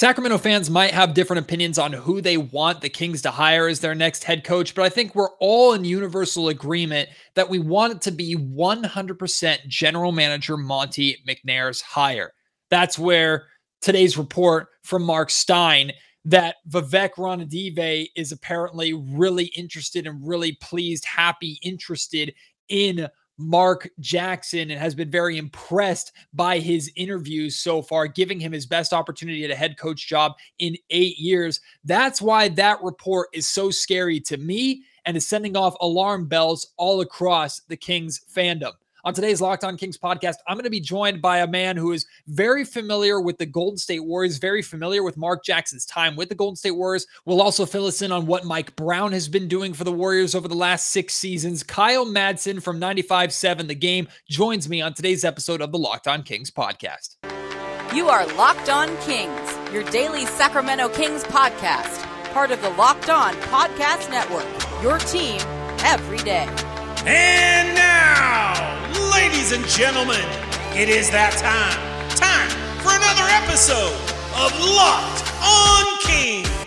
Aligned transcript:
Sacramento 0.00 0.38
fans 0.38 0.70
might 0.70 0.92
have 0.92 1.12
different 1.12 1.44
opinions 1.44 1.78
on 1.78 1.92
who 1.92 2.22
they 2.22 2.38
want 2.38 2.80
the 2.80 2.88
Kings 2.88 3.20
to 3.20 3.30
hire 3.30 3.68
as 3.68 3.80
their 3.80 3.94
next 3.94 4.24
head 4.24 4.44
coach, 4.44 4.74
but 4.74 4.82
I 4.82 4.88
think 4.88 5.14
we're 5.14 5.36
all 5.40 5.74
in 5.74 5.84
universal 5.84 6.48
agreement 6.48 7.10
that 7.34 7.50
we 7.50 7.58
want 7.58 7.92
it 7.92 8.00
to 8.00 8.10
be 8.10 8.34
100% 8.34 9.68
general 9.68 10.10
manager 10.10 10.56
Monte 10.56 11.18
McNair's 11.28 11.82
hire. 11.82 12.32
That's 12.70 12.98
where 12.98 13.48
today's 13.82 14.16
report 14.16 14.68
from 14.84 15.02
Marc 15.02 15.28
Stein 15.28 15.92
that 16.24 16.56
Vivek 16.66 17.10
Ranadive 17.18 18.08
is 18.16 18.32
apparently 18.32 18.94
really 18.94 19.52
interested 19.54 20.06
and 20.06 20.26
really 20.26 20.56
pleased, 20.62 21.04
happy, 21.04 21.58
interested 21.62 22.32
in 22.70 23.06
Mark 23.40 23.88
Jackson 24.00 24.70
and 24.70 24.78
has 24.78 24.94
been 24.94 25.10
very 25.10 25.38
impressed 25.38 26.12
by 26.34 26.58
his 26.58 26.92
interviews 26.94 27.56
so 27.56 27.80
far, 27.80 28.06
giving 28.06 28.38
him 28.38 28.52
his 28.52 28.66
best 28.66 28.92
opportunity 28.92 29.44
at 29.44 29.50
a 29.50 29.56
head 29.56 29.78
coach 29.78 30.06
job 30.06 30.32
in 30.58 30.76
eight 30.90 31.18
years. 31.18 31.60
That's 31.84 32.20
why 32.20 32.48
that 32.48 32.82
report 32.82 33.30
is 33.32 33.48
so 33.48 33.70
scary 33.70 34.20
to 34.20 34.36
me 34.36 34.84
and 35.06 35.16
is 35.16 35.26
sending 35.26 35.56
off 35.56 35.74
alarm 35.80 36.28
bells 36.28 36.74
all 36.76 37.00
across 37.00 37.60
the 37.60 37.76
Kings 37.76 38.20
fandom. 38.30 38.72
On 39.04 39.14
today's 39.14 39.40
Locked 39.40 39.64
On 39.64 39.76
Kings 39.76 39.96
podcast, 39.96 40.36
I'm 40.46 40.56
going 40.56 40.64
to 40.64 40.70
be 40.70 40.80
joined 40.80 41.22
by 41.22 41.38
a 41.38 41.46
man 41.46 41.76
who 41.76 41.92
is 41.92 42.06
very 42.26 42.64
familiar 42.64 43.20
with 43.20 43.38
the 43.38 43.46
Golden 43.46 43.78
State 43.78 44.04
Warriors, 44.04 44.38
very 44.38 44.62
familiar 44.62 45.02
with 45.02 45.16
Mark 45.16 45.42
Jackson's 45.44 45.86
time 45.86 46.16
with 46.16 46.28
the 46.28 46.34
Golden 46.34 46.56
State 46.56 46.72
Warriors. 46.72 47.06
We'll 47.24 47.40
also 47.40 47.64
fill 47.64 47.86
us 47.86 48.02
in 48.02 48.12
on 48.12 48.26
what 48.26 48.44
Mike 48.44 48.76
Brown 48.76 49.12
has 49.12 49.28
been 49.28 49.48
doing 49.48 49.72
for 49.72 49.84
the 49.84 49.92
Warriors 49.92 50.34
over 50.34 50.48
the 50.48 50.54
last 50.54 50.88
six 50.88 51.14
seasons. 51.14 51.62
Kyle 51.62 52.04
Madsen 52.04 52.62
from 52.62 52.78
95.7 52.80 53.68
The 53.68 53.74
Game 53.74 54.08
joins 54.28 54.68
me 54.68 54.82
on 54.82 54.92
today's 54.92 55.24
episode 55.24 55.62
of 55.62 55.72
the 55.72 55.78
Locked 55.78 56.06
On 56.06 56.22
Kings 56.22 56.50
podcast. 56.50 57.16
You 57.94 58.08
are 58.08 58.26
Locked 58.34 58.68
On 58.68 58.94
Kings, 58.98 59.72
your 59.72 59.82
daily 59.84 60.26
Sacramento 60.26 60.90
Kings 60.90 61.24
podcast, 61.24 62.04
part 62.32 62.50
of 62.50 62.60
the 62.62 62.70
Locked 62.70 63.08
On 63.08 63.34
Podcast 63.34 64.10
Network, 64.10 64.46
your 64.82 64.98
team 64.98 65.40
every 65.84 66.18
day. 66.18 66.46
And 67.06 67.74
now 67.74 68.79
Ladies 69.22 69.52
and 69.52 69.66
gentlemen, 69.66 70.24
it 70.72 70.88
is 70.88 71.10
that 71.10 71.36
time. 71.36 71.76
Time 72.16 72.48
for 72.80 72.88
another 72.88 73.28
episode 73.44 73.92
of 74.32 74.48
Locked 74.64 75.28
on 75.44 75.84
King. 76.00 76.59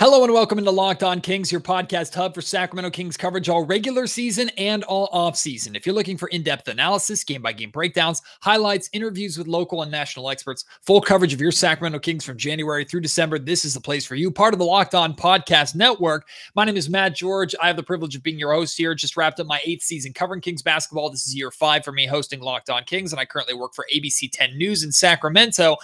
Hello 0.00 0.22
and 0.22 0.32
welcome 0.32 0.58
into 0.58 0.70
Locked 0.70 1.02
On 1.02 1.20
Kings, 1.20 1.50
your 1.50 1.60
podcast 1.60 2.14
hub 2.14 2.32
for 2.32 2.40
Sacramento 2.40 2.88
Kings 2.88 3.16
coverage 3.16 3.48
all 3.48 3.64
regular 3.64 4.06
season 4.06 4.48
and 4.50 4.84
all 4.84 5.08
off 5.10 5.36
season. 5.36 5.74
If 5.74 5.84
you're 5.84 5.94
looking 5.94 6.16
for 6.16 6.28
in-depth 6.28 6.68
analysis, 6.68 7.24
game-by-game 7.24 7.72
breakdowns, 7.72 8.22
highlights, 8.40 8.88
interviews 8.92 9.36
with 9.36 9.48
local 9.48 9.82
and 9.82 9.90
national 9.90 10.30
experts, 10.30 10.64
full 10.82 11.00
coverage 11.00 11.34
of 11.34 11.40
your 11.40 11.50
Sacramento 11.50 11.98
Kings 11.98 12.24
from 12.24 12.36
January 12.36 12.84
through 12.84 13.00
December, 13.00 13.40
this 13.40 13.64
is 13.64 13.74
the 13.74 13.80
place 13.80 14.06
for 14.06 14.14
you. 14.14 14.30
Part 14.30 14.54
of 14.54 14.60
the 14.60 14.64
Locked 14.64 14.94
On 14.94 15.14
Podcast 15.14 15.74
Network. 15.74 16.28
My 16.54 16.64
name 16.64 16.76
is 16.76 16.88
Matt 16.88 17.16
George. 17.16 17.56
I 17.60 17.66
have 17.66 17.74
the 17.74 17.82
privilege 17.82 18.14
of 18.14 18.22
being 18.22 18.38
your 18.38 18.52
host 18.52 18.78
here. 18.78 18.94
Just 18.94 19.16
wrapped 19.16 19.40
up 19.40 19.48
my 19.48 19.60
eighth 19.64 19.82
season 19.82 20.12
covering 20.12 20.40
Kings 20.40 20.62
basketball. 20.62 21.10
This 21.10 21.26
is 21.26 21.34
year 21.34 21.50
five 21.50 21.84
for 21.84 21.90
me 21.90 22.06
hosting 22.06 22.38
Locked 22.38 22.70
On 22.70 22.84
Kings, 22.84 23.12
and 23.12 23.18
I 23.18 23.24
currently 23.24 23.54
work 23.54 23.74
for 23.74 23.84
ABC 23.92 24.30
10 24.30 24.56
News 24.56 24.84
in 24.84 24.92
Sacramento. 24.92 25.76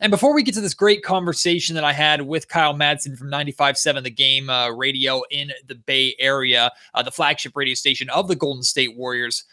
And 0.00 0.10
before 0.10 0.34
we 0.34 0.42
get 0.42 0.54
to 0.54 0.62
this 0.62 0.74
great 0.74 1.02
conversation 1.02 1.74
that 1.74 1.84
I 1.84 1.92
had 1.92 2.22
with 2.22 2.48
Kyle 2.48 2.74
Madsen 2.74 3.18
from 3.18 3.30
95.7 3.30 4.02
The 4.02 4.10
Game 4.10 4.48
uh, 4.48 4.70
Radio 4.70 5.22
in 5.30 5.52
the 5.68 5.74
Bay 5.74 6.14
Area, 6.18 6.72
uh, 6.94 7.02
the 7.02 7.10
flagship 7.10 7.52
radio 7.54 7.74
station 7.74 8.08
of 8.08 8.26
the 8.26 8.34
Golden 8.34 8.62
State 8.62 8.96
Warriors, 8.96 9.44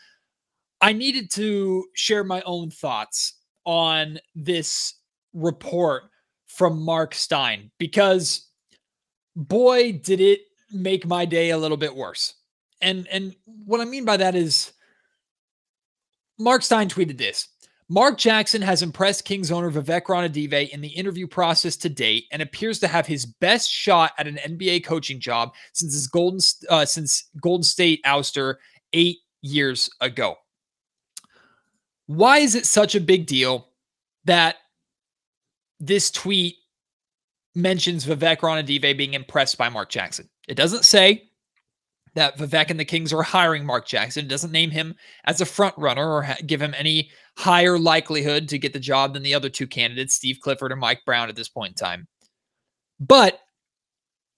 I 0.79 0.93
needed 0.93 1.29
to 1.31 1.85
share 1.93 2.23
my 2.23 2.41
own 2.45 2.71
thoughts 2.71 3.33
on 3.65 4.19
this 4.35 4.93
report 5.33 6.03
from 6.47 6.81
Marc 6.81 7.13
Stein 7.13 7.69
because 7.77 8.47
boy 9.35 9.91
did 9.91 10.21
it 10.21 10.39
make 10.71 11.05
my 11.05 11.25
day 11.25 11.49
a 11.49 11.57
little 11.57 11.77
bit 11.77 11.95
worse. 11.95 12.35
And 12.81 13.07
and 13.11 13.35
what 13.45 13.81
I 13.81 13.85
mean 13.85 14.05
by 14.05 14.17
that 14.17 14.35
is 14.35 14.71
Marc 16.39 16.61
Stein 16.61 16.89
tweeted 16.89 17.17
this. 17.17 17.49
Mark 17.89 18.17
Jackson 18.17 18.61
has 18.61 18.81
impressed 18.81 19.23
Kings 19.23 19.49
owner 19.49 19.71
Vivek 19.71 20.03
Ranadive 20.03 20.69
in 20.69 20.81
the 20.81 20.89
interview 20.89 21.25
process 21.25 21.77
to 21.77 21.89
date 21.89 22.25
and 22.31 22.41
appears 22.41 22.79
to 22.79 22.87
have 22.87 23.07
his 23.07 23.25
best 23.25 23.71
shot 23.71 24.11
at 24.17 24.27
an 24.27 24.39
NBA 24.45 24.83
coaching 24.83 25.19
job 25.21 25.53
since 25.73 25.93
his 25.93 26.07
Golden 26.07 26.39
uh, 26.69 26.85
since 26.85 27.29
Golden 27.41 27.63
State 27.63 28.03
ouster 28.05 28.55
eight 28.91 29.19
years 29.41 29.89
ago. 30.01 30.35
Why 32.07 32.39
is 32.39 32.55
it 32.55 32.65
such 32.65 32.93
a 32.95 33.01
big 33.01 33.25
deal 33.25 33.69
that 34.25 34.57
this 35.79 36.11
tweet 36.11 36.55
mentions 37.55 38.05
Vivek 38.05 38.39
Ranadive 38.39 38.97
being 38.97 39.13
impressed 39.13 39.57
by 39.57 39.69
Mark 39.69 39.89
Jackson? 39.89 40.29
It 40.49 40.55
doesn't 40.55 40.83
say 40.83 41.29
that 42.15 42.37
Vivek 42.37 42.69
and 42.69 42.79
the 42.79 42.85
Kings 42.85 43.13
are 43.13 43.21
hiring 43.21 43.65
Mark 43.65 43.85
Jackson. 43.85 44.25
It 44.25 44.29
doesn't 44.29 44.51
name 44.51 44.71
him 44.71 44.95
as 45.25 45.39
a 45.39 45.45
front 45.45 45.77
runner 45.77 46.15
or 46.15 46.23
ha- 46.23 46.37
give 46.45 46.61
him 46.61 46.73
any 46.75 47.11
higher 47.37 47.77
likelihood 47.77 48.49
to 48.49 48.57
get 48.57 48.73
the 48.73 48.79
job 48.79 49.13
than 49.13 49.23
the 49.23 49.33
other 49.33 49.49
two 49.49 49.67
candidates, 49.67 50.15
Steve 50.15 50.39
Clifford 50.41 50.71
or 50.71 50.75
Mike 50.75 51.01
Brown, 51.05 51.29
at 51.29 51.35
this 51.35 51.49
point 51.49 51.71
in 51.71 51.85
time. 51.85 52.07
But 52.99 53.39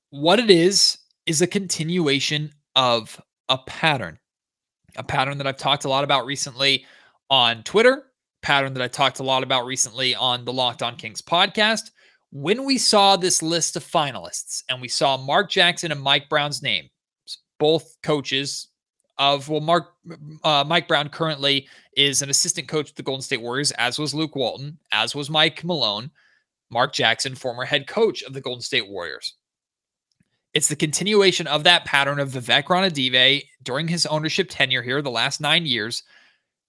what 0.10 0.40
it 0.40 0.50
is, 0.50 0.98
is 1.30 1.44
a 1.44 1.48
continuation 1.48 2.52
of 2.76 3.22
a 3.50 3.58
pattern, 3.60 4.18
a 4.98 5.04
pattern 5.04 5.38
that 5.38 5.46
I've 5.46 5.58
talked 5.58 5.86
a 5.86 5.90
lot 5.90 6.04
about 6.04 6.26
recently 6.26 6.88
on 7.30 7.62
Twitter, 7.62 8.06
pattern 8.42 8.74
that 8.74 8.82
I 8.82 8.88
talked 8.88 9.20
a 9.20 9.24
lot 9.24 9.44
about 9.44 9.68
recently 9.68 10.16
on 10.16 10.44
the 10.44 10.52
Locked 10.52 10.82
On 10.82 10.96
Kings 10.96 11.22
podcast. 11.22 11.92
When 12.32 12.66
we 12.66 12.80
saw 12.80 13.16
this 13.16 13.44
list 13.44 13.76
of 13.76 13.84
finalists 13.84 14.64
and 14.70 14.82
we 14.82 14.88
saw 14.88 15.18
Mark 15.18 15.52
Jackson 15.52 15.92
and 15.92 16.02
Mike 16.02 16.30
Brown's 16.30 16.64
name, 16.64 16.90
both 17.60 17.96
coaches 18.02 18.69
of 19.20 19.50
well, 19.50 19.60
Mark 19.60 19.94
uh, 20.44 20.64
Mike 20.66 20.88
Brown 20.88 21.10
currently 21.10 21.68
is 21.96 22.22
an 22.22 22.30
assistant 22.30 22.68
coach 22.68 22.90
of 22.90 22.96
the 22.96 23.04
Golden 23.04 23.22
State 23.22 23.42
Warriors, 23.42 23.72
as 23.72 24.00
was 24.00 24.14
Luke 24.16 24.36
Walton, 24.36 24.80
as 24.92 25.14
was 25.14 25.30
Mike 25.30 25.64
Malone, 25.64 26.10
Mark 26.72 26.94
Jackson, 26.94 27.36
former 27.36 27.66
head 27.66 27.86
coach 27.86 28.24
of 28.24 28.34
the 28.34 28.42
Golden 28.42 28.62
State 28.62 28.90
Warriors. 28.90 29.36
It's 30.54 30.70
the 30.70 30.76
continuation 30.76 31.46
of 31.46 31.64
that 31.66 31.86
pattern 31.86 32.20
of 32.20 32.32
Vivek 32.32 32.66
Ranadive 32.66 33.44
during 33.62 33.88
his 33.88 34.06
ownership 34.08 34.48
tenure 34.50 34.82
here, 34.82 35.02
the 35.02 35.12
last 35.12 35.42
nine 35.42 35.66
years, 35.66 36.04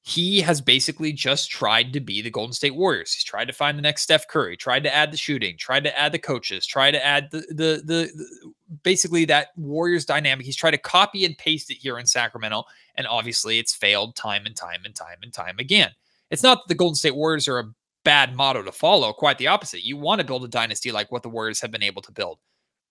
he 0.03 0.41
has 0.41 0.61
basically 0.61 1.13
just 1.13 1.51
tried 1.51 1.93
to 1.93 2.01
be 2.01 2.23
the 2.23 2.31
Golden 2.31 2.55
State 2.55 2.75
Warriors. 2.75 3.13
He's 3.13 3.25
tried 3.25 3.47
to 3.47 3.53
find 3.53 3.77
the 3.77 3.83
next 3.83 4.03
Steph 4.03 4.29
Curry, 4.29 4.57
tried 4.57 4.83
to 4.85 4.95
add 4.95 5.13
the 5.13 5.17
shooting, 5.17 5.57
tried 5.59 5.85
to 5.85 5.99
add 5.99 6.13
the 6.13 6.19
coaches, 6.19 6.67
tried 6.67 6.93
to 6.93 7.05
add 7.05 7.31
the 7.31 7.41
the 7.51 7.83
the, 7.85 8.11
the 8.15 8.53
basically 8.83 9.27
that 9.27 9.49
Warriors 9.57 10.07
dynamic. 10.07 10.47
He's 10.47 10.57
tried 10.57 10.71
to 10.71 10.79
copy 10.79 11.25
and 11.25 11.37
paste 11.37 11.71
it 11.71 11.77
here 11.77 11.99
in 11.99 12.07
Sacramento, 12.07 12.65
and 12.95 13.07
obviously 13.07 13.59
it's 13.59 13.75
failed 13.75 14.17
time 14.17 14.47
and 14.47 14.57
time 14.57 14.81
and 14.85 14.95
time 14.95 15.19
and 15.23 15.33
time 15.33 15.57
again. 15.59 15.91
It's 16.31 16.43
not 16.43 16.59
that 16.59 16.69
the 16.69 16.77
Golden 16.77 16.95
State 16.95 17.17
Warriors 17.17 17.47
are 17.47 17.59
a 17.59 17.71
bad 18.03 18.35
motto 18.35 18.63
to 18.63 18.73
follow, 18.73 19.13
quite 19.13 19.37
the 19.37 19.49
opposite. 19.49 19.85
You 19.85 19.99
want 19.99 20.21
to 20.21 20.27
build 20.27 20.45
a 20.45 20.49
dynasty 20.49 20.93
like 20.93 21.13
what 21.13 21.23
the 21.23 21.29
Warriors 21.29 21.61
have 21.61 21.71
been 21.71 21.83
able 21.83 22.01
to 22.03 22.13
build. 22.13 22.39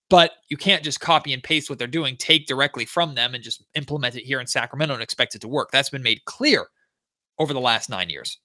But 0.08 0.32
you 0.48 0.56
can't 0.56 0.82
just 0.82 1.00
copy 1.00 1.32
and 1.32 1.42
paste 1.42 1.70
what 1.70 1.78
they're 1.78 1.88
doing, 1.88 2.16
take 2.16 2.46
directly 2.46 2.84
from 2.84 3.14
them 3.14 3.34
and 3.34 3.42
just 3.42 3.64
implement 3.74 4.16
it 4.16 4.24
here 4.24 4.40
in 4.40 4.46
Sacramento 4.46 4.94
and 4.94 5.02
expect 5.02 5.34
it 5.34 5.40
to 5.40 5.48
work. 5.48 5.70
That's 5.70 5.90
been 5.90 6.02
made 6.02 6.24
clear 6.24 6.66
over 7.40 7.52
the 7.52 7.60
last 7.60 7.90
nine 7.90 8.10
years. 8.10 8.38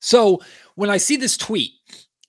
So 0.00 0.40
when 0.74 0.90
I 0.90 0.96
see 0.96 1.16
this 1.16 1.36
tweet 1.36 1.70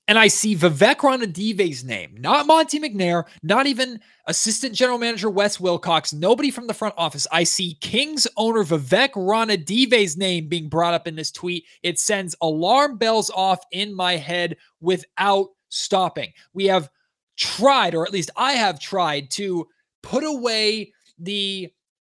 and 0.07 0.19
I 0.19 0.27
see 0.27 0.55
Vivek 0.55 0.97
Ranadive's 0.97 1.83
name, 1.83 2.15
not 2.19 2.45
Monte 2.45 2.79
McNair, 2.79 3.23
not 3.41 3.65
even 3.65 3.99
assistant 4.27 4.75
general 4.75 4.99
manager 4.99 5.29
Wes 5.29 5.59
Wilcox, 5.59 6.13
nobody 6.13 6.51
from 6.51 6.67
the 6.67 6.73
front 6.73 6.93
office. 6.97 7.25
I 7.31 7.45
see 7.45 7.77
Kings 7.81 8.27
owner 8.37 8.63
Vivek 8.63 9.13
Ranadive's 9.13 10.17
name 10.17 10.49
being 10.49 10.69
brought 10.69 10.93
up 10.93 11.07
in 11.07 11.15
this 11.15 11.31
tweet. 11.31 11.63
It 11.81 11.97
sends 11.97 12.35
alarm 12.41 12.97
bells 12.97 13.31
off 13.33 13.59
in 13.71 13.95
my 13.95 14.17
head 14.17 14.57
without 14.81 15.47
stopping. 15.69 16.33
We 16.53 16.65
have 16.65 16.89
tried, 17.37 17.95
or 17.95 18.05
at 18.05 18.13
least 18.13 18.29
I 18.35 18.53
have 18.53 18.79
tried, 18.79 19.31
to 19.31 19.67
put 20.03 20.23
away 20.23 20.91
the 21.17 21.71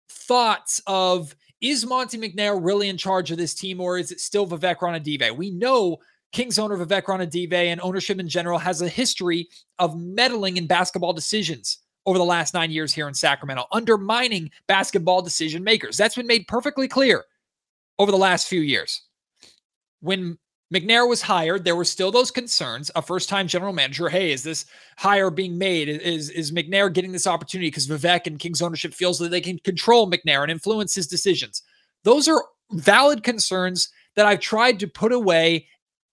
thoughts 0.09 0.81
of 0.87 1.37
is 1.65 1.87
Monte 1.87 2.19
McNair 2.19 2.59
really 2.63 2.91
in 2.91 2.99
charge 2.99 3.31
of 3.31 3.39
this 3.39 3.55
team, 3.55 3.81
or 3.81 3.97
is 3.97 4.13
it 4.13 4.21
still 4.21 4.47
Vivek 4.47 4.77
Ranadive? 4.77 5.35
We 5.35 5.51
know 5.51 5.97
Kings 6.31 6.59
owner 6.59 6.77
Vivek 6.77 7.05
Ranadive 7.05 7.55
and 7.55 7.81
ownership 7.81 8.21
in 8.21 8.29
general 8.29 8.59
has 8.59 8.83
a 8.83 8.89
history 8.89 9.49
of 9.79 9.99
meddling 9.99 10.59
in 10.59 10.67
basketball 10.67 11.15
decisions 11.15 11.79
over 12.05 12.19
the 12.19 12.25
last 12.25 12.53
nine 12.53 12.71
years 12.71 12.93
here 12.93 13.09
in 13.09 13.15
Sacramento, 13.15 13.65
undermining 13.73 14.51
basketball 14.67 15.23
decision 15.23 15.65
makers. 15.65 15.97
That's 15.97 16.17
been 16.17 16.27
made 16.27 16.47
perfectly 16.49 16.87
clear 16.87 17.25
over 17.99 18.11
the 18.11 18.19
last 18.19 18.47
few 18.47 18.61
years. 18.61 19.01
When 20.01 20.37
McNair 20.75 21.09
was 21.09 21.23
hired, 21.23 21.65
there 21.65 21.77
were 21.77 21.85
still 21.85 22.11
those 22.11 22.31
concerns. 22.31 22.91
A 22.97 23.03
first-time 23.03 23.47
general 23.47 23.73
manager, 23.73 24.09
hey, 24.09 24.33
is 24.33 24.43
this 24.43 24.67
hire 24.97 25.31
being 25.31 25.57
made? 25.57 25.89
Is 25.89 26.31
is 26.31 26.51
McNair 26.51 26.93
getting 26.93 27.13
this 27.13 27.27
opportunity 27.27 27.69
because 27.69 27.87
Vivek 27.87 28.27
and 28.27 28.39
Kings 28.39 28.61
ownership 28.61 28.93
feels 28.93 29.19
that 29.19 29.31
they 29.31 29.41
can 29.41 29.59
control 29.61 30.11
McNair 30.11 30.43
and 30.43 30.51
influence 30.51 30.95
his 30.95 31.07
decisions? 31.07 31.63
Those 32.03 32.29
are 32.29 32.43
valid 32.73 33.23
concerns 33.23 33.89
that 34.17 34.27
I've 34.27 34.41
tried 34.41 34.81
to 34.81 34.89
put 34.89 35.13
away 35.13 35.69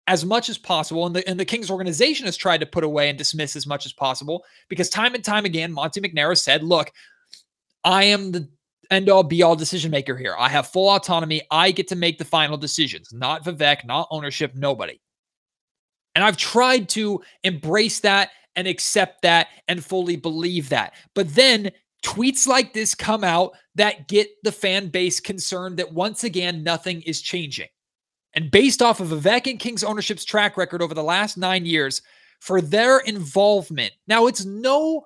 as 0.07 0.25
much 0.25 0.49
as 0.49 0.57
possible, 0.57 1.05
and 1.05 1.15
the 1.15 1.27
and 1.27 1.39
the 1.39 1.45
Kings 1.45 1.71
organization 1.71 2.25
has 2.25 2.37
tried 2.37 2.59
to 2.59 2.65
put 2.65 2.83
away 2.83 3.09
and 3.09 3.17
dismiss 3.17 3.55
as 3.55 3.65
much 3.67 3.85
as 3.85 3.93
possible 3.93 4.43
because 4.69 4.89
time 4.89 5.15
and 5.15 5.23
time 5.23 5.45
again, 5.45 5.71
Monte 5.71 6.01
McNair 6.01 6.29
has 6.29 6.41
said, 6.41 6.63
"Look, 6.63 6.91
I 7.83 8.03
am 8.05 8.31
the 8.31 8.49
end 8.91 9.09
all 9.09 9.23
be 9.23 9.41
all 9.41 9.55
decision 9.55 9.89
maker 9.89 10.15
here. 10.15 10.35
I 10.37 10.49
have 10.49 10.67
full 10.67 10.89
autonomy. 10.89 11.41
I 11.49 11.71
get 11.71 11.87
to 11.87 11.95
make 11.95 12.17
the 12.19 12.25
final 12.25 12.57
decisions, 12.57 13.11
not 13.11 13.43
Vivek, 13.43 13.85
not 13.85 14.07
ownership, 14.11 14.53
nobody." 14.53 14.99
And 16.13 16.23
I've 16.23 16.37
tried 16.37 16.89
to 16.89 17.21
embrace 17.43 18.01
that 18.01 18.31
and 18.55 18.67
accept 18.67 19.21
that 19.21 19.47
and 19.67 19.83
fully 19.83 20.17
believe 20.17 20.69
that. 20.69 20.93
But 21.15 21.33
then 21.33 21.71
tweets 22.03 22.47
like 22.47 22.73
this 22.73 22.95
come 22.95 23.23
out 23.23 23.53
that 23.75 24.07
get 24.07 24.29
the 24.43 24.51
fan 24.51 24.87
base 24.87 25.19
concerned 25.19 25.77
that 25.77 25.93
once 25.93 26.23
again, 26.23 26.63
nothing 26.63 27.01
is 27.03 27.21
changing. 27.21 27.69
And 28.33 28.51
based 28.51 28.81
off 28.81 28.99
of 28.99 29.09
Vivek 29.09 29.49
and 29.49 29.59
Kings 29.59 29.83
ownership's 29.83 30.25
track 30.25 30.57
record 30.57 30.81
over 30.81 30.93
the 30.93 31.03
last 31.03 31.37
nine 31.37 31.65
years, 31.65 32.01
for 32.39 32.61
their 32.61 32.99
involvement, 32.99 33.91
now 34.07 34.27
it's 34.27 34.45
no, 34.45 35.05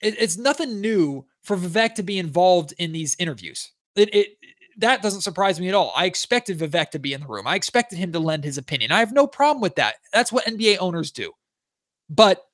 it, 0.00 0.16
it's 0.18 0.36
nothing 0.36 0.80
new 0.80 1.24
for 1.50 1.56
Vivek 1.56 1.96
to 1.96 2.04
be 2.04 2.20
involved 2.20 2.74
in 2.78 2.92
these 2.92 3.16
interviews. 3.18 3.72
It, 3.96 4.14
it 4.14 4.28
that 4.76 5.02
doesn't 5.02 5.22
surprise 5.22 5.58
me 5.58 5.68
at 5.68 5.74
all. 5.74 5.92
I 5.96 6.04
expected 6.04 6.60
Vivek 6.60 6.90
to 6.90 7.00
be 7.00 7.12
in 7.12 7.22
the 7.22 7.26
room. 7.26 7.48
I 7.48 7.56
expected 7.56 7.98
him 7.98 8.12
to 8.12 8.20
lend 8.20 8.44
his 8.44 8.56
opinion. 8.56 8.92
I 8.92 9.00
have 9.00 9.12
no 9.12 9.26
problem 9.26 9.60
with 9.60 9.74
that. 9.74 9.96
That's 10.12 10.30
what 10.30 10.46
NBA 10.46 10.76
owners 10.78 11.10
do. 11.10 11.32
But 12.08 12.46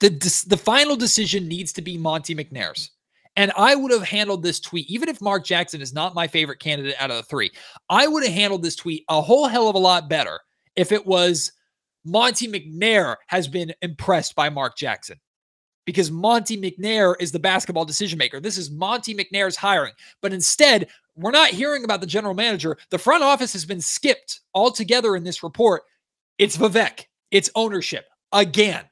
the 0.00 0.08
the 0.46 0.56
final 0.56 0.96
decision 0.96 1.48
needs 1.48 1.70
to 1.74 1.82
be 1.82 1.98
Monte 1.98 2.34
McNair's. 2.34 2.92
And 3.36 3.52
I 3.58 3.74
would 3.74 3.92
have 3.92 4.04
handled 4.04 4.42
this 4.42 4.58
tweet, 4.58 4.88
even 4.88 5.10
if 5.10 5.20
Mark 5.20 5.44
Jackson 5.44 5.82
is 5.82 5.92
not 5.92 6.14
my 6.14 6.26
favorite 6.26 6.60
candidate 6.60 6.96
out 6.98 7.10
of 7.10 7.18
the 7.18 7.22
three. 7.24 7.50
I 7.90 8.06
would 8.06 8.24
have 8.24 8.32
handled 8.32 8.62
this 8.62 8.74
tweet 8.74 9.04
a 9.10 9.20
whole 9.20 9.48
hell 9.48 9.68
of 9.68 9.74
a 9.74 9.78
lot 9.78 10.08
better 10.08 10.40
if 10.76 10.92
it 10.92 11.06
was 11.06 11.52
Monte 12.06 12.48
McNair 12.48 13.16
has 13.26 13.48
been 13.48 13.74
impressed 13.82 14.34
by 14.34 14.48
Mark 14.48 14.78
Jackson 14.78 15.18
because 15.88 16.10
Monte 16.10 16.60
McNair 16.60 17.14
is 17.18 17.32
the 17.32 17.38
basketball 17.38 17.86
decision 17.86 18.18
maker. 18.18 18.40
This 18.40 18.58
is 18.58 18.70
Monte 18.70 19.14
McNair's 19.14 19.56
hiring. 19.56 19.94
But 20.20 20.34
instead, 20.34 20.88
we're 21.16 21.30
not 21.30 21.48
hearing 21.48 21.82
about 21.82 22.02
the 22.02 22.06
general 22.06 22.34
manager. 22.34 22.76
The 22.90 22.98
front 22.98 23.24
office 23.24 23.54
has 23.54 23.64
been 23.64 23.80
skipped 23.80 24.40
altogether 24.52 25.16
in 25.16 25.24
this 25.24 25.42
report. 25.42 25.84
It's 26.36 26.58
Vivek, 26.58 27.06
it's 27.30 27.48
ownership 27.54 28.04
again. 28.32 28.84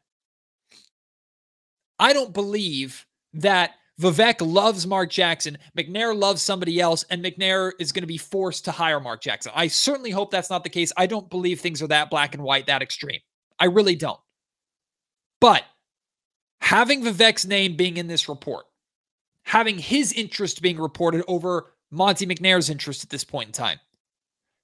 I 1.98 2.14
don't 2.14 2.32
believe 2.32 3.04
that 3.34 3.72
Vivek 4.00 4.36
loves 4.40 4.86
Mark 4.86 5.10
Jackson, 5.10 5.58
McNair 5.76 6.18
loves 6.18 6.40
somebody 6.40 6.80
else, 6.80 7.04
and 7.10 7.22
McNair 7.22 7.72
is 7.78 7.92
going 7.92 8.04
to 8.04 8.06
be 8.06 8.16
forced 8.16 8.64
to 8.64 8.72
hire 8.72 9.00
Mark 9.00 9.20
Jackson. 9.20 9.52
I 9.54 9.66
certainly 9.66 10.10
hope 10.10 10.30
that's 10.30 10.48
not 10.48 10.64
the 10.64 10.70
case. 10.70 10.94
I 10.96 11.04
don't 11.04 11.28
believe 11.28 11.60
things 11.60 11.82
are 11.82 11.88
that 11.88 12.08
black 12.08 12.34
and 12.34 12.42
white, 12.42 12.64
that 12.68 12.80
extreme. 12.80 13.20
I 13.58 13.66
really 13.66 13.96
don't. 13.96 14.20
But 15.42 15.62
having 16.66 17.00
Vivek's 17.00 17.46
name 17.46 17.76
being 17.76 17.96
in 17.96 18.08
this 18.08 18.28
report, 18.28 18.66
having 19.44 19.78
his 19.78 20.12
interest 20.12 20.60
being 20.60 20.80
reported 20.80 21.22
over 21.28 21.72
Monte 21.92 22.26
McNair's 22.26 22.68
interest 22.68 23.04
at 23.04 23.10
this 23.10 23.22
point 23.22 23.46
in 23.46 23.52
time, 23.52 23.78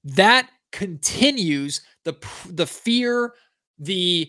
that 0.02 0.50
continues 0.72 1.80
the 2.02 2.16
the 2.48 2.66
fear, 2.66 3.34
the 3.78 4.28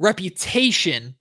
reputation 0.00 1.14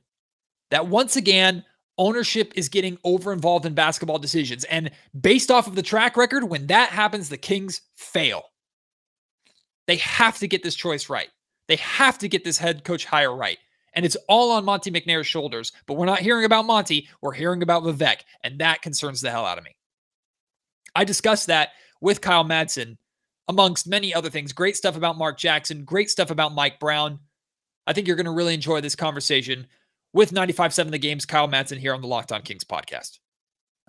that 0.71 0.87
once 0.87 1.15
again, 1.15 1.63
ownership 1.99 2.51
is 2.55 2.67
getting 2.67 2.97
over 3.03 3.31
involved 3.31 3.67
in 3.67 3.75
basketball 3.75 4.17
decisions. 4.17 4.63
And 4.63 4.89
based 5.21 5.51
off 5.51 5.67
of 5.67 5.75
the 5.75 5.83
track 5.83 6.17
record, 6.17 6.45
when 6.45 6.65
that 6.67 6.89
happens, 6.89 7.29
the 7.29 7.37
Kings 7.37 7.81
fail. 7.95 8.45
They 9.85 9.97
have 9.97 10.39
to 10.39 10.47
get 10.47 10.63
this 10.63 10.75
choice 10.75 11.07
right. 11.07 11.29
They 11.67 11.75
have 11.75 12.17
to 12.19 12.27
get 12.27 12.43
this 12.43 12.57
head 12.57 12.83
coach 12.83 13.05
hire 13.05 13.35
right. 13.35 13.59
And 13.93 14.05
it's 14.05 14.17
all 14.27 14.51
on 14.51 14.65
Monte 14.65 14.91
McNair's 14.91 15.27
shoulders. 15.27 15.71
But 15.85 15.95
we're 15.95 16.05
not 16.05 16.19
hearing 16.19 16.45
about 16.45 16.65
Monte. 16.65 17.07
we're 17.21 17.33
hearing 17.33 17.63
about 17.63 17.83
Vivek. 17.83 18.21
And 18.43 18.59
that 18.59 18.81
concerns 18.81 19.21
the 19.21 19.31
hell 19.31 19.45
out 19.45 19.57
of 19.57 19.63
me. 19.63 19.75
I 20.95 21.03
discussed 21.03 21.47
that 21.47 21.69
with 22.01 22.21
Kyle 22.21 22.45
Madsen, 22.45 22.97
amongst 23.47 23.87
many 23.87 24.13
other 24.13 24.29
things. 24.29 24.53
Great 24.53 24.77
stuff 24.77 24.95
about 24.95 25.17
Mark 25.17 25.37
Jackson, 25.37 25.83
great 25.83 26.09
stuff 26.09 26.31
about 26.31 26.53
Mike 26.53 26.79
Brown. 26.79 27.19
I 27.87 27.93
think 27.93 28.07
you're 28.07 28.15
going 28.15 28.25
to 28.25 28.31
really 28.31 28.53
enjoy 28.53 28.81
this 28.81 28.95
conversation 28.95 29.67
with 30.13 30.31
95.7 30.31 30.91
The 30.91 30.99
Game's 30.99 31.25
Kyle 31.25 31.47
Madsen 31.47 31.77
here 31.77 31.93
on 31.93 32.01
the 32.01 32.07
Locked 32.07 32.31
On 32.31 32.41
Kings 32.41 32.63
podcast. 32.63 33.19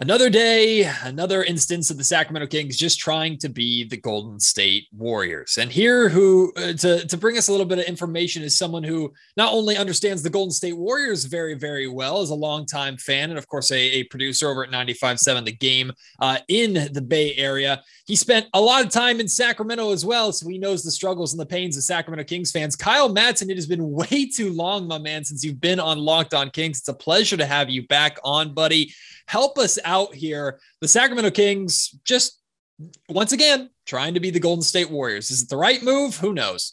Another 0.02 0.31
day, 0.31 0.91
another 1.02 1.44
instance 1.44 1.91
of 1.91 1.99
the 1.99 2.05
Sacramento 2.05 2.47
Kings 2.47 2.79
just 2.79 2.99
trying 2.99 3.37
to 3.37 3.50
be 3.50 3.85
the 3.85 3.99
Golden 3.99 4.41
State 4.41 4.87
Warriors. 4.97 5.58
And 5.58 5.70
here, 5.70 6.08
who 6.08 6.55
uh, 6.56 6.73
to, 6.73 7.06
to 7.06 7.17
bring 7.19 7.37
us 7.37 7.49
a 7.49 7.50
little 7.52 7.67
bit 7.67 7.81
of 7.81 7.85
information 7.85 8.43
is 8.43 8.56
someone 8.56 8.82
who 8.82 9.12
not 9.37 9.52
only 9.52 9.76
understands 9.76 10.23
the 10.23 10.31
Golden 10.31 10.52
State 10.52 10.73
Warriors 10.73 11.26
very, 11.26 11.52
very 11.52 11.87
well, 11.87 12.23
as 12.23 12.31
a 12.31 12.35
longtime 12.35 12.97
fan, 12.97 13.29
and 13.29 13.38
of 13.38 13.47
course, 13.47 13.70
a, 13.73 13.79
a 13.79 14.05
producer 14.05 14.49
over 14.49 14.64
at 14.64 14.70
95.7 14.70 15.44
The 15.44 15.52
Game 15.52 15.93
uh, 16.19 16.38
in 16.49 16.88
the 16.94 17.02
Bay 17.02 17.35
Area. 17.37 17.82
He 18.06 18.17
spent 18.17 18.47
a 18.55 18.61
lot 18.61 18.82
of 18.82 18.91
time 18.91 19.20
in 19.20 19.29
Sacramento 19.29 19.93
as 19.93 20.06
well, 20.06 20.32
so 20.32 20.49
he 20.49 20.56
knows 20.56 20.82
the 20.82 20.91
struggles 20.91 21.35
and 21.35 21.41
the 21.41 21.44
pains 21.44 21.76
of 21.76 21.82
Sacramento 21.82 22.25
Kings 22.25 22.50
fans. 22.50 22.75
Kyle 22.75 23.14
Madsen, 23.14 23.50
it 23.50 23.56
has 23.56 23.67
been 23.67 23.91
way 23.93 24.31
too 24.35 24.50
long, 24.50 24.88
my 24.88 24.97
man, 24.97 25.26
since 25.26 25.44
you've 25.44 25.61
been 25.61 25.79
on 25.79 25.99
Locked 25.99 26.32
On 26.32 26.49
Kings. 26.49 26.79
It's 26.79 26.88
a 26.88 26.94
pleasure 26.94 27.37
to 27.37 27.44
have 27.44 27.69
you 27.69 27.87
back 27.87 28.17
on, 28.25 28.55
buddy 28.55 28.94
help 29.31 29.59
us 29.59 29.79
out 29.85 30.12
here. 30.12 30.59
The 30.81 30.88
Sacramento 30.88 31.31
Kings 31.31 31.94
just 32.05 32.41
once 33.09 33.32
again 33.32 33.71
trying 33.87 34.15
to 34.15 34.21
be 34.21 34.31
the 34.31 34.41
Golden 34.41 34.62
State 34.62 34.91
Warriors. 34.91 35.31
Is 35.31 35.43
it 35.43 35.49
the 35.49 35.56
right 35.56 35.81
move? 35.85 36.17
Who 36.17 36.32
knows? 36.32 36.73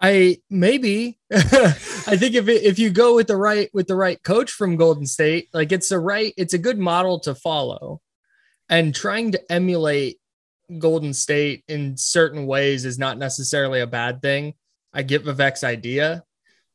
I 0.00 0.38
maybe 0.50 1.18
I 1.32 2.16
think 2.16 2.34
if 2.34 2.48
it, 2.48 2.64
if 2.64 2.80
you 2.80 2.90
go 2.90 3.14
with 3.14 3.28
the 3.28 3.36
right 3.36 3.70
with 3.72 3.86
the 3.86 3.94
right 3.94 4.20
coach 4.24 4.50
from 4.50 4.76
Golden 4.76 5.06
State, 5.06 5.50
like 5.52 5.70
it's 5.70 5.92
a 5.92 5.98
right, 6.00 6.34
it's 6.36 6.54
a 6.54 6.58
good 6.58 6.78
model 6.78 7.20
to 7.20 7.34
follow. 7.34 8.00
And 8.68 8.92
trying 8.92 9.32
to 9.32 9.52
emulate 9.52 10.18
Golden 10.78 11.14
State 11.14 11.62
in 11.68 11.96
certain 11.96 12.46
ways 12.46 12.84
is 12.84 12.98
not 12.98 13.18
necessarily 13.18 13.80
a 13.80 13.86
bad 13.86 14.20
thing. 14.20 14.54
I 14.92 15.02
get 15.02 15.24
Vivek's 15.24 15.62
idea, 15.62 16.24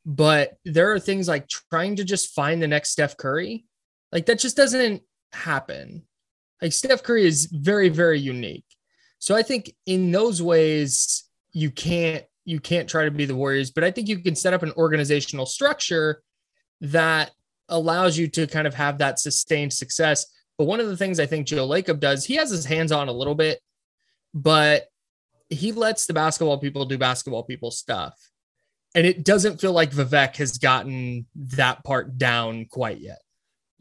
but 0.06 0.56
there 0.64 0.92
are 0.92 0.98
things 0.98 1.28
like 1.28 1.46
trying 1.48 1.96
to 1.96 2.04
just 2.04 2.34
find 2.34 2.62
the 2.62 2.68
next 2.68 2.90
Steph 2.90 3.18
Curry 3.18 3.66
like 4.14 4.26
that 4.26 4.38
just 4.38 4.56
doesn't 4.56 5.02
happen. 5.32 6.04
Like 6.62 6.72
Steph 6.72 7.02
Curry 7.02 7.26
is 7.26 7.46
very, 7.46 7.88
very 7.88 8.20
unique. 8.20 8.64
So 9.18 9.34
I 9.34 9.42
think 9.42 9.74
in 9.86 10.12
those 10.12 10.40
ways 10.40 11.28
you 11.52 11.70
can't 11.70 12.24
you 12.46 12.60
can't 12.60 12.88
try 12.88 13.06
to 13.06 13.10
be 13.10 13.24
the 13.24 13.34
Warriors, 13.34 13.70
but 13.70 13.84
I 13.84 13.90
think 13.90 14.06
you 14.06 14.18
can 14.18 14.36
set 14.36 14.52
up 14.52 14.62
an 14.62 14.72
organizational 14.76 15.46
structure 15.46 16.22
that 16.82 17.32
allows 17.70 18.18
you 18.18 18.28
to 18.28 18.46
kind 18.46 18.66
of 18.66 18.74
have 18.74 18.98
that 18.98 19.18
sustained 19.18 19.72
success. 19.72 20.26
But 20.58 20.66
one 20.66 20.78
of 20.78 20.86
the 20.86 20.96
things 20.96 21.18
I 21.18 21.26
think 21.26 21.46
Joe 21.46 21.66
Lacob 21.66 22.00
does, 22.00 22.26
he 22.26 22.34
has 22.36 22.50
his 22.50 22.66
hands 22.66 22.92
on 22.92 23.08
a 23.08 23.12
little 23.12 23.34
bit, 23.34 23.60
but 24.34 24.84
he 25.48 25.72
lets 25.72 26.04
the 26.04 26.12
basketball 26.12 26.58
people 26.58 26.84
do 26.84 26.98
basketball 26.98 27.44
people 27.44 27.70
stuff. 27.70 28.14
And 28.94 29.06
it 29.06 29.24
doesn't 29.24 29.60
feel 29.60 29.72
like 29.72 29.90
Vivek 29.90 30.36
has 30.36 30.58
gotten 30.58 31.26
that 31.34 31.82
part 31.82 32.18
down 32.18 32.66
quite 32.66 33.00
yet 33.00 33.23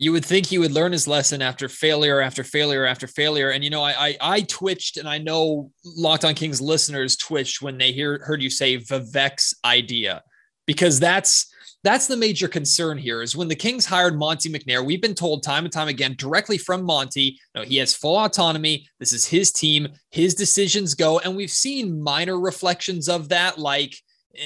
you 0.04 0.12
would 0.12 0.26
think 0.26 0.46
he 0.46 0.58
would 0.58 0.74
learn 0.74 0.92
his 0.92 1.08
lesson 1.08 1.42
after 1.42 1.70
failure 1.70 2.20
after 2.20 2.44
failure 2.44 2.86
after 2.86 3.08
failure. 3.08 3.52
And 3.52 3.64
you 3.64 3.70
know, 3.70 3.82
I 3.82 4.08
I, 4.08 4.18
I 4.22 4.42
twitched, 4.42 4.98
and 4.98 5.08
I 5.08 5.18
know 5.18 5.72
Locked 5.86 6.26
On 6.26 6.36
Kings 6.36 6.60
listeners 6.60 7.16
twitched 7.16 7.62
when 7.62 7.78
they 7.78 7.94
hear 7.94 8.22
heard 8.26 8.42
you 8.42 8.50
say 8.50 8.78
Vivek's 8.78 9.54
idea, 9.64 10.22
because 10.68 11.00
that's 11.00 11.50
that's 11.86 12.08
the 12.08 12.18
major 12.18 12.50
concern 12.50 12.98
here. 12.98 13.22
Is 13.22 13.36
when 13.36 13.48
the 13.48 13.56
Kings 13.56 13.86
hired 13.86 14.20
Monte 14.20 14.50
McNair, 14.50 14.86
we've 14.86 15.02
been 15.02 15.16
told 15.16 15.42
time 15.42 15.64
and 15.64 15.72
time 15.72 15.88
again 15.88 16.16
directly 16.18 16.58
from 16.58 16.84
Monte, 16.84 17.40
know, 17.56 17.66
he 17.66 17.78
has 17.78 17.96
full 17.96 18.18
autonomy. 18.18 18.86
This 19.00 19.14
is 19.14 19.26
his 19.26 19.54
team, 19.54 19.88
his 20.12 20.36
decisions 20.36 20.96
go, 20.96 21.20
and 21.20 21.34
we've 21.34 21.50
seen 21.50 22.02
minor 22.02 22.38
reflections 22.38 23.08
of 23.08 23.30
that, 23.30 23.58
like 23.58 23.96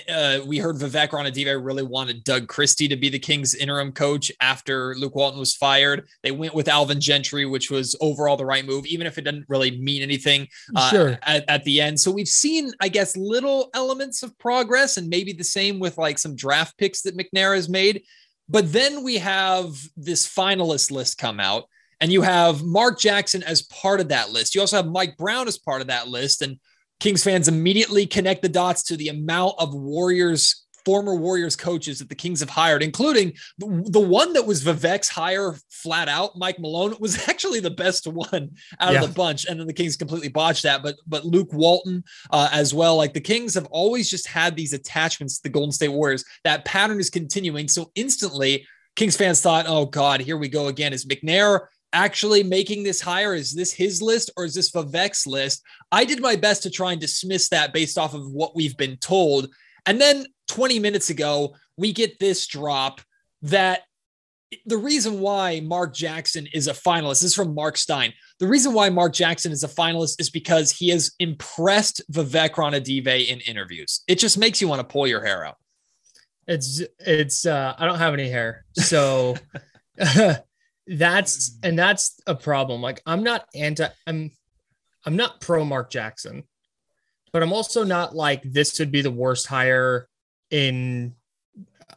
uh, 0.09 0.39
we 0.45 0.57
heard 0.57 0.75
Vivek 0.75 1.09
Ranadive 1.09 1.63
really 1.63 1.83
wanted 1.83 2.23
Doug 2.23 2.47
Christie 2.47 2.89
to 2.89 2.97
be 2.97 3.09
the 3.09 3.19
Kings 3.19 3.55
interim 3.55 3.91
coach 3.93 4.31
after 4.41 4.95
Luke 4.95 5.15
Walton 5.15 5.39
was 5.39 5.55
fired. 5.55 6.07
They 6.23 6.31
went 6.31 6.53
with 6.53 6.67
Alvin 6.67 6.99
Gentry, 6.99 7.45
which 7.45 7.71
was 7.71 7.95
overall 8.01 8.35
the 8.35 8.45
right 8.45 8.65
move, 8.65 8.85
even 8.85 9.07
if 9.07 9.17
it 9.17 9.23
didn't 9.23 9.45
really 9.47 9.79
mean 9.79 10.01
anything 10.01 10.47
uh, 10.75 10.89
sure. 10.89 11.19
at, 11.23 11.45
at 11.47 11.63
the 11.63 11.79
end. 11.79 11.99
So 11.99 12.11
we've 12.11 12.27
seen, 12.27 12.71
I 12.81 12.89
guess, 12.89 13.15
little 13.15 13.69
elements 13.73 14.23
of 14.23 14.37
progress 14.37 14.97
and 14.97 15.07
maybe 15.07 15.31
the 15.31 15.43
same 15.43 15.79
with 15.79 15.97
like 15.97 16.17
some 16.17 16.35
draft 16.35 16.77
picks 16.77 17.01
that 17.03 17.17
McNair 17.17 17.55
has 17.55 17.69
made. 17.69 18.03
But 18.49 18.71
then 18.73 19.03
we 19.03 19.17
have 19.17 19.77
this 19.95 20.27
finalist 20.27 20.91
list 20.91 21.17
come 21.17 21.39
out, 21.39 21.65
and 21.99 22.11
you 22.11 22.21
have 22.21 22.63
Mark 22.63 22.99
Jackson 22.99 23.43
as 23.43 23.61
part 23.63 23.99
of 23.99 24.09
that 24.09 24.31
list. 24.31 24.53
You 24.53 24.61
also 24.61 24.77
have 24.77 24.87
Mike 24.87 25.17
Brown 25.17 25.47
as 25.47 25.57
part 25.57 25.81
of 25.81 25.87
that 25.87 26.07
list. 26.07 26.41
And 26.41 26.59
Kings 26.99 27.23
fans 27.23 27.47
immediately 27.47 28.05
connect 28.05 28.41
the 28.41 28.49
dots 28.49 28.83
to 28.83 28.97
the 28.97 29.09
amount 29.09 29.55
of 29.59 29.73
Warriors 29.73 30.67
former 30.87 31.15
Warriors 31.15 31.57
coaches 31.57 31.99
that 31.99 32.07
the 32.07 32.15
Kings 32.15 32.39
have 32.39 32.49
hired, 32.49 32.81
including 32.81 33.33
the, 33.57 33.83
the 33.89 33.99
one 33.99 34.31
that 34.31 34.45
was 34.45 34.63
Vivek's 34.63 35.09
hire 35.09 35.53
flat 35.69 36.07
out, 36.07 36.37
Mike 36.37 36.59
Malone, 36.59 36.95
was 36.97 37.27
actually 37.27 37.59
the 37.59 37.69
best 37.69 38.07
one 38.07 38.51
out 38.79 38.93
yeah. 38.93 39.01
of 39.01 39.09
the 39.09 39.13
bunch. 39.13 39.45
And 39.45 39.59
then 39.59 39.67
the 39.67 39.73
Kings 39.73 39.97
completely 39.97 40.29
botched 40.29 40.63
that. 40.63 40.83
But 40.83 40.95
but 41.05 41.25
Luke 41.25 41.51
Walton 41.51 42.05
uh, 42.31 42.47
as 42.53 42.73
well. 42.73 42.95
Like 42.95 43.13
the 43.13 43.19
Kings 43.19 43.53
have 43.55 43.65
always 43.65 44.09
just 44.09 44.27
had 44.27 44.55
these 44.55 44.71
attachments 44.71 45.35
to 45.35 45.43
the 45.43 45.49
Golden 45.49 45.73
State 45.73 45.89
Warriors. 45.89 46.23
That 46.45 46.63
pattern 46.63 47.01
is 47.01 47.09
continuing. 47.09 47.67
So 47.67 47.91
instantly, 47.95 48.65
Kings 48.95 49.17
fans 49.17 49.41
thought, 49.41 49.65
oh 49.67 49.87
God, 49.87 50.21
here 50.21 50.37
we 50.37 50.47
go 50.47 50.67
again. 50.67 50.93
Is 50.93 51.05
McNair 51.05 51.67
actually 51.93 52.43
making 52.43 52.83
this 52.83 53.01
hire? 53.01 53.33
Is 53.33 53.53
this 53.53 53.73
his 53.73 54.01
list 54.01 54.31
or 54.37 54.45
is 54.45 54.53
this 54.53 54.71
Vivek's 54.71 55.25
list? 55.27 55.63
I 55.91 56.05
did 56.05 56.21
my 56.21 56.35
best 56.35 56.63
to 56.63 56.69
try 56.69 56.91
and 56.91 57.01
dismiss 57.01 57.49
that 57.49 57.73
based 57.73 57.97
off 57.97 58.13
of 58.13 58.31
what 58.31 58.55
we've 58.55 58.77
been 58.77 58.97
told. 58.97 59.49
And 59.85 59.99
then 59.99 60.25
20 60.49 60.79
minutes 60.79 61.09
ago, 61.09 61.55
we 61.77 61.93
get 61.93 62.19
this 62.19 62.47
drop 62.47 63.01
that 63.43 63.81
the 64.65 64.77
reason 64.77 65.19
why 65.19 65.59
Mark 65.59 65.93
Jackson 65.93 66.47
is 66.53 66.67
a 66.67 66.73
finalist 66.73 67.21
this 67.21 67.23
is 67.23 67.35
from 67.35 67.53
Marc 67.53 67.77
Stein. 67.77 68.13
The 68.39 68.47
reason 68.47 68.73
why 68.73 68.89
Mark 68.89 69.13
Jackson 69.13 69.51
is 69.51 69.63
a 69.63 69.67
finalist 69.67 70.21
is 70.21 70.29
because 70.29 70.71
he 70.71 70.89
has 70.89 71.11
impressed 71.19 72.01
Vivek 72.11 72.51
Ranadive 72.51 73.27
in 73.27 73.41
interviews. 73.41 74.03
It 74.07 74.19
just 74.19 74.37
makes 74.37 74.61
you 74.61 74.67
want 74.67 74.79
to 74.79 74.87
pull 74.87 75.05
your 75.05 75.23
hair 75.23 75.45
out. 75.45 75.57
It's 76.47 76.81
it's 76.99 77.45
uh 77.45 77.75
I 77.77 77.85
don't 77.85 77.97
have 77.97 78.13
any 78.13 78.29
hair. 78.29 78.63
So 78.75 79.35
that's 80.87 81.57
and 81.63 81.77
that's 81.77 82.19
a 82.27 82.35
problem. 82.35 82.81
Like 82.81 83.01
I'm 83.05 83.23
not 83.23 83.45
anti 83.53 83.87
I'm 84.05 84.31
I'm 85.05 85.15
not 85.15 85.41
pro 85.41 85.65
Mark 85.65 85.89
Jackson, 85.89 86.43
but 87.33 87.43
I'm 87.43 87.53
also 87.53 87.83
not 87.83 88.15
like 88.15 88.41
this 88.43 88.79
would 88.79 88.91
be 88.91 89.01
the 89.01 89.11
worst 89.11 89.47
hire 89.47 90.07
in 90.49 91.13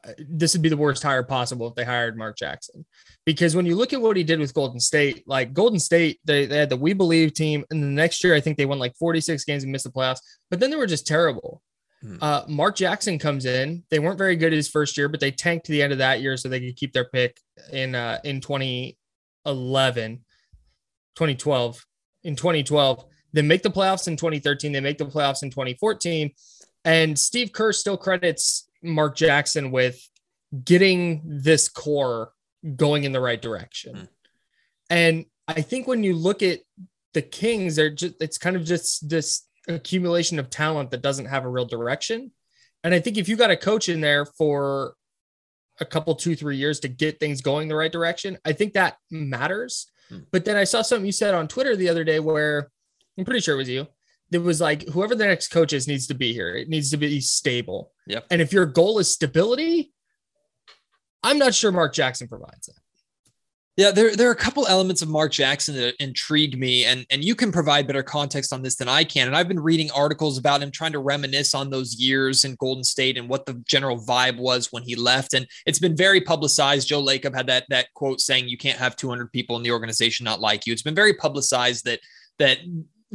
uh, 0.05 0.13
this 0.19 0.55
would 0.55 0.63
be 0.63 0.69
the 0.69 0.77
worst 0.77 1.03
hire 1.03 1.23
possible 1.23 1.69
if 1.69 1.75
they 1.75 1.85
hired 1.85 2.17
Mark 2.17 2.37
Jackson. 2.37 2.85
Because 3.27 3.55
when 3.55 3.67
you 3.67 3.77
look 3.77 3.93
at 3.93 4.01
what 4.01 4.17
he 4.17 4.25
did 4.25 4.41
with 4.41 4.55
Golden 4.55 4.81
State, 4.81 5.25
like 5.27 5.53
Golden 5.53 5.79
State, 5.79 6.21
they, 6.25 6.47
they 6.47 6.57
had 6.57 6.71
the 6.71 6.77
We 6.77 6.95
Believe 6.95 7.35
team, 7.35 7.65
and 7.71 7.83
the 7.83 7.87
next 7.87 8.25
year 8.25 8.35
I 8.35 8.41
think 8.41 8.57
they 8.57 8.67
won 8.67 8.79
like 8.79 8.97
46 8.97 9.45
games 9.45 9.63
and 9.63 9.71
missed 9.71 9.85
the 9.85 9.91
playoffs, 9.91 10.21
but 10.51 10.59
then 10.59 10.71
they 10.71 10.77
were 10.77 10.87
just 10.87 11.07
terrible. 11.07 11.63
Hmm. 12.03 12.17
Uh, 12.21 12.43
Mark 12.49 12.77
Jackson 12.77 13.19
comes 13.19 13.45
in. 13.45 13.83
They 13.91 13.99
weren't 13.99 14.19
very 14.19 14.37
good 14.37 14.53
his 14.53 14.69
first 14.69 14.97
year, 14.97 15.09
but 15.09 15.21
they 15.21 15.31
tanked 15.31 15.67
to 15.67 15.73
the 15.73 15.83
end 15.83 15.93
of 15.93 15.99
that 15.99 16.21
year 16.21 16.37
so 16.37 16.49
they 16.49 16.61
could 16.61 16.77
keep 16.77 16.93
their 16.93 17.05
pick 17.05 17.39
in 17.73 17.95
uh, 17.95 18.19
in 18.25 18.41
2011, 18.41 20.25
2012. 21.15 21.87
In 22.25 22.37
2012, 22.37 23.05
they 23.33 23.43
make 23.43 23.63
the 23.63 23.71
playoffs 23.71 24.09
in 24.09 24.17
2013. 24.17 24.73
They 24.73 24.81
make 24.81 24.99
the 24.99 25.07
playoffs 25.07 25.43
in 25.43 25.51
2014, 25.51 26.31
and 26.85 27.19
Steve 27.19 27.53
Kerr 27.53 27.73
still 27.73 27.97
credits 27.97 28.69
Mark 28.83 29.17
Jackson 29.17 29.71
with 29.71 30.01
getting 30.65 31.23
this 31.25 31.69
core 31.69 32.33
going 32.77 33.05
in 33.05 33.13
the 33.13 33.21
right 33.21 33.41
direction. 33.41 33.97
Hmm. 33.97 34.05
And 34.89 35.25
I 35.47 35.63
think 35.63 35.87
when 35.87 36.03
you 36.03 36.15
look 36.15 36.43
at 36.43 36.61
the 37.13 37.23
Kings, 37.23 37.77
they're 37.77 37.91
just 37.91 38.15
it's 38.21 38.39
kind 38.39 38.57
of 38.57 38.65
just 38.65 39.09
this 39.09 39.47
accumulation 39.75 40.39
of 40.39 40.51
talent 40.51 40.91
that 40.91 41.03
doesn't 41.03 41.27
have 41.27 41.45
a 41.45 41.49
real 41.49 41.65
direction. 41.65 42.33
And 42.83 42.95
I 42.95 43.01
think 43.01 43.17
if 43.17 43.29
you 43.29 43.37
got 43.37 43.51
a 43.51 43.57
coach 43.57 43.89
in 43.89 44.01
there 44.01 44.25
for 44.25 44.95
a 45.81 45.85
couple, 45.85 46.15
two, 46.15 46.37
three 46.37 46.57
years 46.57 46.81
to 46.81 46.89
get 46.89 47.21
things 47.21 47.41
going 47.41 47.69
the 47.69 47.77
right 47.77 47.93
direction, 47.93 48.39
I 48.45 48.53
think 48.53 48.75
that 48.75 48.97
matters. 49.11 49.91
Hmm. 50.09 50.21
But 50.31 50.45
then 50.45 50.57
I 50.57 50.65
saw 50.65 50.83
something 50.83 51.07
you 51.07 51.13
said 51.13 51.35
on 51.35 51.49
Twitter 51.49 51.77
the 51.77 51.89
other 51.89 52.05
day 52.05 52.21
where 52.21 52.71
I'm 53.19 53.25
pretty 53.25 53.41
sure 53.41 53.55
it 53.55 53.59
was 53.59 53.69
you. 53.69 53.87
It 54.33 54.39
was 54.39 54.61
like 54.61 54.89
whoever 54.89 55.15
the 55.15 55.27
next 55.27 55.49
coach 55.49 55.73
is 55.73 55.89
needs 55.89 56.07
to 56.07 56.15
be 56.15 56.33
here. 56.33 56.55
It 56.55 56.69
needs 56.69 56.91
to 56.91 56.97
be 56.97 57.21
stable. 57.21 57.93
Yep. 58.07 58.27
And 58.31 58.41
if 58.41 58.53
your 58.53 58.67
goal 58.67 58.99
is 58.99 59.13
stability, 59.13 59.93
I'm 61.23 61.39
not 61.39 61.55
sure 61.55 61.73
Mark 61.73 61.93
Jackson 61.93 62.29
provides 62.29 62.67
that. 62.69 62.81
Yeah, 63.77 63.93
there, 63.93 64.15
there 64.15 64.29
are 64.29 64.33
a 64.33 64.37
couple 64.37 64.67
elements 64.67 65.01
of 65.01 65.09
Mark 65.09 65.33
Jackson 65.33 65.75
that 65.77 65.95
intrigue 66.01 66.59
me, 66.59 66.85
and, 66.85 67.07
and 67.09 67.25
you 67.25 67.35
can 67.35 67.53
provide 67.53 67.87
better 67.87 68.03
context 68.03 68.53
on 68.53 68.63
this 68.63 68.75
than 68.75 68.89
I 68.89 69.05
can. 69.05 69.27
And 69.27 69.37
I've 69.37 69.49
been 69.49 69.61
reading 69.61 69.91
articles 69.93 70.37
about 70.37 70.61
him 70.61 70.71
trying 70.71 70.93
to 70.93 70.99
reminisce 70.99 71.55
on 71.55 71.71
those 71.71 71.95
years 71.95 72.45
in 72.45 72.57
Golden 72.57 72.85
State 72.85 73.17
and 73.17 73.29
what 73.29 73.47
the 73.47 73.55
general 73.67 73.99
vibe 74.05 74.39
was 74.39 74.73
when 74.73 74.83
he 74.83 74.97
left. 74.97 75.35
And 75.35 75.47
it's 75.67 75.79
been 75.79 75.97
very 75.97 76.21
publicized. 76.21 76.89
Joe 76.89 77.03
Lacob 77.03 77.35
had 77.35 77.47
that 77.47 77.65
that 77.71 77.87
quote 77.95 78.21
saying, 78.21 78.49
"You 78.49 78.59
can't 78.59 78.79
have 78.79 78.97
200 78.97 79.33
people 79.33 79.57
in 79.57 79.63
the 79.63 79.71
organization 79.71 80.25
not 80.25 80.41
like 80.41 80.67
you." 80.67 80.73
It's 80.73 80.83
been 80.83 80.95
very 80.95 81.15
publicized 81.15 81.85
that 81.85 82.01
that 82.39 82.59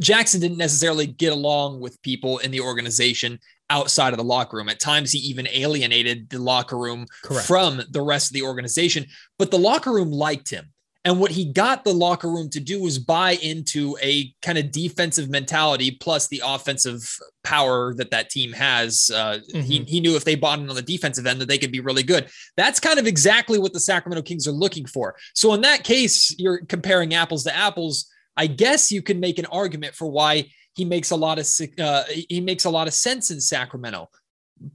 Jackson 0.00 0.40
didn't 0.40 0.58
necessarily 0.58 1.06
get 1.06 1.32
along 1.32 1.80
with 1.80 2.00
people 2.02 2.38
in 2.38 2.50
the 2.50 2.60
organization 2.60 3.38
outside 3.70 4.12
of 4.12 4.18
the 4.18 4.24
locker 4.24 4.56
room. 4.56 4.68
At 4.68 4.80
times, 4.80 5.12
he 5.12 5.18
even 5.20 5.48
alienated 5.52 6.30
the 6.30 6.38
locker 6.38 6.78
room 6.78 7.06
Correct. 7.22 7.46
from 7.46 7.82
the 7.90 8.02
rest 8.02 8.30
of 8.30 8.34
the 8.34 8.42
organization, 8.42 9.06
but 9.38 9.50
the 9.50 9.58
locker 9.58 9.92
room 9.92 10.10
liked 10.10 10.50
him. 10.50 10.72
And 11.06 11.20
what 11.20 11.30
he 11.30 11.44
got 11.44 11.84
the 11.84 11.94
locker 11.94 12.28
room 12.28 12.50
to 12.50 12.58
do 12.58 12.82
was 12.82 12.98
buy 12.98 13.34
into 13.34 13.96
a 14.02 14.34
kind 14.42 14.58
of 14.58 14.72
defensive 14.72 15.30
mentality 15.30 15.92
plus 15.92 16.26
the 16.26 16.42
offensive 16.44 17.16
power 17.44 17.94
that 17.94 18.10
that 18.10 18.28
team 18.28 18.52
has. 18.52 19.08
Uh, 19.14 19.38
mm-hmm. 19.54 19.60
he, 19.60 19.84
he 19.84 20.00
knew 20.00 20.16
if 20.16 20.24
they 20.24 20.34
bought 20.34 20.58
in 20.58 20.68
on 20.68 20.74
the 20.74 20.82
defensive 20.82 21.24
end 21.24 21.40
that 21.40 21.46
they 21.46 21.58
could 21.58 21.70
be 21.70 21.78
really 21.78 22.02
good. 22.02 22.28
That's 22.56 22.80
kind 22.80 22.98
of 22.98 23.06
exactly 23.06 23.60
what 23.60 23.72
the 23.72 23.78
Sacramento 23.78 24.22
Kings 24.22 24.48
are 24.48 24.52
looking 24.52 24.84
for. 24.84 25.14
So 25.32 25.54
in 25.54 25.60
that 25.60 25.84
case, 25.84 26.34
you're 26.40 26.66
comparing 26.66 27.14
apples 27.14 27.44
to 27.44 27.56
apples. 27.56 28.10
I 28.36 28.48
guess 28.48 28.90
you 28.90 29.00
can 29.00 29.20
make 29.20 29.38
an 29.38 29.46
argument 29.46 29.94
for 29.94 30.10
why 30.10 30.46
he 30.76 30.84
makes 30.84 31.10
a 31.10 31.16
lot 31.16 31.38
of 31.38 31.48
uh, 31.78 32.04
he 32.28 32.40
makes 32.40 32.64
a 32.64 32.70
lot 32.70 32.86
of 32.86 32.94
sense 32.94 33.30
in 33.30 33.40
Sacramento. 33.40 34.08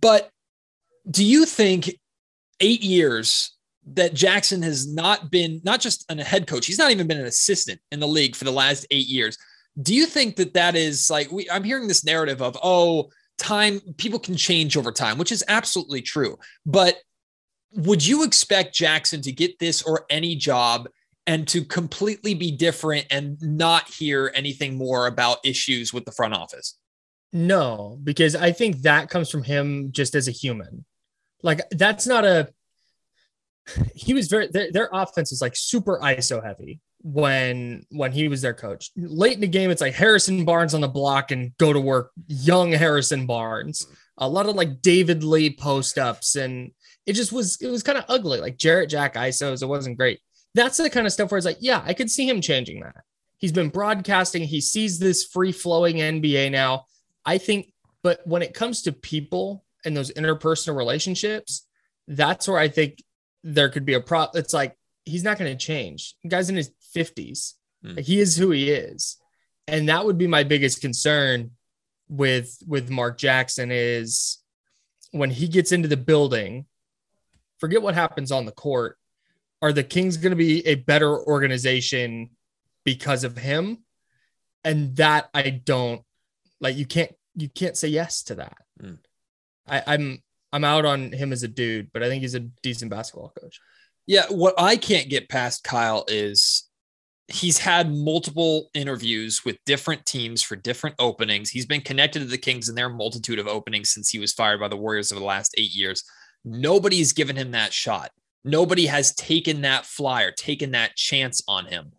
But 0.02 0.30
do 1.10 1.24
you 1.24 1.46
think 1.46 1.96
eight 2.60 2.84
years 2.84 3.56
that 3.94 4.14
Jackson 4.14 4.62
has 4.62 4.92
not 4.92 5.32
been 5.32 5.62
not 5.64 5.80
just 5.80 6.06
a 6.10 6.24
head 6.24 6.48
coach, 6.48 6.66
he's 6.66 6.78
not 6.78 6.92
even 6.92 7.08
been 7.08 7.20
an 7.20 7.26
assistant 7.26 7.80
in 7.92 8.00
the 8.00 8.08
league 8.08 8.36
for 8.36 8.46
the 8.46 8.52
last 8.52 8.86
eight 8.92 9.08
years. 9.08 9.38
Do 9.82 9.96
you 9.96 10.06
think 10.06 10.36
that 10.36 10.54
that 10.54 10.76
is 10.76 11.10
like 11.10 11.32
we, 11.32 11.50
I'm 11.50 11.64
hearing 11.64 11.88
this 11.88 12.04
narrative 12.04 12.42
of 12.42 12.58
oh 12.62 13.10
time 13.38 13.80
people 13.98 14.20
can 14.20 14.36
change 14.36 14.78
over 14.78 14.92
time, 14.92 15.18
which 15.18 15.32
is 15.32 15.44
absolutely 15.48 16.02
true. 16.02 16.38
But 16.66 16.98
would 17.74 18.06
you 18.06 18.24
expect 18.24 18.76
Jackson 18.76 19.22
to 19.22 19.32
get 19.32 19.58
this 19.60 19.82
or 19.82 20.06
any 20.10 20.36
job 20.36 20.88
and 21.28 21.48
to 21.50 21.64
completely 21.64 22.34
be 22.34 22.52
different 22.52 23.06
and 23.12 23.42
not 23.42 23.90
hear 23.90 24.32
anything 24.36 24.78
more 24.78 25.08
about 25.08 25.38
issues 25.44 25.94
with 25.94 26.06
the 26.06 26.12
front 26.12 26.34
office? 26.34 26.78
No, 27.34 27.98
because 28.04 28.36
I 28.36 28.52
think 28.52 28.82
that 28.82 29.10
comes 29.10 29.30
from 29.30 29.44
him 29.44 29.92
just 29.92 30.16
as 30.16 30.28
a 30.28 30.32
human. 30.32 30.86
Like 31.44 31.62
that's 31.72 32.06
not 32.06 32.26
a 32.26 32.50
he 33.96 34.14
was 34.14 34.28
very 34.28 34.48
their, 34.48 34.72
their 34.72 34.90
offense 34.92 35.32
is 35.32 35.42
like 35.42 35.56
super 35.56 36.00
ISO 36.00 36.44
heavy 36.44 36.80
when 37.04 37.86
when 37.90 38.12
he 38.12 38.28
was 38.28 38.42
their 38.42 38.54
coach. 38.54 38.92
Late 38.98 39.36
in 39.36 39.42
the 39.42 39.48
game, 39.48 39.72
it's 39.72 39.82
like 39.82 39.94
Harrison 39.94 40.46
Barnes 40.46 40.74
on 40.74 40.82
the 40.82 40.88
block 40.88 41.32
and 41.32 41.56
go 41.58 41.74
to 41.74 41.80
work, 41.80 42.12
young 42.28 42.72
Harrison 42.72 43.26
Barnes. 43.26 43.88
A 44.18 44.28
lot 44.28 44.48
of 44.48 44.56
like 44.56 44.82
David 44.82 45.24
Lee 45.24 45.56
post 45.56 45.98
ups, 45.98 46.36
and 46.36 46.72
it 47.06 47.14
just 47.14 47.32
was 47.32 47.60
it 47.62 47.70
was 47.70 47.84
kind 47.84 47.98
of 47.98 48.06
ugly. 48.08 48.40
Like 48.40 48.58
Jarrett 48.58 48.90
Jack 48.90 49.16
ISOs, 49.16 49.64
it 49.64 49.68
wasn't 49.68 49.98
great 49.98 50.20
that's 50.54 50.78
the 50.78 50.90
kind 50.90 51.06
of 51.06 51.14
stuff 51.14 51.32
where 51.32 51.38
it's 51.38 51.46
like, 51.46 51.58
yeah, 51.60 51.82
I 51.86 51.94
could 51.94 52.12
see 52.12 52.28
him 52.28 52.42
changing 52.42 52.82
that. 52.82 53.04
He's 53.38 53.52
been 53.52 53.70
broadcasting, 53.70 54.44
he 54.44 54.62
sees 54.62 55.00
this 55.00 55.26
free 55.26 55.52
flowing 55.52 55.98
NBA 55.98 56.52
now. 56.52 56.86
I 57.26 57.38
think, 57.38 57.74
but 58.04 58.20
when 58.26 58.42
it 58.42 58.54
comes 58.54 58.84
to 58.84 58.92
people 58.92 59.64
and 59.86 59.96
those 59.96 60.12
interpersonal 60.12 60.76
relationships, 60.76 61.68
that's 62.08 62.48
where 62.48 62.58
I 62.58 62.68
think 62.68 63.04
there 63.44 63.70
could 63.70 63.86
be 63.86 63.94
a 63.94 64.02
problem. 64.02 64.40
It's 64.40 64.54
like 64.54 64.76
he's 65.06 65.24
not 65.24 65.38
going 65.38 65.52
to 65.52 65.66
change. 65.66 66.16
The 66.24 66.30
guy's 66.30 66.50
in 66.50 66.56
his 66.56 66.72
50s. 66.96 67.54
Hmm. 67.84 67.96
Like, 67.96 68.06
he 68.06 68.20
is 68.20 68.38
who 68.38 68.52
he 68.52 68.70
is. 68.70 69.18
And 69.68 69.90
that 69.90 70.06
would 70.06 70.18
be 70.18 70.28
my 70.28 70.44
biggest 70.44 70.82
concern 70.82 71.52
with 72.10 72.58
with 72.68 72.90
Mark 72.90 73.18
Jackson 73.18 73.72
is 73.72 74.40
when 75.12 75.30
he 75.30 75.48
gets 75.48 75.72
into 75.72 75.88
the 75.88 75.98
building, 75.98 76.66
forget 77.60 77.82
what 77.82 77.96
happens 77.96 78.32
on 78.32 78.46
the 78.46 78.52
court 78.52 78.98
are 79.62 79.74
the 79.74 79.84
Kings 79.84 80.18
going 80.18 80.32
to 80.32 80.36
be 80.36 80.66
a 80.66 80.76
better 80.76 81.18
organization 81.20 82.32
because 82.84 83.24
of 83.24 83.38
him? 83.38 83.84
And 84.64 84.96
that 84.98 85.30
I 85.34 85.50
don't 85.50 86.02
like. 86.60 86.78
You 86.78 86.86
can't 86.86 87.14
you 87.36 87.50
can't 87.50 87.78
say 87.78 87.88
yes 87.88 88.24
to 88.24 88.36
that. 88.36 88.58
Mm. 88.82 89.00
I, 89.68 89.84
I'm 89.88 90.22
I'm 90.54 90.64
out 90.64 90.86
on 90.86 91.12
him 91.12 91.32
as 91.32 91.44
a 91.44 91.48
dude, 91.48 91.92
but 91.94 92.04
I 92.04 92.10
think 92.10 92.22
he's 92.22 92.36
a 92.36 92.42
decent 92.62 92.92
basketball 92.92 93.34
coach. 93.40 93.60
Yeah, 94.06 94.26
what 94.30 94.56
I 94.58 94.76
can't 94.78 95.10
get 95.10 95.30
past 95.30 95.64
Kyle 95.64 96.06
is 96.08 96.70
he's 97.28 97.58
had 97.58 97.92
multiple 97.92 98.70
interviews 98.74 99.46
with 99.46 99.58
different 99.66 100.06
teams 100.06 100.42
for 100.42 100.56
different 100.56 100.96
openings. 101.00 101.50
He's 101.50 101.66
been 101.66 101.82
connected 101.82 102.20
to 102.20 102.26
the 102.26 102.38
Kings 102.38 102.68
in 102.68 102.76
their 102.76 102.90
multitude 102.90 103.40
of 103.40 103.48
openings 103.48 103.92
since 103.92 104.10
he 104.10 104.20
was 104.20 104.34
fired 104.34 104.60
by 104.60 104.68
the 104.68 104.78
Warriors 104.78 105.12
over 105.12 105.20
the 105.20 105.26
last 105.26 105.56
eight 105.58 105.74
years. 105.74 106.04
Nobody's 106.44 107.14
given 107.14 107.36
him 107.36 107.52
that 107.52 107.74
shot. 107.74 108.12
Nobody 108.44 108.88
has 108.88 109.14
taken 109.16 109.62
that 109.62 109.86
flyer, 109.86 110.32
taken 110.32 110.72
that 110.72 110.96
chance 110.96 111.42
on 111.48 111.66
him. 111.66 111.92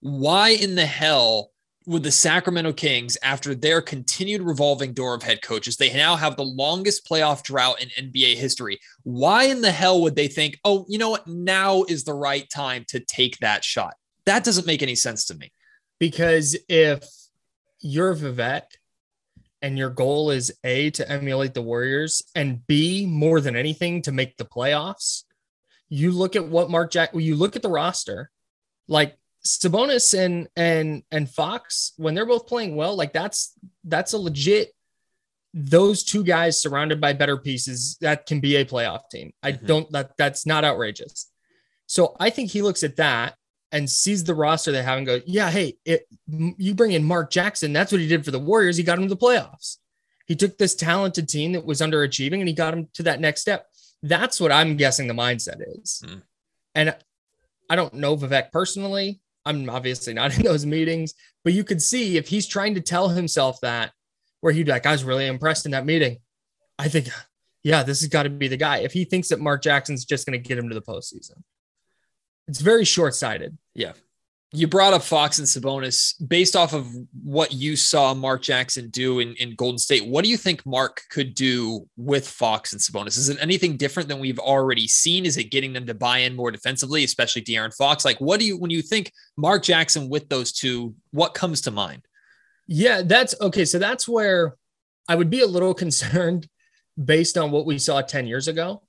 Why 0.00 0.50
in 0.50 0.74
the 0.74 0.86
hell 0.86 1.52
would 1.86 2.02
the 2.02 2.10
Sacramento 2.10 2.72
Kings 2.72 3.16
after 3.22 3.54
their 3.54 3.82
continued 3.82 4.42
revolving 4.42 4.92
door 4.94 5.14
of 5.14 5.22
head 5.22 5.42
coaches. 5.42 5.76
They 5.76 5.92
now 5.92 6.16
have 6.16 6.36
the 6.36 6.44
longest 6.44 7.06
playoff 7.06 7.42
drought 7.42 7.82
in 7.82 8.10
NBA 8.10 8.36
history. 8.36 8.80
Why 9.02 9.44
in 9.44 9.60
the 9.60 9.70
hell 9.70 10.00
would 10.02 10.16
they 10.16 10.28
think, 10.28 10.58
oh, 10.64 10.86
you 10.88 10.98
know 10.98 11.10
what? 11.10 11.26
Now 11.26 11.84
is 11.84 12.04
the 12.04 12.14
right 12.14 12.48
time 12.48 12.84
to 12.88 13.00
take 13.00 13.38
that 13.38 13.64
shot? 13.64 13.94
That 14.24 14.44
doesn't 14.44 14.66
make 14.66 14.82
any 14.82 14.94
sense 14.94 15.26
to 15.26 15.34
me. 15.34 15.52
Because 15.98 16.56
if 16.68 17.04
you're 17.80 18.14
Vivek 18.14 18.62
and 19.60 19.76
your 19.76 19.90
goal 19.90 20.30
is 20.30 20.52
A, 20.64 20.90
to 20.90 21.10
emulate 21.10 21.54
the 21.54 21.62
Warriors, 21.62 22.22
and 22.34 22.66
B, 22.66 23.06
more 23.06 23.40
than 23.40 23.56
anything, 23.56 24.02
to 24.02 24.12
make 24.12 24.36
the 24.36 24.44
playoffs, 24.44 25.23
you 25.94 26.10
look 26.10 26.34
at 26.34 26.44
what 26.44 26.70
Mark 26.70 26.90
Jack, 26.90 27.10
you 27.14 27.36
look 27.36 27.54
at 27.54 27.62
the 27.62 27.68
roster, 27.68 28.28
like 28.88 29.16
Sabonis 29.46 30.18
and 30.18 30.48
and 30.56 31.04
and 31.12 31.30
Fox 31.30 31.92
when 31.96 32.14
they're 32.14 32.26
both 32.26 32.48
playing 32.48 32.74
well, 32.74 32.96
like 32.96 33.12
that's 33.12 33.52
that's 33.84 34.12
a 34.12 34.18
legit. 34.18 34.72
Those 35.56 36.02
two 36.02 36.24
guys 36.24 36.60
surrounded 36.60 37.00
by 37.00 37.12
better 37.12 37.36
pieces 37.36 37.96
that 38.00 38.26
can 38.26 38.40
be 38.40 38.56
a 38.56 38.64
playoff 38.64 39.08
team. 39.08 39.32
I 39.40 39.52
mm-hmm. 39.52 39.66
don't 39.66 39.92
that 39.92 40.16
that's 40.18 40.46
not 40.46 40.64
outrageous. 40.64 41.30
So 41.86 42.16
I 42.18 42.30
think 42.30 42.50
he 42.50 42.62
looks 42.62 42.82
at 42.82 42.96
that 42.96 43.36
and 43.70 43.88
sees 43.88 44.24
the 44.24 44.34
roster 44.34 44.72
they 44.72 44.82
have 44.82 44.98
and 44.98 45.06
goes, 45.06 45.22
yeah, 45.26 45.50
hey, 45.50 45.76
it, 45.84 46.08
you 46.26 46.74
bring 46.74 46.92
in 46.92 47.04
Mark 47.04 47.30
Jackson. 47.30 47.72
That's 47.72 47.92
what 47.92 48.00
he 48.00 48.08
did 48.08 48.24
for 48.24 48.30
the 48.32 48.38
Warriors. 48.40 48.76
He 48.76 48.82
got 48.82 48.98
him 48.98 49.04
to 49.04 49.14
the 49.14 49.16
playoffs. 49.16 49.76
He 50.26 50.34
took 50.34 50.58
this 50.58 50.74
talented 50.74 51.28
team 51.28 51.52
that 51.52 51.64
was 51.64 51.80
underachieving 51.80 52.40
and 52.40 52.48
he 52.48 52.54
got 52.54 52.74
him 52.74 52.88
to 52.94 53.04
that 53.04 53.20
next 53.20 53.42
step. 53.42 53.66
That's 54.04 54.38
what 54.38 54.52
I'm 54.52 54.76
guessing 54.76 55.06
the 55.06 55.14
mindset 55.14 55.62
is. 55.80 56.02
Mm. 56.04 56.22
And 56.74 56.96
I 57.70 57.76
don't 57.76 57.94
know 57.94 58.16
Vivek 58.16 58.52
personally. 58.52 59.20
I'm 59.46 59.68
obviously 59.70 60.12
not 60.12 60.34
in 60.36 60.44
those 60.44 60.66
meetings, 60.66 61.14
but 61.42 61.54
you 61.54 61.64
could 61.64 61.80
see 61.80 62.16
if 62.16 62.28
he's 62.28 62.46
trying 62.46 62.74
to 62.74 62.80
tell 62.80 63.08
himself 63.08 63.60
that, 63.62 63.92
where 64.40 64.52
he'd 64.52 64.66
be 64.66 64.72
like, 64.72 64.84
I 64.84 64.92
was 64.92 65.04
really 65.04 65.26
impressed 65.26 65.64
in 65.64 65.72
that 65.72 65.86
meeting. 65.86 66.18
I 66.78 66.88
think, 66.88 67.08
yeah, 67.62 67.82
this 67.82 68.00
has 68.00 68.10
got 68.10 68.24
to 68.24 68.30
be 68.30 68.48
the 68.48 68.58
guy. 68.58 68.78
If 68.78 68.92
he 68.92 69.04
thinks 69.04 69.28
that 69.28 69.40
Mark 69.40 69.62
Jackson's 69.62 70.04
just 70.04 70.26
going 70.26 70.38
to 70.38 70.48
get 70.48 70.58
him 70.58 70.68
to 70.68 70.74
the 70.74 70.82
postseason, 70.82 71.42
it's 72.46 72.60
very 72.60 72.84
short 72.84 73.14
sighted. 73.14 73.56
Yeah 73.74 73.92
you 74.54 74.68
brought 74.68 74.92
up 74.92 75.02
Fox 75.02 75.40
and 75.40 75.48
Sabonis. 75.48 76.14
Based 76.26 76.54
off 76.54 76.72
of 76.72 76.86
what 77.24 77.52
you 77.52 77.74
saw 77.74 78.14
Mark 78.14 78.40
Jackson 78.40 78.88
do 78.88 79.18
in, 79.18 79.34
in 79.34 79.56
Golden 79.56 79.78
State, 79.78 80.06
what 80.06 80.24
do 80.24 80.30
you 80.30 80.36
think 80.36 80.64
Mark 80.64 81.02
could 81.10 81.34
do 81.34 81.88
with 81.96 82.28
Fox 82.28 82.72
and 82.72 82.80
Sabonis? 82.80 83.18
Is 83.18 83.28
it 83.28 83.38
anything 83.40 83.76
different 83.76 84.08
than 84.08 84.20
we've 84.20 84.38
already 84.38 84.86
seen? 84.86 85.26
Is 85.26 85.36
it 85.36 85.50
getting 85.50 85.72
them 85.72 85.86
to 85.86 85.94
buy 85.94 86.18
in 86.18 86.36
more 86.36 86.52
defensively, 86.52 87.02
especially 87.02 87.42
De'Aaron 87.42 87.74
Fox? 87.74 88.04
Like, 88.04 88.20
what 88.20 88.38
do 88.38 88.46
you, 88.46 88.56
when 88.56 88.70
you 88.70 88.80
think 88.80 89.12
Mark 89.36 89.64
Jackson 89.64 90.08
with 90.08 90.28
those 90.28 90.52
two, 90.52 90.94
what 91.10 91.34
comes 91.34 91.62
to 91.62 91.72
mind? 91.72 92.02
Yeah, 92.68 93.02
that's 93.02 93.34
okay. 93.40 93.64
So 93.64 93.80
that's 93.80 94.08
where 94.08 94.54
I 95.08 95.16
would 95.16 95.30
be 95.30 95.40
a 95.40 95.46
little 95.46 95.74
concerned 95.84 96.48
based 97.02 97.36
on 97.36 97.50
what 97.50 97.66
we 97.66 97.78
saw 97.78 98.02
10 98.02 98.28
years 98.28 98.46
ago, 98.46 98.82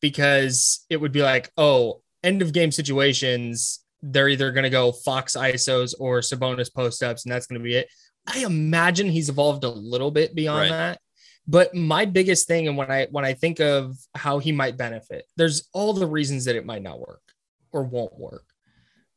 because 0.00 0.86
it 0.88 0.96
would 0.96 1.12
be 1.12 1.22
like, 1.22 1.50
oh, 1.58 2.00
end 2.24 2.40
of 2.40 2.54
game 2.54 2.72
situations 2.72 3.80
they're 4.12 4.28
either 4.28 4.52
going 4.52 4.64
to 4.64 4.70
go 4.70 4.92
Fox 4.92 5.36
ISOs 5.36 5.94
or 5.98 6.20
Sabonis 6.20 6.72
post 6.72 7.02
ups, 7.02 7.24
and 7.24 7.32
that's 7.32 7.46
going 7.46 7.60
to 7.60 7.64
be 7.64 7.74
it. 7.74 7.88
I 8.26 8.44
imagine 8.44 9.08
he's 9.08 9.28
evolved 9.28 9.64
a 9.64 9.68
little 9.68 10.10
bit 10.10 10.34
beyond 10.34 10.70
right. 10.70 10.76
that. 10.76 11.00
But 11.48 11.74
my 11.74 12.04
biggest 12.04 12.48
thing, 12.48 12.66
and 12.66 12.76
when 12.76 12.90
I 12.90 13.06
when 13.10 13.24
I 13.24 13.34
think 13.34 13.60
of 13.60 13.96
how 14.14 14.38
he 14.38 14.50
might 14.52 14.76
benefit, 14.76 15.24
there's 15.36 15.68
all 15.72 15.92
the 15.92 16.06
reasons 16.06 16.44
that 16.46 16.56
it 16.56 16.66
might 16.66 16.82
not 16.82 16.98
work 16.98 17.22
or 17.72 17.84
won't 17.84 18.18
work. 18.18 18.44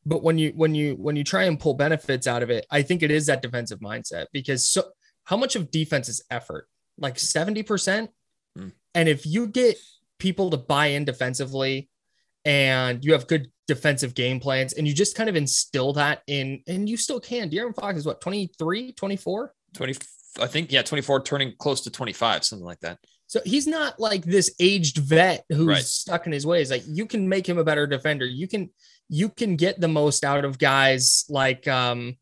But 0.05 0.23
when 0.23 0.37
you 0.37 0.53
when 0.55 0.75
you 0.75 0.95
when 0.95 1.15
you 1.15 1.23
try 1.23 1.43
and 1.43 1.59
pull 1.59 1.73
benefits 1.73 2.27
out 2.27 2.43
of 2.43 2.49
it, 2.49 2.65
I 2.69 2.83
think 2.83 3.01
it 3.01 3.11
is 3.11 3.25
that 3.25 3.41
defensive 3.41 3.79
mindset 3.79 4.27
because 4.31 4.65
so 4.65 4.83
how 5.23 5.37
much 5.37 5.55
of 5.55 5.71
defense 5.71 6.09
is 6.09 6.23
effort? 6.29 6.67
Like 6.97 7.15
70%. 7.15 8.09
Mm. 8.57 8.71
And 8.95 9.09
if 9.09 9.25
you 9.25 9.47
get 9.47 9.77
people 10.17 10.49
to 10.49 10.57
buy 10.57 10.87
in 10.87 11.05
defensively 11.05 11.89
and 12.45 13.03
you 13.03 13.13
have 13.13 13.27
good 13.27 13.51
defensive 13.67 14.15
game 14.15 14.39
plans 14.39 14.73
and 14.73 14.87
you 14.87 14.93
just 14.93 15.15
kind 15.15 15.29
of 15.29 15.35
instill 15.35 15.93
that 15.93 16.21
in 16.27 16.61
and 16.67 16.89
you 16.89 16.97
still 16.97 17.19
can. 17.19 17.49
De'Aaron 17.49 17.75
Fox 17.75 17.97
is 17.97 18.05
what 18.05 18.21
23, 18.21 18.93
24? 18.93 19.53
20 19.73 19.95
I 20.39 20.47
think 20.47 20.71
yeah, 20.71 20.81
24 20.81 21.23
turning 21.23 21.53
close 21.57 21.81
to 21.81 21.89
25, 21.89 22.43
something 22.43 22.65
like 22.65 22.79
that. 22.81 22.99
So 23.27 23.41
he's 23.45 23.67
not 23.67 23.99
like 23.99 24.23
this 24.23 24.53
aged 24.59 24.97
vet 24.97 25.45
who's 25.49 25.67
right. 25.67 25.83
stuck 25.83 26.25
in 26.25 26.31
his 26.31 26.45
ways. 26.45 26.71
Like 26.71 26.83
you 26.87 27.05
can 27.05 27.29
make 27.29 27.47
him 27.47 27.57
a 27.57 27.63
better 27.63 27.85
defender. 27.85 28.25
You 28.25 28.47
can 28.47 28.69
you 29.07 29.29
can 29.29 29.55
get 29.55 29.79
the 29.79 29.87
most 29.87 30.23
out 30.23 30.45
of 30.45 30.57
guys 30.57 31.25
like 31.29 31.67
um 31.67 32.17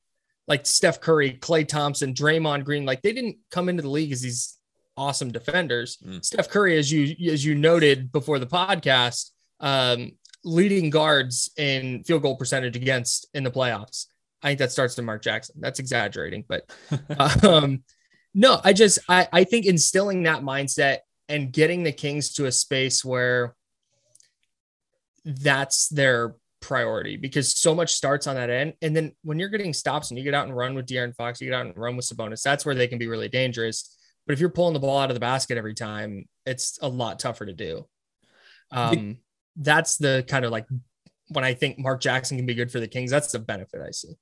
like 0.48 0.66
Steph 0.66 1.00
Curry, 1.00 1.34
Klay 1.34 1.68
Thompson, 1.68 2.14
Draymond 2.14 2.66
Green. 2.66 2.86
Like 2.86 3.02
they 3.02 3.14
didn't 3.14 3.38
come 3.52 3.70
into 3.70 3.84
the 3.84 3.90
league 3.90 4.12
as 4.12 4.22
these 4.22 4.58
awesome 4.98 5.32
defenders. 5.32 5.98
Mm. 6.06 6.24
Steph 6.26 6.50
Curry, 6.50 6.78
as 6.78 6.92
you 6.92 7.32
as 7.32 7.46
you 7.46 7.56
noted 7.56 8.12
before 8.12 8.40
the 8.40 8.48
podcast, 8.48 9.32
um, 9.60 10.12
leading 10.44 10.90
guards 10.90 11.52
in 11.58 12.04
field 12.04 12.22
goal 12.22 12.38
percentage 12.38 12.76
against 12.76 13.28
in 13.34 13.44
the 13.44 13.52
playoffs. 13.52 14.06
I 14.42 14.50
think 14.50 14.60
that 14.60 14.72
starts 14.72 14.96
to 14.96 15.02
Mark 15.02 15.24
Jackson. 15.24 15.56
That's 15.60 15.80
exaggerating, 15.80 16.46
but 16.48 16.72
um, 17.44 17.84
no, 18.34 18.60
I 18.64 18.74
just 18.74 19.00
I, 19.10 19.28
I 19.34 19.44
think 19.44 19.66
instilling 19.66 20.24
that 20.24 20.44
mindset 20.44 21.00
and 21.28 21.52
getting 21.52 21.84
the 21.84 21.92
Kings 21.92 22.34
to 22.36 22.46
a 22.46 22.52
space 22.52 23.04
where 23.04 23.56
that's 25.26 25.90
their 25.90 26.36
priority 26.62 27.18
because 27.18 27.56
so 27.56 27.76
much 27.76 27.94
starts 27.94 28.28
on 28.28 28.36
that 28.36 28.50
end. 28.50 28.74
And 28.82 28.96
then 28.96 29.14
when 29.24 29.40
you're 29.40 29.50
getting 29.50 29.74
stops 29.74 30.10
and 30.10 30.18
you 30.18 30.24
get 30.24 30.34
out 30.34 30.48
and 30.48 30.56
run 30.56 30.74
with 30.76 30.86
De'Aaron 30.86 31.16
Fox, 31.16 31.42
you 31.42 31.48
get 31.48 31.56
out 31.56 31.66
and 31.66 31.78
run 31.78 31.96
with 31.96 32.06
Sabonis, 32.06 32.42
that's 32.42 32.66
where 32.66 32.76
they 32.76 32.88
can 32.88 32.98
be 32.98 33.08
really 33.08 33.30
dangerous. 33.30 33.98
But 34.26 34.34
if 34.34 34.40
you're 34.40 34.50
pulling 34.50 34.74
the 34.74 34.80
ball 34.80 35.00
out 35.00 35.10
of 35.10 35.16
the 35.16 35.22
basket 35.22 35.58
every 35.58 35.74
time, 35.74 36.26
it's 36.46 36.80
a 36.82 36.88
lot 36.88 37.20
tougher 37.20 37.46
to 37.46 37.54
do. 37.54 37.88
Um, 38.72 39.18
that's 39.58 39.98
the 39.98 40.24
kind 40.28 40.46
of 40.46 40.52
like 40.52 40.66
when 41.30 41.44
I 41.44 41.54
think 41.54 41.80
Mark 41.80 42.02
Jackson 42.02 42.38
can 42.38 42.46
be 42.46 42.54
good 42.54 42.72
for 42.72 42.80
the 42.80 42.88
Kings, 42.88 43.12
that's 43.12 43.32
the 43.32 43.40
benefit 43.40 43.82
I 43.82 43.92
see. 43.92 44.14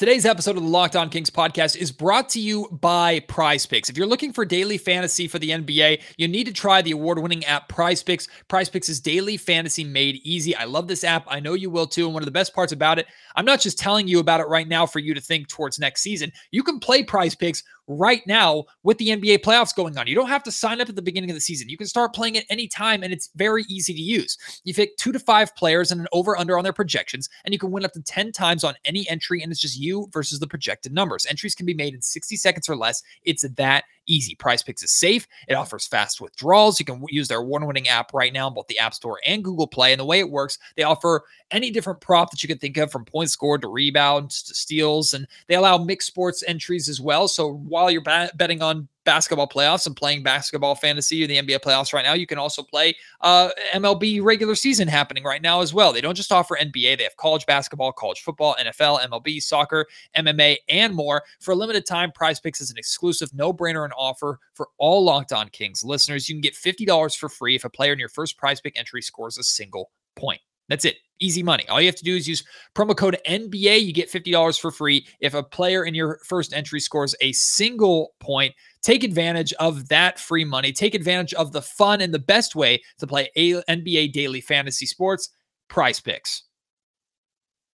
Today's 0.00 0.24
episode 0.24 0.56
of 0.56 0.62
the 0.62 0.68
Locked 0.70 0.96
On 0.96 1.10
Kings 1.10 1.28
podcast 1.28 1.76
is 1.76 1.92
brought 1.92 2.30
to 2.30 2.40
you 2.40 2.68
by 2.80 3.20
Prize 3.20 3.66
Picks. 3.66 3.90
If 3.90 3.98
you're 3.98 4.06
looking 4.06 4.32
for 4.32 4.46
daily 4.46 4.78
fantasy 4.78 5.28
for 5.28 5.38
the 5.38 5.50
NBA, 5.50 6.00
you 6.16 6.26
need 6.26 6.44
to 6.44 6.54
try 6.54 6.80
the 6.80 6.92
award 6.92 7.18
winning 7.18 7.44
app 7.44 7.68
Prize 7.68 8.02
Picks. 8.02 8.26
Prize 8.48 8.70
Picks 8.70 8.88
is 8.88 8.98
daily 8.98 9.36
fantasy 9.36 9.84
made 9.84 10.22
easy. 10.24 10.56
I 10.56 10.64
love 10.64 10.88
this 10.88 11.04
app. 11.04 11.26
I 11.28 11.38
know 11.38 11.52
you 11.52 11.68
will 11.68 11.86
too. 11.86 12.06
And 12.06 12.14
one 12.14 12.22
of 12.22 12.26
the 12.26 12.30
best 12.30 12.54
parts 12.54 12.72
about 12.72 12.98
it, 12.98 13.08
I'm 13.36 13.44
not 13.44 13.60
just 13.60 13.78
telling 13.78 14.08
you 14.08 14.20
about 14.20 14.40
it 14.40 14.48
right 14.48 14.66
now 14.66 14.86
for 14.86 15.00
you 15.00 15.12
to 15.12 15.20
think 15.20 15.48
towards 15.48 15.78
next 15.78 16.00
season. 16.00 16.32
You 16.50 16.62
can 16.62 16.80
play 16.80 17.02
Prize 17.02 17.34
Picks 17.34 17.62
right 17.86 18.24
now 18.26 18.64
with 18.84 18.96
the 18.98 19.08
NBA 19.08 19.40
playoffs 19.40 19.74
going 19.74 19.98
on. 19.98 20.06
You 20.06 20.14
don't 20.14 20.28
have 20.28 20.44
to 20.44 20.52
sign 20.52 20.80
up 20.80 20.88
at 20.88 20.96
the 20.96 21.02
beginning 21.02 21.28
of 21.28 21.34
the 21.34 21.40
season. 21.40 21.68
You 21.68 21.76
can 21.76 21.88
start 21.88 22.14
playing 22.14 22.38
at 22.38 22.44
any 22.48 22.68
time 22.68 23.02
and 23.02 23.12
it's 23.12 23.30
very 23.34 23.64
easy 23.68 23.92
to 23.92 24.00
use. 24.00 24.38
You 24.64 24.72
pick 24.72 24.96
two 24.96 25.12
to 25.12 25.18
five 25.18 25.54
players 25.56 25.90
and 25.90 26.00
an 26.00 26.06
over 26.12 26.38
under 26.38 26.56
on 26.56 26.64
their 26.64 26.72
projections, 26.72 27.28
and 27.44 27.52
you 27.52 27.58
can 27.58 27.70
win 27.70 27.84
up 27.84 27.92
to 27.92 28.02
10 28.02 28.32
times 28.32 28.64
on 28.64 28.74
any 28.84 29.06
entry, 29.10 29.42
and 29.42 29.50
it's 29.50 29.60
just 29.60 29.78
you 29.78 29.89
versus 30.12 30.38
the 30.38 30.46
projected 30.46 30.92
numbers. 30.92 31.26
Entries 31.26 31.54
can 31.54 31.66
be 31.66 31.74
made 31.74 31.94
in 31.94 32.02
60 32.02 32.36
seconds 32.36 32.68
or 32.68 32.76
less. 32.76 33.02
It's 33.24 33.46
that 33.56 33.84
easy. 34.10 34.34
Prize 34.34 34.62
Picks 34.62 34.82
is 34.82 34.92
safe. 34.92 35.26
It 35.48 35.54
offers 35.54 35.86
fast 35.86 36.20
withdrawals. 36.20 36.78
You 36.78 36.86
can 36.86 37.04
use 37.08 37.28
their 37.28 37.38
award 37.38 37.64
winning 37.64 37.88
app 37.88 38.12
right 38.12 38.32
now 38.32 38.48
in 38.48 38.54
both 38.54 38.66
the 38.66 38.78
App 38.78 38.94
Store 38.94 39.20
and 39.26 39.44
Google 39.44 39.66
Play. 39.66 39.92
And 39.92 40.00
the 40.00 40.04
way 40.04 40.18
it 40.18 40.30
works, 40.30 40.58
they 40.76 40.82
offer 40.82 41.22
any 41.50 41.70
different 41.70 42.00
prop 42.00 42.30
that 42.30 42.42
you 42.42 42.48
can 42.48 42.58
think 42.58 42.76
of 42.76 42.90
from 42.90 43.04
points 43.04 43.32
scored 43.32 43.62
to 43.62 43.68
rebounds 43.68 44.42
to 44.44 44.54
steals. 44.54 45.14
And 45.14 45.26
they 45.46 45.54
allow 45.54 45.78
mixed 45.78 46.08
sports 46.08 46.44
entries 46.46 46.88
as 46.88 47.00
well. 47.00 47.28
So 47.28 47.54
while 47.54 47.90
you're 47.90 48.02
betting 48.02 48.62
on 48.62 48.88
basketball 49.04 49.48
playoffs 49.48 49.86
and 49.86 49.96
playing 49.96 50.22
basketball 50.22 50.74
fantasy 50.74 51.24
or 51.24 51.26
the 51.26 51.36
NBA 51.36 51.60
playoffs 51.60 51.92
right 51.92 52.04
now, 52.04 52.12
you 52.12 52.26
can 52.26 52.38
also 52.38 52.62
play 52.62 52.94
uh, 53.22 53.50
MLB 53.72 54.22
regular 54.22 54.54
season 54.54 54.86
happening 54.86 55.24
right 55.24 55.42
now 55.42 55.60
as 55.60 55.72
well. 55.72 55.92
They 55.92 56.00
don't 56.00 56.14
just 56.14 56.32
offer 56.32 56.56
NBA, 56.60 56.98
they 56.98 57.04
have 57.04 57.16
college 57.16 57.46
basketball, 57.46 57.92
college 57.92 58.20
football, 58.20 58.56
NFL, 58.60 59.00
MLB, 59.00 59.42
soccer, 59.42 59.86
MMA, 60.16 60.58
and 60.68 60.94
more. 60.94 61.22
For 61.40 61.52
a 61.52 61.54
limited 61.54 61.86
time, 61.86 62.12
Prize 62.12 62.40
Picks 62.40 62.60
is 62.60 62.70
an 62.70 62.78
exclusive 62.78 63.32
no 63.34 63.52
brainer 63.52 63.84
and 63.84 63.92
offer 64.00 64.38
for 64.54 64.68
all 64.78 65.04
Locked 65.04 65.32
On 65.32 65.48
Kings 65.50 65.84
listeners. 65.84 66.28
You 66.28 66.34
can 66.34 66.40
get 66.40 66.54
$50 66.54 67.16
for 67.16 67.28
free 67.28 67.54
if 67.54 67.64
a 67.64 67.70
player 67.70 67.92
in 67.92 67.98
your 67.98 68.08
first 68.08 68.38
Prize 68.38 68.60
Pick 68.60 68.78
entry 68.78 69.02
scores 69.02 69.38
a 69.38 69.44
single 69.44 69.90
point. 70.16 70.40
That's 70.68 70.84
it. 70.84 70.96
Easy 71.18 71.42
money. 71.42 71.68
All 71.68 71.80
you 71.80 71.88
have 71.88 71.96
to 71.96 72.04
do 72.04 72.16
is 72.16 72.26
use 72.28 72.44
promo 72.74 72.96
code 72.96 73.18
NBA. 73.28 73.84
You 73.84 73.92
get 73.92 74.10
$50 74.10 74.58
for 74.58 74.70
free 74.70 75.06
if 75.20 75.34
a 75.34 75.42
player 75.42 75.84
in 75.84 75.94
your 75.94 76.18
first 76.24 76.54
entry 76.54 76.80
scores 76.80 77.14
a 77.20 77.32
single 77.32 78.14
point. 78.20 78.54
Take 78.80 79.04
advantage 79.04 79.52
of 79.54 79.88
that 79.88 80.18
free 80.18 80.44
money. 80.44 80.72
Take 80.72 80.94
advantage 80.94 81.34
of 81.34 81.52
the 81.52 81.60
fun 81.60 82.00
and 82.00 82.14
the 82.14 82.20
best 82.20 82.54
way 82.54 82.80
to 82.98 83.06
play 83.06 83.28
NBA 83.36 84.12
daily 84.12 84.40
fantasy 84.40 84.86
sports, 84.86 85.28
prize 85.68 86.00
picks. 86.00 86.44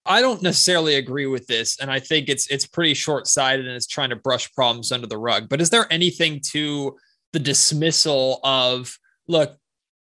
I 0.06 0.20
don't 0.20 0.42
necessarily 0.42 0.96
agree 0.96 1.26
with 1.26 1.46
this, 1.46 1.78
and 1.80 1.90
I 1.90 2.00
think 2.00 2.28
it's 2.28 2.46
it's 2.48 2.66
pretty 2.66 2.94
short-sighted 2.94 3.66
and 3.66 3.74
it's 3.74 3.86
trying 3.86 4.10
to 4.10 4.16
brush 4.16 4.52
problems 4.52 4.92
under 4.92 5.06
the 5.06 5.18
rug. 5.18 5.48
But 5.48 5.60
is 5.60 5.70
there 5.70 5.92
anything 5.92 6.40
to 6.52 6.96
the 7.32 7.38
dismissal 7.38 8.40
of 8.44 8.96
look, 9.28 9.58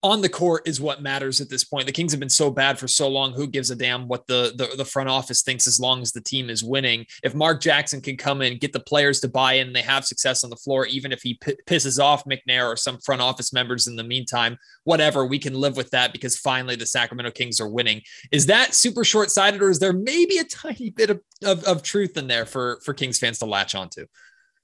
on 0.02 0.20
the 0.20 0.28
court 0.28 0.68
is 0.68 0.80
what 0.80 1.02
matters 1.02 1.40
at 1.40 1.48
this 1.48 1.64
point. 1.64 1.86
The 1.86 1.92
Kings 1.92 2.12
have 2.12 2.20
been 2.20 2.28
so 2.28 2.50
bad 2.50 2.78
for 2.78 2.86
so 2.86 3.08
long. 3.08 3.32
Who 3.32 3.46
gives 3.46 3.70
a 3.70 3.76
damn 3.76 4.06
what 4.06 4.26
the, 4.26 4.52
the, 4.56 4.76
the 4.76 4.84
front 4.84 5.08
office 5.08 5.42
thinks 5.42 5.66
as 5.66 5.80
long 5.80 6.02
as 6.02 6.12
the 6.12 6.20
team 6.20 6.50
is 6.50 6.62
winning? 6.62 7.06
If 7.24 7.34
Mark 7.34 7.60
Jackson 7.60 8.00
can 8.00 8.16
come 8.16 8.42
in, 8.42 8.58
get 8.58 8.72
the 8.72 8.80
players 8.80 9.20
to 9.20 9.28
buy 9.28 9.54
in, 9.54 9.72
they 9.72 9.82
have 9.82 10.04
success 10.04 10.44
on 10.44 10.50
the 10.50 10.56
floor, 10.56 10.86
even 10.86 11.12
if 11.12 11.22
he 11.22 11.34
p- 11.34 11.56
pisses 11.66 12.02
off 12.02 12.24
McNair 12.24 12.66
or 12.66 12.76
some 12.76 12.98
front 12.98 13.22
office 13.22 13.52
members 13.52 13.86
in 13.86 13.96
the 13.96 14.04
meantime, 14.04 14.58
whatever, 14.84 15.24
we 15.24 15.38
can 15.38 15.54
live 15.54 15.76
with 15.76 15.90
that 15.90 16.12
because 16.12 16.38
finally 16.38 16.76
the 16.76 16.86
Sacramento 16.86 17.30
Kings 17.30 17.60
are 17.60 17.68
winning. 17.68 18.02
Is 18.30 18.46
that 18.46 18.74
super 18.74 19.02
short 19.02 19.30
sighted, 19.30 19.62
or 19.62 19.70
is 19.70 19.78
there 19.78 19.92
maybe 19.92 20.38
a 20.38 20.44
tiny 20.44 20.90
bit 20.90 21.10
of, 21.10 21.20
of, 21.42 21.64
of 21.64 21.82
truth 21.82 22.16
in 22.16 22.26
there 22.26 22.46
for, 22.46 22.80
for 22.84 22.92
Kings 22.92 23.18
fans 23.18 23.38
to 23.38 23.46
latch 23.46 23.74
onto? 23.74 24.06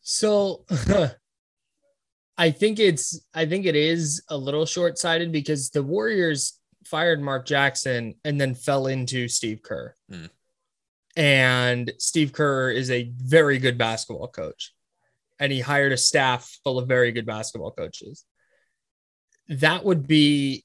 So 0.03 0.64
I 2.43 2.51
think 2.51 2.81
it's 2.81 3.25
I 3.33 3.47
think 3.47 3.67
it 3.67 3.77
is 3.77 4.25
a 4.29 4.37
little 4.37 4.67
short-sighted 4.67 5.31
because 5.31 5.71
the 5.71 5.83
Warriors 5.85 6.59
fired 6.85 7.23
Mark 7.23 7.47
Jackson 7.47 8.17
and 8.25 8.41
then 8.41 8.57
fell 8.57 8.89
into 8.89 9.29
Steve 9.29 9.63
Kerr. 9.63 9.95
Hmm. 10.11 10.25
And 11.15 11.93
Steve 11.99 12.33
Kerr 12.33 12.73
is 12.73 12.91
a 12.91 13.13
very 13.17 13.59
good 13.59 13.79
basketball 13.79 14.27
coach. 14.27 14.75
And 15.39 15.53
he 15.53 15.61
hired 15.61 15.93
a 15.93 15.97
staff 15.97 16.59
full 16.65 16.81
of 16.81 16.89
very 16.89 17.13
good 17.13 17.27
basketball 17.27 17.71
coaches. 17.71 18.25
That 19.49 19.85
would 19.85 20.09
be 20.09 20.65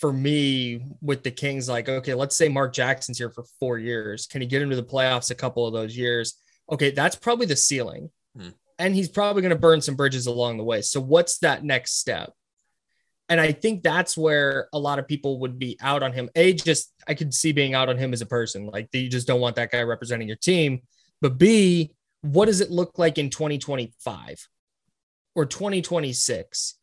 for 0.00 0.12
me 0.12 0.84
with 1.00 1.22
the 1.22 1.30
Kings 1.30 1.68
like 1.68 1.88
okay, 1.88 2.14
let's 2.14 2.34
say 2.34 2.48
Mark 2.48 2.72
Jackson's 2.72 3.18
here 3.18 3.30
for 3.30 3.44
4 3.60 3.78
years. 3.78 4.26
Can 4.26 4.40
he 4.40 4.48
get 4.48 4.62
into 4.62 4.74
the 4.74 4.82
playoffs 4.82 5.30
a 5.30 5.36
couple 5.36 5.64
of 5.64 5.74
those 5.74 5.96
years? 5.96 6.34
Okay, 6.72 6.90
that's 6.90 7.14
probably 7.14 7.46
the 7.46 7.54
ceiling. 7.54 8.10
Hmm 8.36 8.48
and 8.78 8.94
he's 8.94 9.08
probably 9.08 9.42
going 9.42 9.50
to 9.50 9.58
burn 9.58 9.80
some 9.80 9.94
bridges 9.94 10.26
along 10.26 10.58
the 10.58 10.64
way. 10.64 10.82
So 10.82 11.00
what's 11.00 11.38
that 11.38 11.64
next 11.64 11.98
step? 11.98 12.32
And 13.28 13.40
I 13.40 13.52
think 13.52 13.82
that's 13.82 14.16
where 14.18 14.68
a 14.72 14.78
lot 14.78 14.98
of 14.98 15.08
people 15.08 15.40
would 15.40 15.58
be 15.58 15.78
out 15.80 16.02
on 16.02 16.12
him. 16.12 16.28
A, 16.34 16.52
just 16.52 16.92
I 17.08 17.14
could 17.14 17.32
see 17.32 17.52
being 17.52 17.74
out 17.74 17.88
on 17.88 17.96
him 17.96 18.12
as 18.12 18.20
a 18.20 18.26
person. 18.26 18.66
Like 18.66 18.88
you 18.92 19.08
just 19.08 19.26
don't 19.26 19.40
want 19.40 19.56
that 19.56 19.70
guy 19.70 19.82
representing 19.82 20.28
your 20.28 20.36
team. 20.36 20.82
But 21.22 21.38
B, 21.38 21.94
what 22.20 22.46
does 22.46 22.60
it 22.60 22.70
look 22.70 22.98
like 22.98 23.16
in 23.16 23.30
2025 23.30 24.46
or 25.34 25.46
2026? 25.46 26.74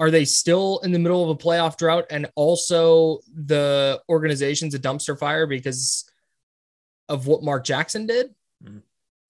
Are 0.00 0.10
they 0.10 0.24
still 0.24 0.80
in 0.82 0.90
the 0.90 0.98
middle 0.98 1.22
of 1.22 1.30
a 1.30 1.36
playoff 1.40 1.76
drought 1.76 2.06
and 2.10 2.28
also 2.34 3.20
the 3.32 4.02
organization's 4.08 4.74
a 4.74 4.80
dumpster 4.80 5.16
fire 5.16 5.46
because 5.46 6.04
of 7.08 7.28
what 7.28 7.44
Mark 7.44 7.64
Jackson 7.64 8.06
did? 8.06 8.34
Mhm. 8.64 8.82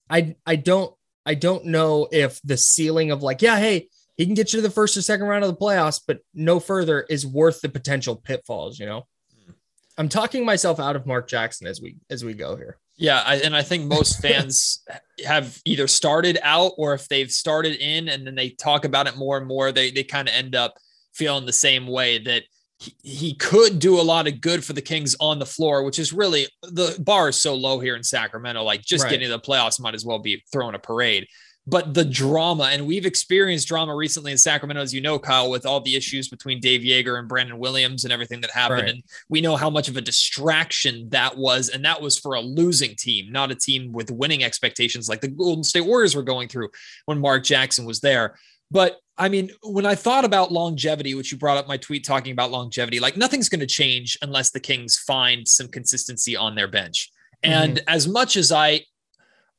I 0.09 0.35
I 0.47 0.55
don't 0.55 0.95
I 1.25 1.33
don't 1.33 1.65
know 1.65 2.07
if 2.11 2.41
the 2.43 2.57
ceiling 2.57 3.11
of 3.11 3.23
like, 3.23 3.41
yeah, 3.41 3.57
hey, 3.57 3.87
he 4.17 4.25
can 4.25 4.35
get 4.35 4.53
you 4.53 4.57
to 4.57 4.67
the 4.67 4.73
first 4.73 4.95
or 4.95 5.01
second 5.01 5.25
round 5.25 5.43
of 5.43 5.49
the 5.49 5.57
playoffs, 5.57 6.01
but 6.05 6.19
no 6.33 6.59
further 6.59 7.01
is 7.09 7.25
worth 7.25 7.61
the 7.61 7.69
potential 7.69 8.15
pitfalls, 8.15 8.79
you 8.79 8.85
know. 8.85 9.07
Hmm. 9.45 9.51
I'm 9.97 10.09
talking 10.09 10.45
myself 10.45 10.79
out 10.79 10.95
of 10.95 11.05
Mark 11.05 11.27
Jackson 11.27 11.67
as 11.67 11.81
we 11.81 11.97
as 12.09 12.23
we 12.23 12.33
go 12.33 12.55
here. 12.55 12.77
Yeah, 12.97 13.21
I, 13.25 13.37
and 13.37 13.55
I 13.55 13.61
think 13.61 13.85
most 13.85 14.21
fans 14.21 14.83
have 15.25 15.59
either 15.65 15.87
started 15.87 16.37
out 16.43 16.73
or 16.77 16.93
if 16.93 17.07
they've 17.09 17.31
started 17.31 17.75
in 17.75 18.07
and 18.07 18.25
then 18.25 18.35
they 18.35 18.51
talk 18.51 18.85
about 18.85 19.07
it 19.07 19.17
more 19.17 19.37
and 19.37 19.47
more, 19.47 19.71
they 19.71 19.91
they 19.91 20.03
kind 20.03 20.27
of 20.27 20.35
end 20.35 20.55
up 20.55 20.75
feeling 21.13 21.45
the 21.45 21.53
same 21.53 21.87
way 21.87 22.19
that 22.19 22.43
he, 22.77 22.95
he 23.03 23.33
could 23.33 23.79
do 23.79 23.99
a 23.99 24.03
lot 24.03 24.27
of 24.27 24.41
good 24.41 24.63
for 24.63 24.73
the 24.73 24.81
Kings 24.81 25.15
on 25.19 25.39
the 25.39 25.45
floor, 25.45 25.83
which 25.83 25.99
is 25.99 26.11
really 26.11 26.47
the 26.61 26.95
bar 26.99 27.29
is 27.29 27.41
so 27.41 27.55
low 27.55 27.79
here 27.79 27.95
in 27.95 28.03
Sacramento. 28.03 28.63
Like 28.63 28.81
just 28.81 29.03
Right. 29.05 29.11
getting 29.11 29.27
to 29.27 29.33
the 29.33 29.39
playoffs 29.39 29.79
might 29.79 29.95
as 29.95 30.05
well 30.05 30.19
be 30.19 30.43
throwing 30.51 30.75
a 30.75 30.79
parade. 30.79 31.27
But 31.67 31.95
the 31.95 32.05
drama, 32.05 32.65
and 32.65 32.85
we've 32.85 33.07
experienced 33.07 33.67
drama 33.67 33.95
recently 33.95 34.31
in 34.31 34.37
Sacramento, 34.37 34.83
as 34.83 34.93
you 34.93 35.01
know, 35.01 35.17
Kyle, 35.17 35.49
with 35.49 35.65
all 35.65 35.81
the 35.81 35.95
issues 35.95 36.27
between 36.27 36.59
Dave 36.59 36.81
Joerger 36.81 37.17
and 37.17 37.27
Brandon 37.27 37.57
Williams 37.57 38.03
and 38.03 38.13
everything 38.13 38.41
that 38.41 38.51
happened. 38.51 38.81
Right. 38.81 38.89
And 38.91 39.03
we 39.29 39.41
know 39.41 39.55
how 39.55 39.71
much 39.71 39.87
of 39.87 39.97
a 39.97 40.01
distraction 40.01 41.09
that 41.09 41.35
was. 41.35 41.69
And 41.69 41.83
that 41.83 41.99
was 41.99 42.19
for 42.19 42.35
a 42.35 42.41
losing 42.41 42.95
team, 42.95 43.31
not 43.31 43.49
a 43.49 43.55
team 43.55 43.91
with 43.91 44.11
winning 44.11 44.43
expectations 44.43 45.09
like 45.09 45.21
the 45.21 45.27
Golden 45.27 45.63
State 45.63 45.87
Warriors 45.87 46.15
were 46.15 46.21
going 46.21 46.49
through 46.49 46.69
when 47.05 47.19
Mark 47.19 47.43
Jackson 47.43 47.85
was 47.85 47.99
there. 47.99 48.37
But 48.69 48.99
I 49.17 49.29
mean, 49.29 49.51
when 49.63 49.85
I 49.85 49.95
thought 49.95 50.25
about 50.25 50.51
longevity, 50.51 51.15
which 51.15 51.31
you 51.31 51.37
brought 51.37 51.57
up 51.57 51.67
my 51.67 51.77
tweet 51.77 52.03
talking 52.05 52.33
about 52.33 52.51
longevity, 52.51 52.99
like 52.99 53.15
nothing's 53.15 53.47
going 53.47 53.61
to 53.61 53.67
change 53.67 54.17
unless 54.21 54.51
the 54.51 54.59
Kings 54.59 54.97
find 54.97 55.47
some 55.47 55.69
consistency 55.69 56.35
on 56.35 56.55
their 56.55 56.67
bench. 56.67 57.09
And 57.41 57.77
mm-hmm. 57.77 57.89
as 57.89 58.07
much 58.07 58.35
as 58.35 58.51
I 58.51 58.81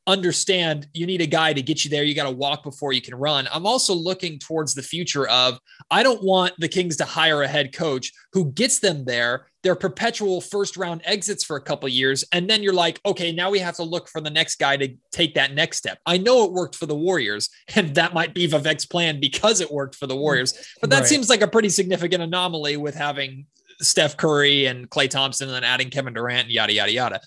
understand 0.06 0.86
you 0.94 1.06
need 1.06 1.20
a 1.20 1.26
guy 1.26 1.52
to 1.52 1.62
get 1.62 1.84
you 1.84 1.90
there, 1.90 2.04
you 2.04 2.14
got 2.14 2.24
to 2.24 2.30
walk 2.30 2.62
before 2.62 2.92
you 2.92 3.00
can 3.00 3.14
run. 3.14 3.48
I'm 3.52 3.66
also 3.66 3.94
looking 3.94 4.38
towards 4.38 4.74
the 4.74 4.82
future 4.82 5.28
of 5.28 5.58
I 5.90 6.02
don't 6.02 6.22
want 6.22 6.54
the 6.58 6.68
Kings 6.68 6.96
to 6.98 7.04
hire 7.04 7.42
a 7.42 7.48
head 7.48 7.72
coach 7.74 8.12
who 8.32 8.52
gets 8.52 8.78
them 8.78 9.04
there. 9.04 9.46
They're 9.62 9.74
perpetual 9.74 10.40
first 10.40 10.76
round 10.76 11.02
exits 11.04 11.42
for 11.42 11.56
a 11.56 11.60
couple 11.60 11.88
of 11.88 11.92
years. 11.92 12.24
And 12.32 12.48
then 12.48 12.62
you're 12.62 12.72
like, 12.72 13.00
okay, 13.04 13.32
now 13.32 13.50
we 13.50 13.58
have 13.58 13.74
to 13.76 13.82
look 13.82 14.08
for 14.08 14.20
the 14.20 14.30
next 14.30 14.56
guy 14.60 14.76
to 14.76 14.94
take 15.10 15.34
that 15.34 15.54
next 15.54 15.78
step. 15.78 15.98
I 16.06 16.18
know 16.18 16.44
it 16.44 16.52
worked 16.52 16.76
for 16.76 16.86
the 16.86 16.94
Warriors, 16.94 17.50
and 17.74 17.94
that 17.96 18.14
might 18.14 18.32
be 18.32 18.46
Vivek's 18.46 18.86
plan 18.86 19.18
because 19.18 19.60
it 19.60 19.70
worked 19.72 19.96
for 19.96 20.06
the 20.06 20.16
Warriors. 20.16 20.54
But 20.80 20.90
that 20.90 21.00
Right. 21.00 21.06
seems 21.08 21.28
like 21.28 21.42
a 21.42 21.48
pretty 21.48 21.68
significant 21.68 22.22
anomaly 22.22 22.76
with 22.76 22.94
having 22.94 23.46
Steph 23.80 24.16
Curry 24.16 24.66
and 24.66 24.88
Klay 24.88 25.10
Thompson 25.10 25.48
and 25.48 25.54
then 25.56 25.64
adding 25.64 25.90
Kevin 25.90 26.14
Durant, 26.14 26.44
and 26.44 26.50
yada, 26.52 26.72
yada, 26.72 26.92
yada. 26.92 27.20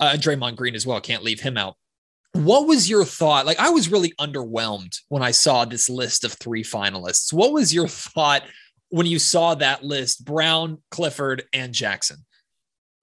Uh, 0.00 0.10
and 0.14 0.20
Draymond 0.20 0.56
Green 0.56 0.74
as 0.74 0.84
well. 0.84 1.00
Can't 1.00 1.22
leave 1.22 1.40
him 1.40 1.56
out. 1.56 1.76
What 2.34 2.66
was 2.66 2.90
your 2.90 3.04
thought? 3.04 3.46
Like, 3.46 3.60
I 3.60 3.70
was 3.70 3.90
really 3.90 4.12
underwhelmed 4.20 4.98
when 5.08 5.22
I 5.22 5.30
saw 5.30 5.64
this 5.64 5.88
list 5.88 6.24
of 6.24 6.32
three 6.32 6.64
finalists. 6.64 7.32
What 7.32 7.52
was 7.52 7.72
your 7.72 7.86
thought 7.86 8.42
when 8.88 9.06
you 9.06 9.20
saw 9.20 9.54
that 9.54 9.84
list? 9.84 10.24
Brown, 10.24 10.82
Clifford, 10.90 11.44
and 11.52 11.72
Jackson. 11.72 12.18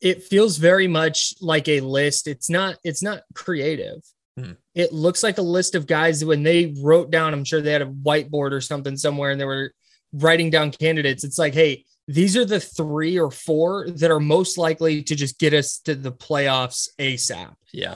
It 0.01 0.23
feels 0.23 0.57
very 0.57 0.87
much 0.87 1.33
like 1.39 1.69
a 1.69 1.79
list. 1.79 2.27
It's 2.27 2.49
not 2.49 2.77
it's 2.83 3.01
not 3.01 3.21
creative. 3.33 4.01
Hmm. 4.37 4.53
It 4.75 4.91
looks 4.91 5.23
like 5.23 5.37
a 5.37 5.43
list 5.43 5.75
of 5.75 5.87
guys 5.87 6.25
when 6.25 6.43
they 6.43 6.73
wrote 6.81 7.09
down, 7.09 7.33
I'm 7.33 7.45
sure 7.45 7.61
they 7.61 7.71
had 7.71 7.81
a 7.81 7.85
whiteboard 7.85 8.51
or 8.51 8.61
something 8.61 8.97
somewhere 8.97 9.31
and 9.31 9.39
they 9.39 9.45
were 9.45 9.73
writing 10.11 10.49
down 10.49 10.71
candidates. 10.71 11.23
It's 11.23 11.37
like, 11.37 11.53
hey, 11.53 11.85
these 12.07 12.35
are 12.35 12.45
the 12.45 12.59
three 12.59 13.17
or 13.17 13.31
four 13.31 13.89
that 13.89 14.11
are 14.11 14.19
most 14.19 14.57
likely 14.57 15.03
to 15.03 15.15
just 15.15 15.39
get 15.39 15.53
us 15.53 15.79
to 15.85 15.95
the 15.95 16.11
playoffs 16.11 16.89
ASAP. 16.99 17.53
Yeah. 17.71 17.95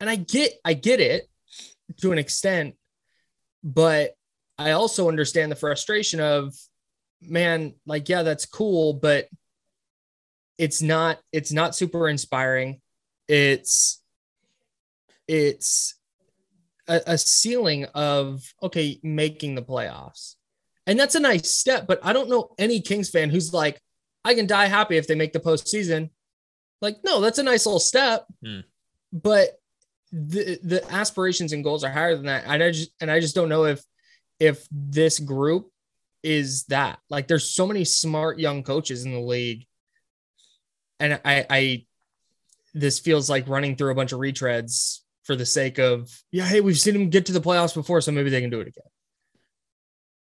And 0.00 0.08
I 0.08 0.16
get 0.16 0.52
I 0.64 0.72
get 0.72 1.00
it 1.00 1.28
to 1.98 2.12
an 2.12 2.18
extent, 2.18 2.74
but 3.62 4.14
I 4.58 4.72
also 4.72 5.08
understand 5.08 5.52
the 5.52 5.56
frustration 5.56 6.20
of 6.20 6.54
man, 7.20 7.74
like 7.86 8.08
yeah, 8.08 8.22
that's 8.22 8.46
cool, 8.46 8.94
but 8.94 9.28
it's 10.58 10.82
not 10.82 11.18
it's 11.32 11.52
not 11.52 11.76
super 11.76 12.08
inspiring. 12.08 12.80
It's 13.28 14.02
it's 15.28 15.94
a, 16.88 17.00
a 17.06 17.18
ceiling 17.18 17.84
of 17.94 18.42
okay, 18.62 18.98
making 19.02 19.54
the 19.54 19.62
playoffs. 19.62 20.34
And 20.86 20.98
that's 20.98 21.14
a 21.14 21.20
nice 21.20 21.50
step, 21.50 21.86
but 21.86 22.00
I 22.02 22.12
don't 22.12 22.30
know 22.30 22.52
any 22.58 22.80
Kings 22.80 23.10
fan 23.10 23.30
who's 23.30 23.52
like, 23.52 23.80
I 24.24 24.34
can 24.34 24.46
die 24.46 24.66
happy 24.66 24.96
if 24.96 25.06
they 25.06 25.14
make 25.14 25.32
the 25.32 25.38
postseason. 25.38 26.10
Like, 26.82 26.96
no, 27.04 27.20
that's 27.20 27.38
a 27.38 27.42
nice 27.42 27.66
little 27.66 27.78
step. 27.78 28.26
Hmm. 28.44 28.60
But 29.12 29.59
the 30.12 30.58
the 30.62 30.92
aspirations 30.92 31.52
and 31.52 31.62
goals 31.64 31.84
are 31.84 31.90
higher 31.90 32.16
than 32.16 32.26
that. 32.26 32.44
And 32.46 32.62
I 32.62 32.70
just 32.70 32.90
and 33.00 33.10
I 33.10 33.20
just 33.20 33.34
don't 33.34 33.48
know 33.48 33.64
if 33.64 33.82
if 34.38 34.66
this 34.70 35.18
group 35.18 35.70
is 36.22 36.64
that. 36.64 36.98
Like 37.08 37.28
there's 37.28 37.54
so 37.54 37.66
many 37.66 37.84
smart 37.84 38.38
young 38.38 38.62
coaches 38.62 39.04
in 39.04 39.12
the 39.12 39.20
league. 39.20 39.66
And 40.98 41.20
I 41.24 41.46
I 41.48 41.86
this 42.74 42.98
feels 42.98 43.30
like 43.30 43.48
running 43.48 43.76
through 43.76 43.92
a 43.92 43.94
bunch 43.94 44.12
of 44.12 44.20
retreads 44.20 45.00
for 45.24 45.36
the 45.36 45.46
sake 45.46 45.78
of 45.78 46.10
yeah, 46.32 46.44
hey, 46.44 46.60
we've 46.60 46.78
seen 46.78 46.94
them 46.94 47.10
get 47.10 47.26
to 47.26 47.32
the 47.32 47.40
playoffs 47.40 47.74
before, 47.74 48.00
so 48.00 48.12
maybe 48.12 48.30
they 48.30 48.40
can 48.40 48.50
do 48.50 48.60
it 48.60 48.68
again. 48.68 48.84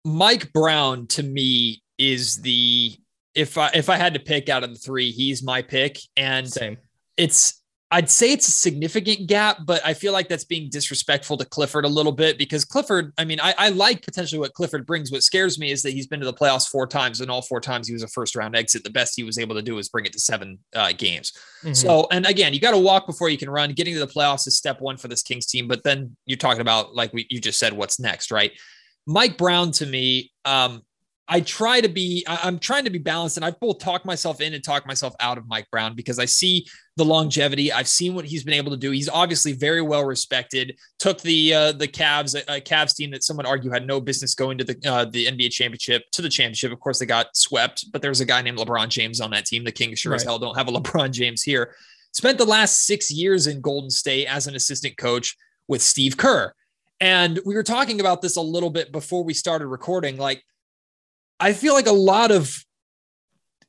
Mike 0.04 0.52
Brown 0.52 1.06
to 1.08 1.22
me 1.22 1.82
is 1.98 2.40
the 2.42 2.96
if 3.34 3.58
I 3.58 3.70
if 3.74 3.88
I 3.88 3.96
had 3.96 4.14
to 4.14 4.20
pick 4.20 4.48
out 4.48 4.62
of 4.64 4.70
the 4.70 4.78
three, 4.78 5.10
he's 5.10 5.42
my 5.42 5.62
pick. 5.62 5.98
And 6.16 6.48
Same. 6.48 6.78
it's 7.16 7.62
I'd 7.94 8.10
say 8.10 8.32
it's 8.32 8.48
a 8.48 8.50
significant 8.50 9.28
gap, 9.28 9.58
but 9.64 9.80
I 9.86 9.94
feel 9.94 10.12
like 10.12 10.28
that's 10.28 10.42
being 10.42 10.68
disrespectful 10.68 11.36
to 11.36 11.44
Clifford 11.44 11.84
a 11.84 11.88
little 11.88 12.10
bit 12.10 12.38
because 12.38 12.64
Clifford, 12.64 13.12
I 13.18 13.24
mean, 13.24 13.38
I, 13.38 13.54
I 13.56 13.68
like 13.68 14.02
potentially 14.02 14.40
what 14.40 14.52
Clifford 14.52 14.84
brings. 14.84 15.12
What 15.12 15.22
scares 15.22 15.60
me 15.60 15.70
is 15.70 15.80
that 15.82 15.92
he's 15.92 16.08
been 16.08 16.18
to 16.18 16.26
the 16.26 16.32
playoffs 16.32 16.66
four 16.68 16.88
times, 16.88 17.20
and 17.20 17.30
all 17.30 17.40
four 17.40 17.60
times 17.60 17.86
he 17.86 17.92
was 17.92 18.02
a 18.02 18.08
first 18.08 18.34
round 18.34 18.56
exit. 18.56 18.82
The 18.82 18.90
best 18.90 19.12
he 19.14 19.22
was 19.22 19.38
able 19.38 19.54
to 19.54 19.62
do 19.62 19.76
was 19.76 19.88
bring 19.88 20.06
it 20.06 20.12
to 20.14 20.18
seven 20.18 20.58
uh, 20.74 20.90
games. 20.90 21.32
Mhm. 21.62 21.76
So, 21.76 22.08
and 22.10 22.26
again, 22.26 22.52
you 22.52 22.58
got 22.58 22.72
to 22.72 22.78
walk 22.78 23.06
before 23.06 23.28
you 23.28 23.38
can 23.38 23.48
run. 23.48 23.70
Getting 23.70 23.94
to 23.94 24.00
the 24.00 24.08
playoffs 24.08 24.48
is 24.48 24.56
step 24.56 24.80
one 24.80 24.96
for 24.96 25.06
this 25.06 25.22
Kings 25.22 25.46
team, 25.46 25.68
but 25.68 25.84
then 25.84 26.16
you're 26.26 26.36
talking 26.36 26.62
about 26.62 26.96
like 26.96 27.12
we 27.12 27.28
you 27.30 27.40
just 27.40 27.60
said, 27.60 27.72
what's 27.74 28.00
next, 28.00 28.32
right? 28.32 28.50
Mike 29.06 29.38
Brown 29.38 29.70
to 29.70 29.86
me, 29.86 30.32
um, 30.44 30.82
I 31.26 31.40
try 31.40 31.80
to 31.80 31.88
be, 31.88 32.24
I, 32.28 32.46
am 32.46 32.58
trying 32.58 32.84
to 32.84 32.90
be 32.90 32.98
balanced 32.98 33.38
and 33.38 33.46
I've 33.46 33.58
both 33.58 33.78
talked 33.78 34.04
myself 34.04 34.42
in 34.42 34.52
and 34.52 34.62
talked 34.62 34.86
myself 34.86 35.14
out 35.20 35.38
of 35.38 35.48
Mike 35.48 35.66
Brown 35.70 35.94
because 35.94 36.18
I 36.18 36.26
see 36.26 36.66
the 36.96 37.04
longevity. 37.04 37.72
I've 37.72 37.88
seen 37.88 38.14
what 38.14 38.26
he's 38.26 38.44
been 38.44 38.54
able 38.54 38.70
to 38.72 38.76
do. 38.76 38.90
He's 38.90 39.08
obviously 39.08 39.52
very 39.52 39.80
well 39.80 40.04
respected. 40.04 40.78
Took 40.98 41.22
the 41.22 41.54
uh, 41.54 41.72
the 41.72 41.88
Cavs, 41.88 42.34
a, 42.34 42.60
Cavs 42.60 42.94
team 42.94 43.10
that 43.12 43.24
some 43.24 43.38
would 43.38 43.46
argue 43.46 43.70
had 43.70 43.86
no 43.86 44.00
business 44.00 44.34
going 44.34 44.58
to 44.58 44.64
the 44.64 44.76
uh, 44.86 45.06
the 45.06 45.26
NBA 45.26 45.50
championship 45.50 46.02
to 46.12 46.22
the 46.22 46.28
championship. 46.28 46.72
Of 46.72 46.80
course, 46.80 46.98
they 46.98 47.06
got 47.06 47.34
swept, 47.36 47.90
but 47.90 48.02
there's 48.02 48.20
a 48.20 48.26
guy 48.26 48.42
named 48.42 48.58
LeBron 48.58 48.88
James 48.88 49.20
on 49.20 49.30
that 49.30 49.46
team. 49.46 49.64
The 49.64 49.72
Kings 49.72 49.98
sure 49.98 50.12
right. 50.12 50.20
as 50.20 50.24
hell 50.24 50.38
don't 50.38 50.56
have 50.56 50.68
a 50.68 50.72
LeBron 50.78 51.10
James 51.10 51.42
here. 51.42 51.74
Spent 52.12 52.38
the 52.38 52.44
last 52.44 52.84
six 52.84 53.10
years 53.10 53.46
in 53.46 53.60
Golden 53.60 53.90
State 53.90 54.26
as 54.26 54.46
an 54.46 54.54
assistant 54.54 54.96
coach 54.98 55.36
with 55.66 55.82
Steve 55.82 56.16
Kerr. 56.16 56.52
And 57.00 57.40
we 57.44 57.54
were 57.54 57.64
talking 57.64 57.98
about 58.00 58.22
this 58.22 58.36
a 58.36 58.40
little 58.40 58.70
bit 58.70 58.92
before 58.92 59.24
we 59.24 59.34
started 59.34 59.66
recording. 59.66 60.16
Like, 60.16 60.44
I 61.44 61.52
feel 61.52 61.74
like 61.74 61.86
a 61.86 61.92
lot 61.92 62.30
of 62.30 62.64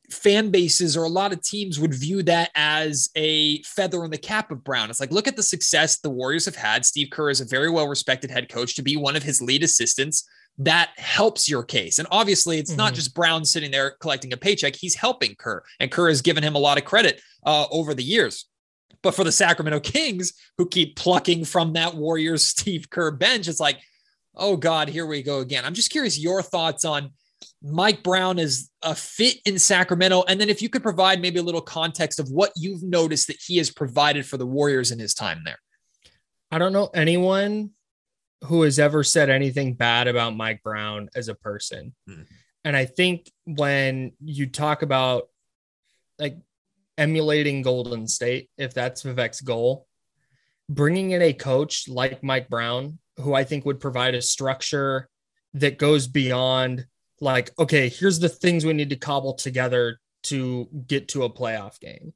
fan 0.10 0.50
bases 0.50 0.96
or 0.96 1.04
a 1.04 1.10
lot 1.10 1.34
of 1.34 1.42
teams 1.42 1.78
would 1.78 1.94
view 1.94 2.24
that 2.24 2.50
as 2.56 3.10
a 3.18 3.62
feather 3.64 4.06
in 4.06 4.12
the 4.12 4.18
cap 4.18 4.50
of 4.50 4.64
Brown. 4.64 4.90
It's 4.90 5.02
like, 5.02 5.12
look 5.12 5.28
at 5.28 5.36
the 5.36 5.44
success 5.44 6.00
the 6.00 6.10
Warriors 6.10 6.46
have 6.46 6.56
had. 6.56 6.86
Steve 6.86 7.10
Kerr 7.12 7.30
is 7.30 7.42
a 7.42 7.46
very 7.46 7.70
well 7.70 7.90
respected 7.90 8.32
head 8.32 8.48
coach 8.48 8.76
to 8.76 8.82
be 8.82 8.96
one 8.96 9.18
of 9.18 9.24
his 9.24 9.42
lead 9.42 9.62
assistants. 9.62 10.26
That 10.58 10.92
helps 10.96 11.50
your 11.50 11.64
case. 11.64 12.00
And 12.00 12.08
obviously, 12.12 12.60
it's 12.60 12.72
mm-hmm. 12.72 12.78
not 12.78 12.94
just 12.94 13.14
Brown 13.14 13.44
sitting 13.44 13.72
there 13.72 13.98
collecting 14.00 14.32
a 14.32 14.38
paycheck. 14.38 14.74
He's 14.74 14.96
helping 14.96 15.36
Kerr, 15.36 15.62
and 15.82 15.92
Kerr 15.92 16.08
has 16.08 16.22
given 16.22 16.44
him 16.46 16.56
a 16.56 16.60
lot 16.60 16.78
of 16.78 16.86
credit 16.86 17.20
uh, 17.46 17.66
over 17.72 17.94
the 17.94 18.04
years. 18.04 18.46
But 19.02 19.16
for 19.16 19.26
the 19.26 19.34
Sacramento 19.34 19.82
Kings, 19.82 20.32
who 20.58 20.66
keep 20.66 20.96
plucking 20.96 21.44
from 21.44 21.74
that 21.74 21.94
Warriors 21.94 22.46
Steve 22.46 22.90
Kerr 22.90 23.12
bench, 23.12 23.50
it's 23.50 23.60
like, 23.60 23.80
oh 24.34 24.56
God, 24.56 24.88
here 24.88 25.06
we 25.06 25.22
go 25.24 25.40
again. 25.40 25.66
I'm 25.66 25.74
just 25.74 25.92
curious 25.92 26.18
your 26.18 26.42
thoughts 26.42 26.86
on 26.86 27.12
Mike 27.62 28.04
Brown 28.04 28.40
is 28.40 28.70
a 28.82 28.96
fit 28.96 29.38
in 29.46 29.60
Sacramento. 29.60 30.24
And 30.28 30.40
then 30.40 30.50
if 30.50 30.62
you 30.62 30.70
could 30.70 30.84
provide 30.84 31.22
maybe 31.22 31.40
a 31.40 31.44
little 31.44 31.62
context 31.62 32.20
of 32.20 32.30
what 32.30 32.52
you've 32.56 32.84
noticed 32.84 33.28
that 33.28 33.38
he 33.46 33.58
has 33.58 33.72
provided 33.72 34.26
for 34.26 34.38
the 34.38 34.46
Warriors 34.46 34.92
in 34.92 35.00
his 35.00 35.14
time 35.14 35.42
there. 35.46 35.60
I 36.52 36.58
don't 36.58 36.74
know 36.74 36.90
anyone 36.94 37.72
who 38.44 38.62
has 38.62 38.80
ever 38.80 39.04
said 39.04 39.30
anything 39.30 39.74
bad 39.74 40.08
about 40.08 40.36
Mike 40.36 40.62
Brown 40.64 41.10
as 41.16 41.28
a 41.28 41.36
person. 41.36 41.94
Hmm. 42.08 42.22
And 42.64 42.76
I 42.76 42.86
think 42.86 43.32
when 43.46 44.14
you 44.24 44.48
talk 44.48 44.82
about 44.82 45.30
like 46.18 46.38
emulating 46.98 47.62
Golden 47.62 48.08
State, 48.08 48.50
if 48.58 48.74
that's 48.74 49.04
Vivek's 49.04 49.42
goal, 49.42 49.88
bringing 50.70 51.12
in 51.12 51.22
a 51.22 51.34
coach 51.34 51.88
like 51.88 52.24
Mike 52.24 52.50
Brown, 52.50 53.00
who 53.18 53.34
I 53.34 53.44
think 53.44 53.66
would 53.66 53.80
provide 53.80 54.16
a 54.16 54.22
structure 54.22 55.10
that 55.54 55.78
goes 55.78 56.08
beyond 56.08 56.86
like, 57.22 57.52
okay, 57.58 57.90
here's 57.90 58.20
the 58.20 58.30
things 58.30 58.66
we 58.66 58.74
need 58.74 58.90
to 58.90 58.96
cobble 58.96 59.34
together 59.34 60.00
to 60.24 60.68
get 60.88 61.10
to 61.10 61.24
a 61.24 61.30
playoff 61.30 61.80
game. 61.80 62.14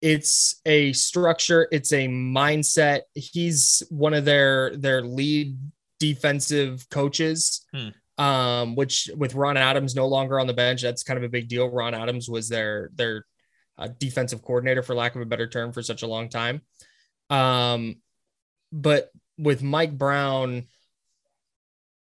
It's 0.00 0.60
a 0.64 0.92
structure, 0.92 1.66
it's 1.72 1.92
a 1.92 2.06
mindset. 2.06 3.00
He's 3.14 3.82
one 3.90 4.14
of 4.14 4.24
their 4.24 4.76
their 4.76 5.02
lead 5.02 5.58
defensive 5.98 6.88
coaches. 6.88 7.66
Hmm 7.74 7.88
um, 8.18 8.74
which 8.74 9.08
with 9.16 9.34
Ron 9.34 9.56
Adams 9.56 9.94
no 9.94 10.08
longer 10.08 10.40
on 10.40 10.48
the 10.48 10.52
bench, 10.52 10.82
that's 10.82 11.04
kind 11.04 11.16
of 11.16 11.22
a 11.22 11.28
big 11.28 11.48
deal. 11.48 11.70
Ron 11.70 11.94
Adams 11.94 12.28
was 12.28 12.48
their 12.48 12.90
their 12.94 13.24
uh, 13.78 13.88
defensive 13.98 14.42
coordinator, 14.42 14.82
for 14.82 14.94
lack 14.94 15.14
of 15.14 15.22
a 15.22 15.26
better 15.26 15.46
term, 15.46 15.72
for 15.72 15.82
such 15.82 16.02
a 16.02 16.06
long 16.06 16.28
time. 16.28 16.60
Um, 17.30 17.96
but 18.72 19.10
with 19.38 19.62
Mike 19.62 19.96
Brown, 19.96 20.64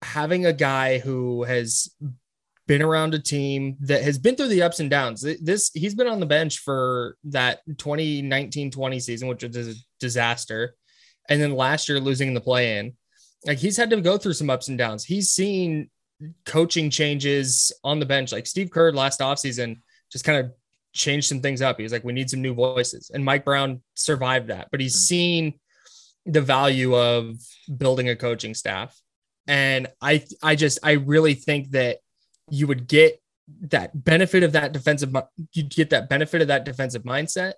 having 0.03 0.47
a 0.47 0.53
guy 0.53 0.99
who 0.99 1.45
has 1.45 1.95
been 2.67 2.83
around 2.83 3.15
a 3.15 3.19
team 3.19 3.77
that 3.81 4.03
has 4.03 4.17
been 4.19 4.37
through 4.37 4.49
the 4.49 4.63
ups 4.63 4.79
and 4.81 4.89
downs. 4.89 5.27
This 5.43 5.71
he's 5.75 5.95
been 5.97 6.07
on 6.07 6.21
the 6.21 6.27
bench 6.27 6.59
for 6.59 7.17
that 7.25 7.61
2019-20 7.69 9.03
season, 9.03 9.29
which 9.29 9.43
was 9.43 9.57
a 9.57 9.75
disaster. 9.99 10.75
And 11.29 11.41
then 11.43 11.57
last 11.57 11.89
year 11.89 11.99
losing 11.99 12.33
the 12.33 12.41
play 12.41 12.79
in. 12.79 12.95
Like 13.45 13.59
he's 13.59 13.77
had 13.77 13.91
to 13.91 14.01
go 14.01 14.19
through 14.19 14.35
some 14.35 14.51
ups 14.51 14.69
and 14.69 14.79
downs. 14.79 15.05
He's 15.05 15.31
seen 15.31 15.91
coaching 16.45 16.91
changes 16.91 17.73
on 17.83 17.99
the 17.99 18.07
bench. 18.07 18.31
Like 18.31 18.47
Steve 18.47 18.71
Kerr 18.71 18.93
last 18.93 19.21
offseason 19.21 19.79
just 20.13 20.25
kind 20.25 20.39
of 20.39 20.53
changed 20.93 21.29
some 21.29 21.41
things 21.41 21.63
up. 21.63 21.77
He 21.77 21.83
was 21.83 21.93
like, 21.93 22.05
we 22.05 22.13
need 22.13 22.31
some 22.31 22.43
new 22.43 22.55
voices. 22.55 23.11
And 23.13 23.25
Mike 23.25 23.45
Brown 23.45 23.83
survived 23.95 24.49
that, 24.49 24.69
but 24.71 24.81
he's 24.81 24.95
mm-hmm. 24.95 25.07
seen 25.07 25.61
the 26.27 26.41
value 26.41 26.97
of 26.97 27.37
building 27.77 28.09
a 28.09 28.17
coaching 28.17 28.55
staff. 28.55 28.97
And 29.51 29.89
I 30.01 30.25
I 30.45 30.55
just 30.55 30.79
I 30.85 30.93
really 30.93 31.35
think 31.35 31.73
that 31.73 31.99
you 32.51 32.69
would 32.69 32.87
get 32.87 33.21
that 33.63 34.05
benefit 34.05 34.45
of 34.45 34.53
that 34.53 34.71
defensive 34.71 35.13
you'd 35.53 35.75
get 35.75 35.91
that 35.91 36.09
benefit 36.09 36.41
of 36.41 36.49
that 36.49 36.65
defensive 36.65 37.03
mindset, 37.03 37.55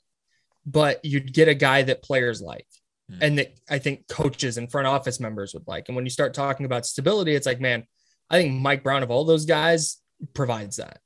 but 0.64 1.04
you'd 1.04 1.34
get 1.34 1.48
a 1.48 1.54
guy 1.54 1.82
that 1.82 2.02
players 2.02 2.40
like. 2.40 2.66
Mm-hmm. 3.10 3.22
And 3.22 3.38
that 3.38 3.58
I 3.68 3.78
think 3.78 4.08
coaches 4.08 4.56
and 4.56 4.70
front 4.72 4.86
office 4.86 5.20
members 5.20 5.52
would 5.52 5.68
like. 5.68 5.84
And 5.88 5.94
when 5.94 6.06
you 6.06 6.10
start 6.10 6.32
talking 6.32 6.64
about 6.64 6.86
stability, 6.86 7.34
it's 7.34 7.46
like, 7.46 7.60
man, 7.60 7.84
I 8.30 8.40
think 8.40 8.58
Mike 8.58 8.82
Brown 8.82 9.02
of 9.02 9.10
all 9.10 9.26
those 9.26 9.44
guys 9.44 9.98
provides 10.32 10.76
that. 10.76 10.98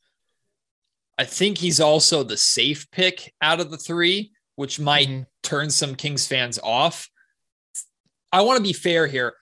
I 1.19 1.25
think 1.25 1.59
he's 1.59 1.81
also 1.81 2.23
the 2.23 2.37
safe 2.37 2.89
pick 2.93 3.35
out 3.43 3.59
of 3.59 3.73
the 3.73 3.77
three, 3.77 4.31
which 4.55 4.79
might 4.79 5.09
mm-hmm. 5.09 5.23
turn 5.43 5.69
some 5.71 5.97
Kings 5.97 6.29
fans 6.29 6.61
off. 6.63 7.11
I 8.31 8.43
want 8.43 8.59
to 8.59 8.63
be 8.63 8.73
fair 8.73 9.09
here. 9.09 9.35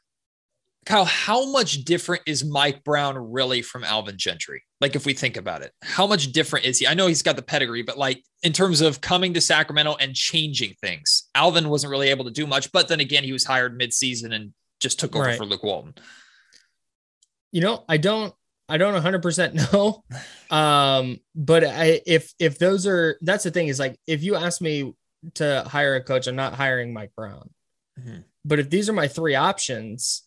Kyle, 0.84 1.04
how 1.04 1.50
much 1.50 1.84
different 1.84 2.22
is 2.26 2.44
Mike 2.44 2.84
Brown 2.84 3.16
really 3.16 3.62
from 3.62 3.84
Alvin 3.84 4.18
Gentry? 4.18 4.62
Like, 4.80 4.96
if 4.96 5.06
we 5.06 5.14
think 5.14 5.36
about 5.36 5.62
it, 5.62 5.72
how 5.82 6.06
much 6.06 6.32
different 6.32 6.66
is 6.66 6.78
he? 6.78 6.86
I 6.86 6.94
know 6.94 7.06
he's 7.06 7.22
got 7.22 7.36
the 7.36 7.42
pedigree, 7.42 7.82
but 7.82 7.96
like 7.98 8.22
in 8.42 8.52
terms 8.52 8.80
of 8.80 9.00
coming 9.00 9.34
to 9.34 9.40
Sacramento 9.40 9.96
and 9.98 10.14
changing 10.14 10.74
things, 10.80 11.28
Alvin 11.34 11.68
wasn't 11.68 11.90
really 11.90 12.10
able 12.10 12.24
to 12.26 12.30
do 12.30 12.46
much. 12.46 12.70
But 12.72 12.88
then 12.88 13.00
again, 13.00 13.24
he 13.24 13.32
was 13.32 13.44
hired 13.44 13.78
midseason 13.78 14.34
and 14.34 14.52
just 14.80 15.00
took 15.00 15.16
over 15.16 15.26
right. 15.26 15.38
for 15.38 15.46
Luke 15.46 15.62
Walton. 15.62 15.94
You 17.52 17.60
know, 17.60 17.84
I 17.88 17.96
don't 17.96 18.34
I 18.68 18.78
don't 18.78 19.00
100% 19.00 19.72
know. 19.72 20.04
Um, 20.56 21.20
but 21.34 21.64
I, 21.64 22.00
if, 22.06 22.32
if 22.38 22.58
those 22.58 22.86
are, 22.86 23.18
that's 23.20 23.44
the 23.44 23.50
thing 23.50 23.68
is 23.68 23.78
like, 23.78 23.98
if 24.06 24.22
you 24.22 24.36
ask 24.36 24.60
me 24.60 24.94
to 25.34 25.64
hire 25.66 25.96
a 25.96 26.02
coach, 26.02 26.26
I'm 26.26 26.36
not 26.36 26.54
hiring 26.54 26.92
Mike 26.92 27.12
Brown. 27.16 27.50
Mm-hmm. 27.98 28.20
But 28.44 28.58
if 28.58 28.70
these 28.70 28.88
are 28.88 28.94
my 28.94 29.08
three 29.08 29.34
options, 29.34 30.23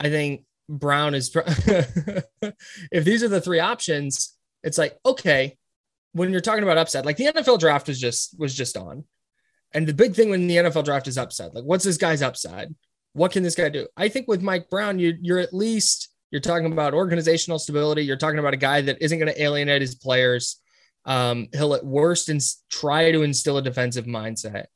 I 0.00 0.08
think 0.10 0.44
Brown 0.68 1.14
is, 1.14 1.30
if 1.34 3.04
these 3.04 3.22
are 3.22 3.28
the 3.28 3.40
three 3.40 3.60
options, 3.60 4.36
it's 4.62 4.78
like, 4.78 4.98
okay, 5.04 5.56
when 6.12 6.30
you're 6.30 6.40
talking 6.40 6.62
about 6.62 6.78
upside, 6.78 7.04
like 7.04 7.16
the 7.16 7.26
NFL 7.26 7.58
draft 7.58 7.88
was 7.88 8.00
just, 8.00 8.38
was 8.38 8.54
just 8.54 8.76
on. 8.76 9.04
And 9.72 9.86
the 9.86 9.94
big 9.94 10.14
thing 10.14 10.30
when 10.30 10.46
the 10.46 10.56
NFL 10.56 10.84
draft 10.84 11.08
is 11.08 11.18
upside, 11.18 11.54
like 11.54 11.64
what's 11.64 11.84
this 11.84 11.96
guy's 11.96 12.22
upside? 12.22 12.74
What 13.12 13.32
can 13.32 13.42
this 13.42 13.54
guy 13.54 13.68
do? 13.68 13.86
I 13.96 14.08
think 14.08 14.28
with 14.28 14.42
Mike 14.42 14.70
Brown, 14.70 14.98
you, 14.98 15.16
you're 15.20 15.38
at 15.38 15.52
least, 15.52 16.14
you're 16.30 16.40
talking 16.40 16.72
about 16.72 16.94
organizational 16.94 17.60
stability. 17.60 18.02
You're 18.04 18.16
talking 18.16 18.40
about 18.40 18.54
a 18.54 18.56
guy 18.56 18.80
that 18.80 18.98
isn't 19.00 19.18
going 19.20 19.32
to 19.32 19.40
alienate 19.40 19.82
his 19.82 19.94
players. 19.94 20.60
Um, 21.04 21.48
he'll 21.52 21.74
at 21.74 21.84
worst 21.84 22.28
and 22.28 22.40
try 22.70 23.12
to 23.12 23.22
instill 23.22 23.58
a 23.58 23.62
defensive 23.62 24.06
mindset, 24.06 24.66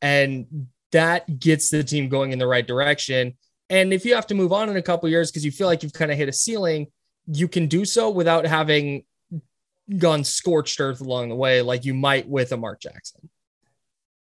and 0.00 0.68
that 0.92 1.38
gets 1.38 1.68
the 1.68 1.84
team 1.84 2.08
going 2.08 2.32
in 2.32 2.38
the 2.38 2.46
right 2.46 2.66
direction. 2.66 3.36
And 3.70 3.92
if 3.92 4.04
you 4.04 4.14
have 4.14 4.26
to 4.28 4.34
move 4.34 4.52
on 4.52 4.68
in 4.70 4.76
a 4.76 4.82
couple 4.82 5.08
years 5.08 5.30
because 5.30 5.44
you 5.44 5.50
feel 5.50 5.66
like 5.66 5.82
you've 5.82 5.92
kind 5.92 6.10
of 6.10 6.16
hit 6.16 6.28
a 6.28 6.32
ceiling, 6.32 6.88
you 7.26 7.48
can 7.48 7.66
do 7.66 7.84
so 7.84 8.10
without 8.10 8.46
having 8.46 9.04
gone 9.96 10.24
scorched 10.24 10.80
earth 10.80 11.00
along 11.00 11.28
the 11.28 11.34
way, 11.34 11.62
like 11.62 11.84
you 11.84 11.94
might 11.94 12.28
with 12.28 12.52
a 12.52 12.56
Mark 12.56 12.80
Jackson. 12.80 13.28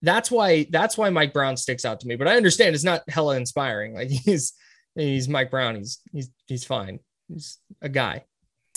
That's 0.02 0.32
why 0.32 0.67
that's 0.69 0.97
why 0.97 1.10
Mike 1.10 1.34
Brown 1.34 1.58
sticks 1.58 1.84
out 1.84 1.99
to 2.02 2.08
me. 2.08 2.15
But 2.15 2.28
I 2.28 2.38
understand 2.38 2.75
it's 2.75 2.84
not 2.84 3.10
hella 3.10 3.36
inspiring. 3.36 3.93
Like 3.93 4.10
he's 4.25 4.54
he's 4.95 5.28
Mike 5.28 5.52
Brown. 5.52 5.75
He's 5.75 5.99
he's 6.12 6.30
he's 6.47 6.63
fine. 6.63 6.99
He's 7.28 7.58
a 7.82 7.89
guy. 7.89 8.25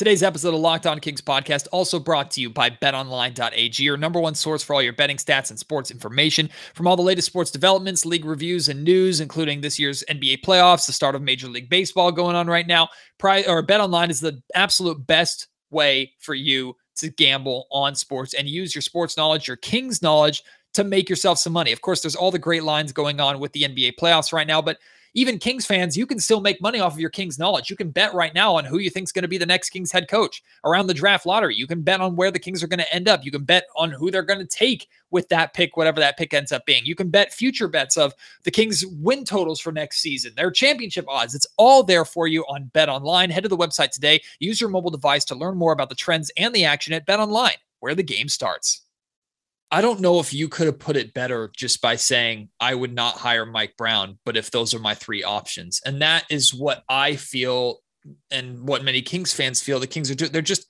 Today's 0.02 0.24
episode 0.24 0.52
of 0.52 0.58
Locked 0.58 0.84
On 0.88 0.98
Kings 0.98 1.20
podcast 1.20 1.68
also 1.70 2.00
brought 2.00 2.32
to 2.32 2.40
you 2.40 2.50
by 2.50 2.70
betonline.ag, 2.70 3.80
your 3.80 3.96
number 3.96 4.18
one 4.18 4.34
source 4.34 4.60
for 4.60 4.74
all 4.74 4.82
your 4.82 4.92
betting 4.92 5.16
stats 5.16 5.50
and 5.50 5.56
sports 5.56 5.92
information. 5.92 6.50
From 6.74 6.88
all 6.88 6.96
the 6.96 7.02
latest 7.02 7.26
sports 7.26 7.52
developments, 7.52 8.04
league 8.04 8.24
reviews, 8.24 8.68
and 8.68 8.82
news, 8.82 9.20
including 9.20 9.60
this 9.60 9.78
year's 9.78 10.02
NBA 10.10 10.40
playoffs, 10.40 10.86
the 10.86 10.92
start 10.92 11.14
of 11.14 11.22
Major 11.22 11.46
League 11.46 11.70
Baseball 11.70 12.10
going 12.10 12.34
on 12.34 12.48
right 12.48 12.66
now. 12.66 12.88
Pri- 13.18 13.44
or 13.44 13.64
BetOnline 13.64 14.10
is 14.10 14.18
the 14.18 14.42
absolute 14.56 15.06
best 15.06 15.46
way 15.70 16.10
for 16.18 16.34
you 16.34 16.74
to 16.96 17.08
gamble 17.10 17.68
on 17.70 17.94
sports 17.94 18.34
and 18.34 18.48
use 18.48 18.74
your 18.74 18.82
sports 18.82 19.16
knowledge, 19.16 19.46
your 19.46 19.56
Kings 19.56 20.02
knowledge 20.02 20.42
to 20.74 20.82
make 20.82 21.08
yourself 21.08 21.38
some 21.38 21.52
money. 21.52 21.70
Of 21.70 21.80
course, 21.80 22.00
there's 22.00 22.16
all 22.16 22.32
the 22.32 22.40
great 22.40 22.64
lines 22.64 22.92
going 22.92 23.20
on 23.20 23.38
with 23.38 23.52
the 23.52 23.62
NBA 23.62 23.92
playoffs 24.00 24.32
right 24.32 24.48
now, 24.48 24.60
but 24.60 24.78
even 25.14 25.38
Kings 25.38 25.66
fans, 25.66 25.96
you 25.96 26.07
can 26.07 26.18
still 26.18 26.40
make 26.40 26.61
money 26.61 26.81
off 26.81 26.94
of 26.94 27.01
your 27.01 27.11
Kings 27.11 27.38
knowledge. 27.38 27.68
You 27.68 27.77
can 27.77 27.90
bet 27.90 28.14
right 28.14 28.35
now 28.35 28.57
on 28.57 28.64
who 28.64 28.79
you 28.79 28.90
think 28.90 29.05
is 29.05 29.12
going 29.12 29.22
to 29.22 29.29
be 29.29 29.38
the 29.38 29.46
next 29.46 29.70
Kings 29.70 29.92
head 29.92 30.09
coach 30.09 30.42
around 30.64 30.87
the 30.87 30.94
draft 30.94 31.27
lottery. 31.27 31.55
You 31.55 31.66
can 31.66 31.83
bet 31.83 32.01
on 32.01 32.16
where 32.16 32.31
the 32.31 32.38
Kings 32.38 32.62
are 32.62 32.66
going 32.66 32.79
to 32.79 32.94
end 32.94 33.09
up. 33.09 33.25
You 33.25 33.31
can 33.31 33.44
bet 33.44 33.66
on 33.77 33.90
who 33.90 34.11
they're 34.11 34.22
going 34.22 34.38
to 34.38 34.46
take 34.46 34.88
with 35.11 35.29
that 35.29 35.53
pick, 35.55 35.77
whatever 35.77 36.01
that 36.01 36.16
pick 36.16 36.33
ends 36.33 36.53
up 36.53 36.64
being. 36.64 36.85
You 36.85 36.94
can 36.94 37.11
bet 37.11 37.33
future 37.33 37.68
bets 37.68 37.96
of 37.96 38.14
the 38.44 38.51
Kings 38.51 38.85
win 38.87 39.25
totals 39.25 39.61
for 39.61 39.72
next 39.72 40.01
season, 40.01 40.33
their 40.35 40.51
championship 40.51 41.05
odds. 41.09 41.35
It's 41.35 41.46
all 41.59 41.83
there 41.83 42.05
for 42.05 42.27
you 42.27 42.42
on 42.48 42.70
Bet 42.72 42.88
Online. 42.88 43.31
Head 43.31 43.42
to 43.42 43.48
the 43.48 43.57
website 43.57 43.90
today. 43.90 44.22
Use 44.40 44.61
your 44.61 44.70
mobile 44.70 44.90
device 44.90 45.25
to 45.27 45.35
learn 45.35 45.57
more 45.57 45.72
about 45.72 45.90
the 45.90 45.94
trends 45.94 46.31
and 46.37 46.55
the 46.55 46.64
action 46.64 46.94
at 46.94 47.07
Bet 47.07 47.20
Online, 47.20 47.57
where 47.81 47.94
the 47.94 48.03
game 48.03 48.29
starts. 48.29 48.83
I 49.72 49.80
don't 49.80 50.00
know 50.00 50.20
if 50.20 50.35
you 50.35 50.48
could 50.48 50.66
have 50.66 50.78
put 50.78 50.98
it 50.98 51.14
better 51.14 51.50
just 51.56 51.80
by 51.80 51.96
saying 51.96 52.50
I 52.61 52.74
would 52.74 52.94
not 52.94 53.14
hire 53.14 53.46
Mike 53.46 53.74
Brown, 53.78 54.18
but 54.26 54.37
if 54.37 54.50
those 54.50 54.74
are 54.74 54.78
my 54.78 54.94
three 54.94 55.24
options. 55.24 55.80
And 55.87 56.02
that 56.02 56.26
is 56.28 56.52
what 56.52 56.85
I 56.90 57.16
feel 57.16 57.78
and 58.30 58.68
what 58.68 58.85
many 58.85 59.00
Kings 59.00 59.32
fans 59.32 59.62
feel 59.62 59.80
the 59.80 59.87
Kings 59.87 60.11
are 60.11 60.14
doing. 60.14 60.30
They're 60.30 60.42
just 60.42 60.66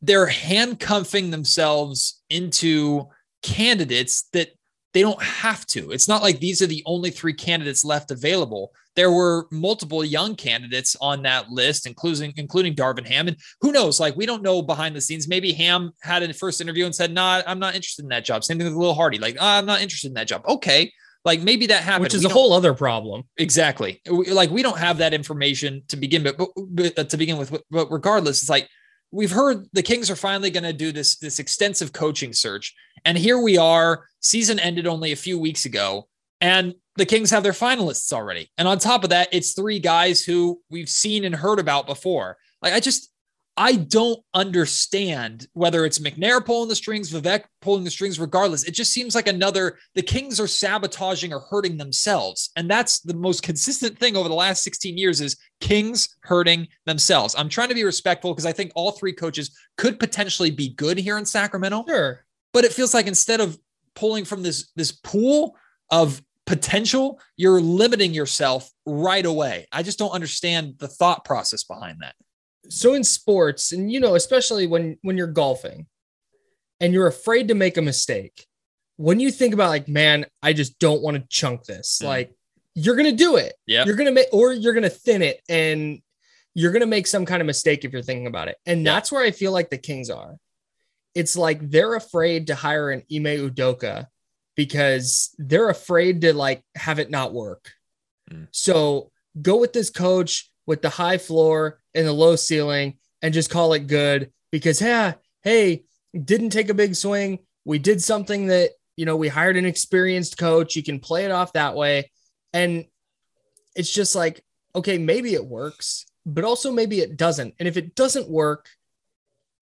they're 0.00 0.26
handcuffing 0.26 1.30
themselves 1.30 2.22
into 2.30 3.08
candidates 3.42 4.28
that 4.32 4.50
they 4.92 5.02
don't 5.02 5.22
have 5.22 5.66
to. 5.66 5.92
It's 5.92 6.08
not 6.08 6.22
like 6.22 6.40
these 6.40 6.62
are 6.62 6.66
the 6.66 6.82
only 6.86 7.10
three 7.10 7.34
candidates 7.34 7.84
left 7.84 8.10
available 8.10 8.72
there 8.96 9.10
were 9.10 9.46
multiple 9.50 10.04
young 10.04 10.34
candidates 10.34 10.96
on 11.00 11.22
that 11.22 11.48
list, 11.48 11.86
including 11.86 12.32
including 12.36 12.74
Darvin 12.74 13.06
Ham. 13.06 13.28
And 13.28 13.36
who 13.60 13.72
knows? 13.72 14.00
Like 14.00 14.16
we 14.16 14.26
don't 14.26 14.42
know 14.42 14.62
behind 14.62 14.96
the 14.96 15.00
scenes. 15.00 15.28
Maybe 15.28 15.52
Ham 15.52 15.92
had 16.02 16.22
a 16.22 16.32
first 16.34 16.60
interview 16.60 16.86
and 16.86 16.94
said, 16.94 17.12
"Nah, 17.12 17.42
I'm 17.46 17.58
not 17.58 17.74
interested 17.74 18.02
in 18.02 18.08
that 18.08 18.24
job." 18.24 18.44
Same 18.44 18.58
thing 18.58 18.66
with 18.66 18.76
Will 18.76 18.94
Hardy. 18.94 19.18
Like, 19.18 19.36
oh, 19.38 19.46
I'm 19.46 19.66
not 19.66 19.80
interested 19.80 20.08
in 20.08 20.14
that 20.14 20.28
job. 20.28 20.42
Okay, 20.46 20.92
like 21.24 21.40
maybe 21.40 21.66
that 21.66 21.82
happened, 21.82 22.04
which 22.04 22.14
is 22.14 22.24
we 22.24 22.30
a 22.30 22.32
whole 22.32 22.52
other 22.52 22.74
problem. 22.74 23.22
Exactly. 23.38 24.00
Like 24.08 24.50
we 24.50 24.62
don't 24.62 24.78
have 24.78 24.98
that 24.98 25.14
information 25.14 25.82
to 25.88 25.96
begin, 25.96 26.22
but, 26.22 26.36
but, 26.36 26.48
but 26.56 26.98
uh, 26.98 27.04
to 27.04 27.16
begin 27.16 27.38
with. 27.38 27.56
But 27.70 27.90
regardless, 27.90 28.42
it's 28.42 28.50
like 28.50 28.68
we've 29.12 29.30
heard 29.30 29.66
the 29.72 29.82
Kings 29.82 30.10
are 30.10 30.16
finally 30.16 30.50
going 30.50 30.64
to 30.64 30.72
do 30.72 30.92
this 30.92 31.16
this 31.16 31.38
extensive 31.38 31.92
coaching 31.92 32.32
search, 32.32 32.74
and 33.04 33.16
here 33.16 33.40
we 33.40 33.58
are. 33.58 34.04
Season 34.20 34.58
ended 34.58 34.86
only 34.86 35.12
a 35.12 35.16
few 35.16 35.38
weeks 35.38 35.64
ago, 35.64 36.08
and 36.40 36.74
the 36.96 37.06
Kings 37.06 37.30
have 37.30 37.42
their 37.42 37.52
finalists 37.52 38.12
already. 38.12 38.50
And 38.58 38.68
on 38.68 38.78
top 38.78 39.04
of 39.04 39.10
that, 39.10 39.28
it's 39.32 39.52
three 39.52 39.78
guys 39.78 40.22
who 40.22 40.60
we've 40.70 40.88
seen 40.88 41.24
and 41.24 41.34
heard 41.34 41.58
about 41.58 41.86
before. 41.86 42.36
Like, 42.62 42.74
I 42.74 42.80
just, 42.80 43.10
I 43.56 43.76
don't 43.76 44.20
understand 44.32 45.46
whether 45.52 45.84
it's 45.84 45.98
McNair 45.98 46.44
pulling 46.44 46.68
the 46.68 46.76
strings, 46.76 47.12
Vivek 47.12 47.44
pulling 47.60 47.84
the 47.84 47.90
strings, 47.90 48.18
regardless. 48.18 48.64
It 48.64 48.72
just 48.72 48.92
seems 48.92 49.14
like 49.14 49.26
another, 49.26 49.78
the 49.94 50.02
Kings 50.02 50.40
are 50.40 50.46
sabotaging 50.46 51.32
or 51.32 51.40
hurting 51.40 51.76
themselves. 51.76 52.50
And 52.56 52.70
that's 52.70 53.00
the 53.00 53.14
most 53.14 53.42
consistent 53.42 53.98
thing 53.98 54.16
over 54.16 54.28
the 54.28 54.34
last 54.34 54.62
16 54.62 54.96
years 54.96 55.20
is 55.20 55.36
Kings 55.60 56.16
hurting 56.22 56.68
themselves. 56.86 57.34
I'm 57.36 57.48
trying 57.48 57.68
to 57.68 57.74
be 57.74 57.84
respectful 57.84 58.32
because 58.32 58.46
I 58.46 58.52
think 58.52 58.72
all 58.74 58.92
three 58.92 59.12
coaches 59.12 59.54
could 59.76 59.98
potentially 59.98 60.50
be 60.50 60.70
good 60.70 60.96
here 60.96 61.18
in 61.18 61.26
Sacramento. 61.26 61.84
Sure. 61.86 62.24
But 62.52 62.64
it 62.64 62.72
feels 62.72 62.94
like 62.94 63.06
instead 63.06 63.40
of 63.40 63.58
pulling 63.94 64.24
from 64.24 64.42
this, 64.42 64.70
this 64.76 64.92
pool 64.92 65.54
of 65.90 66.22
potential, 66.46 67.20
you're 67.36 67.60
limiting 67.60 68.14
yourself 68.14 68.70
right 68.86 69.26
away. 69.26 69.66
I 69.70 69.82
just 69.82 69.98
don't 69.98 70.10
understand 70.10 70.76
the 70.78 70.88
thought 70.88 71.24
process 71.24 71.62
behind 71.64 71.98
that. 72.00 72.14
So 72.68 72.94
in 72.94 73.04
sports, 73.04 73.72
and 73.72 73.90
you 73.90 74.00
know, 74.00 74.14
especially 74.14 74.66
when 74.66 74.98
when 75.02 75.16
you're 75.16 75.26
golfing 75.26 75.86
and 76.80 76.92
you're 76.92 77.06
afraid 77.06 77.48
to 77.48 77.54
make 77.54 77.76
a 77.76 77.82
mistake, 77.82 78.46
when 78.96 79.18
you 79.18 79.30
think 79.30 79.54
about 79.54 79.70
like, 79.70 79.88
man, 79.88 80.26
I 80.42 80.52
just 80.52 80.78
don't 80.78 81.02
want 81.02 81.16
to 81.16 81.24
chunk 81.28 81.64
this, 81.64 82.00
mm. 82.02 82.06
like 82.06 82.34
you're 82.74 82.96
gonna 82.96 83.12
do 83.12 83.36
it. 83.36 83.54
Yeah. 83.66 83.84
You're 83.84 83.96
gonna 83.96 84.12
make 84.12 84.28
or 84.32 84.52
you're 84.52 84.74
gonna 84.74 84.90
thin 84.90 85.22
it 85.22 85.40
and 85.48 86.00
you're 86.54 86.72
gonna 86.72 86.86
make 86.86 87.06
some 87.06 87.26
kind 87.26 87.40
of 87.40 87.46
mistake 87.46 87.84
if 87.84 87.92
you're 87.92 88.02
thinking 88.02 88.26
about 88.26 88.48
it. 88.48 88.56
And 88.66 88.84
yeah. 88.84 88.92
that's 88.92 89.10
where 89.10 89.24
I 89.24 89.30
feel 89.30 89.52
like 89.52 89.70
the 89.70 89.78
Kings 89.78 90.10
are. 90.10 90.36
It's 91.14 91.36
like 91.36 91.70
they're 91.70 91.94
afraid 91.94 92.48
to 92.48 92.54
hire 92.54 92.90
an 92.90 93.02
Ime 93.12 93.50
Udoka 93.50 94.06
because 94.54 95.34
they're 95.38 95.70
afraid 95.70 96.20
to 96.20 96.34
like 96.34 96.62
have 96.74 96.98
it 96.98 97.10
not 97.10 97.32
work. 97.32 97.72
Mm. 98.30 98.48
So 98.52 99.10
go 99.40 99.56
with 99.56 99.72
this 99.72 99.90
coach 99.90 100.49
with 100.70 100.82
the 100.82 100.88
high 100.88 101.18
floor 101.18 101.80
and 101.96 102.06
the 102.06 102.12
low 102.12 102.36
ceiling 102.36 102.96
and 103.22 103.34
just 103.34 103.50
call 103.50 103.72
it 103.72 103.88
good 103.88 104.30
because 104.52 104.80
yeah, 104.80 105.14
hey, 105.42 105.82
didn't 106.24 106.50
take 106.50 106.68
a 106.68 106.74
big 106.74 106.94
swing. 106.94 107.40
We 107.64 107.80
did 107.80 108.00
something 108.00 108.46
that, 108.46 108.70
you 108.96 109.04
know, 109.04 109.16
we 109.16 109.26
hired 109.26 109.56
an 109.56 109.66
experienced 109.66 110.38
coach. 110.38 110.76
You 110.76 110.84
can 110.84 111.00
play 111.00 111.24
it 111.24 111.32
off 111.32 111.54
that 111.54 111.74
way. 111.74 112.12
And 112.52 112.84
it's 113.74 113.92
just 113.92 114.14
like, 114.14 114.44
okay, 114.76 114.96
maybe 114.96 115.34
it 115.34 115.44
works, 115.44 116.06
but 116.24 116.44
also 116.44 116.70
maybe 116.70 117.00
it 117.00 117.16
doesn't. 117.16 117.54
And 117.58 117.66
if 117.66 117.76
it 117.76 117.96
doesn't 117.96 118.30
work, 118.30 118.68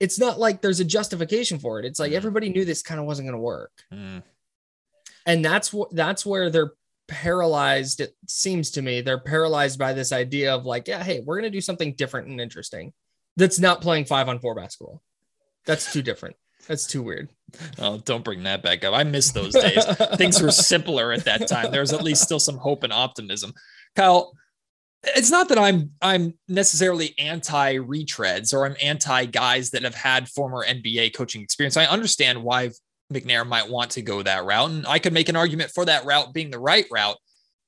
it's 0.01 0.19
not 0.19 0.39
like 0.39 0.61
there's 0.61 0.81
a 0.81 0.85
justification 0.85 1.59
for 1.59 1.81
it. 1.81 1.87
It's 1.87 1.99
like 1.99 2.13
mm. 2.13 2.17
everybody 2.17 2.51
knew 2.51 2.67
this 2.67 2.83
kind 2.83 3.01
of 3.01 3.07
wasn't 3.07 3.29
going 3.29 3.39
to 3.39 3.43
work. 3.43 3.73
Mm 3.91 4.23
and 5.29 5.45
that's 5.45 5.73
what 5.73 5.95
that's 5.95 6.27
where 6.27 6.51
they're 6.51 6.73
paralyzed 7.09 8.01
it 8.01 8.15
seems 8.27 8.71
to 8.71 8.83
me 8.83 9.01
they're 9.01 9.19
paralyzed 9.19 9.79
by 9.79 9.93
this 9.93 10.13
idea 10.13 10.55
of 10.55 10.67
like 10.67 10.87
yeah 10.87 11.03
hey 11.03 11.21
we're 11.21 11.37
going 11.37 11.51
to 11.51 11.57
do 11.57 11.61
something 11.61 11.95
different 11.95 12.29
and 12.29 12.41
interesting 12.41 12.93
that's 13.39 13.59
not 13.61 13.81
playing 13.81 14.05
5 14.05 14.29
on 14.29 14.41
4 14.41 14.55
basketball. 14.57 15.01
That's 15.65 15.93
too 15.93 16.03
different. 16.03 16.35
That's 16.67 16.87
too 16.87 17.03
weird. 17.03 17.31
Oh 17.79 17.99
don't 17.99 18.25
bring 18.25 18.43
that 18.43 18.63
back 18.63 18.85
up. 18.85 18.93
I 18.93 19.05
miss 19.05 19.31
those 19.31 19.55
days. 19.55 19.85
Things 20.17 20.43
were 20.43 20.51
simpler 20.71 21.13
at 21.13 21.25
that 21.25 21.49
time. 21.49 21.71
There 21.71 21.81
was 21.81 21.93
at 21.93 22.03
least 22.03 22.23
still 22.23 22.41
some 22.41 22.59
hope 22.59 22.83
and 22.83 22.93
optimism. 22.93 23.55
Kyle 23.97 24.33
it's 25.05 25.31
not 25.31 25.49
that 25.49 25.59
I'm 25.59 25.93
I'm 26.03 26.35
necessarily 26.49 27.15
anti 27.19 27.77
retreads 27.77 28.53
or 28.53 28.67
I'm 28.67 28.77
anti 28.83 29.27
guys 29.27 29.71
that 29.71 29.85
have 29.85 29.95
had 29.95 30.29
former 30.29 30.67
NBA 30.67 31.15
coaching 31.15 31.41
experience. 31.41 31.77
I 31.77 31.87
understand 31.87 32.43
why 32.43 32.71
McNair 33.13 33.47
might 33.47 33.69
want 33.69 33.93
to 33.93 34.03
go 34.03 34.23
that 34.23 34.45
route. 34.45 34.71
And 34.71 34.87
I 34.87 34.99
could 34.99 35.13
make 35.13 35.29
an 35.29 35.37
argument 35.37 35.71
for 35.71 35.85
that 35.85 36.05
route 36.05 36.33
being 36.33 36.51
the 36.51 36.59
right 36.59 36.87
route. 36.91 37.17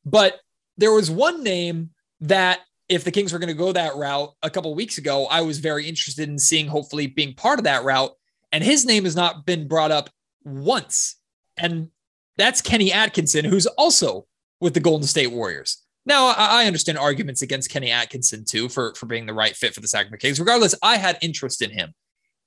But 0.05 0.41
there 0.77 0.93
was 0.93 1.11
one 1.11 1.43
name 1.43 1.91
that 2.21 2.61
if 2.89 3.05
the 3.05 3.11
Kings 3.11 3.33
were 3.33 3.39
going 3.39 3.49
to 3.49 3.55
go 3.55 3.73
that 3.73 3.97
route 3.97 4.35
a 4.43 4.51
couple 4.51 4.75
weeks 4.75 4.99
ago, 4.99 5.27
I 5.27 5.43
was 5.43 5.59
very 5.59 5.89
interested 5.89 6.29
in 6.29 6.39
seeing 6.39 6.67
hopefully 6.67 7.07
being 7.07 7.35
part 7.35 7.59
of 7.59 7.65
that 7.65 7.85
route. 7.85 8.13
And 8.53 8.65
his 8.65 8.85
name 8.85 9.05
has 9.05 9.15
not 9.15 9.47
been 9.47 9.69
brought 9.69 9.93
up 9.93 10.11
once. 10.45 11.17
And 11.57 11.91
that's 12.37 12.61
Kenny 12.61 12.93
Atkinson, 12.93 13.45
who's 13.45 13.67
also 13.67 14.27
with 14.61 14.75
the 14.75 14.81
Golden 14.81 15.07
State 15.07 15.31
Warriors. 15.31 15.85
Now, 16.07 16.35
I 16.37 16.67
understand 16.67 16.99
arguments 16.99 17.43
against 17.43 17.71
Kenny 17.71 17.91
Atkinson 17.91 18.45
too 18.45 18.69
for, 18.69 18.95
for 18.95 19.07
being 19.07 19.27
the 19.27 19.35
right 19.35 19.55
fit 19.55 19.75
for 19.75 19.81
the 19.81 19.89
Sacramento 19.89 20.21
Kings. 20.21 20.41
Regardless, 20.41 20.75
I 20.83 20.97
had 20.97 21.19
interest 21.21 21.63
in 21.63 21.71
him. 21.71 21.95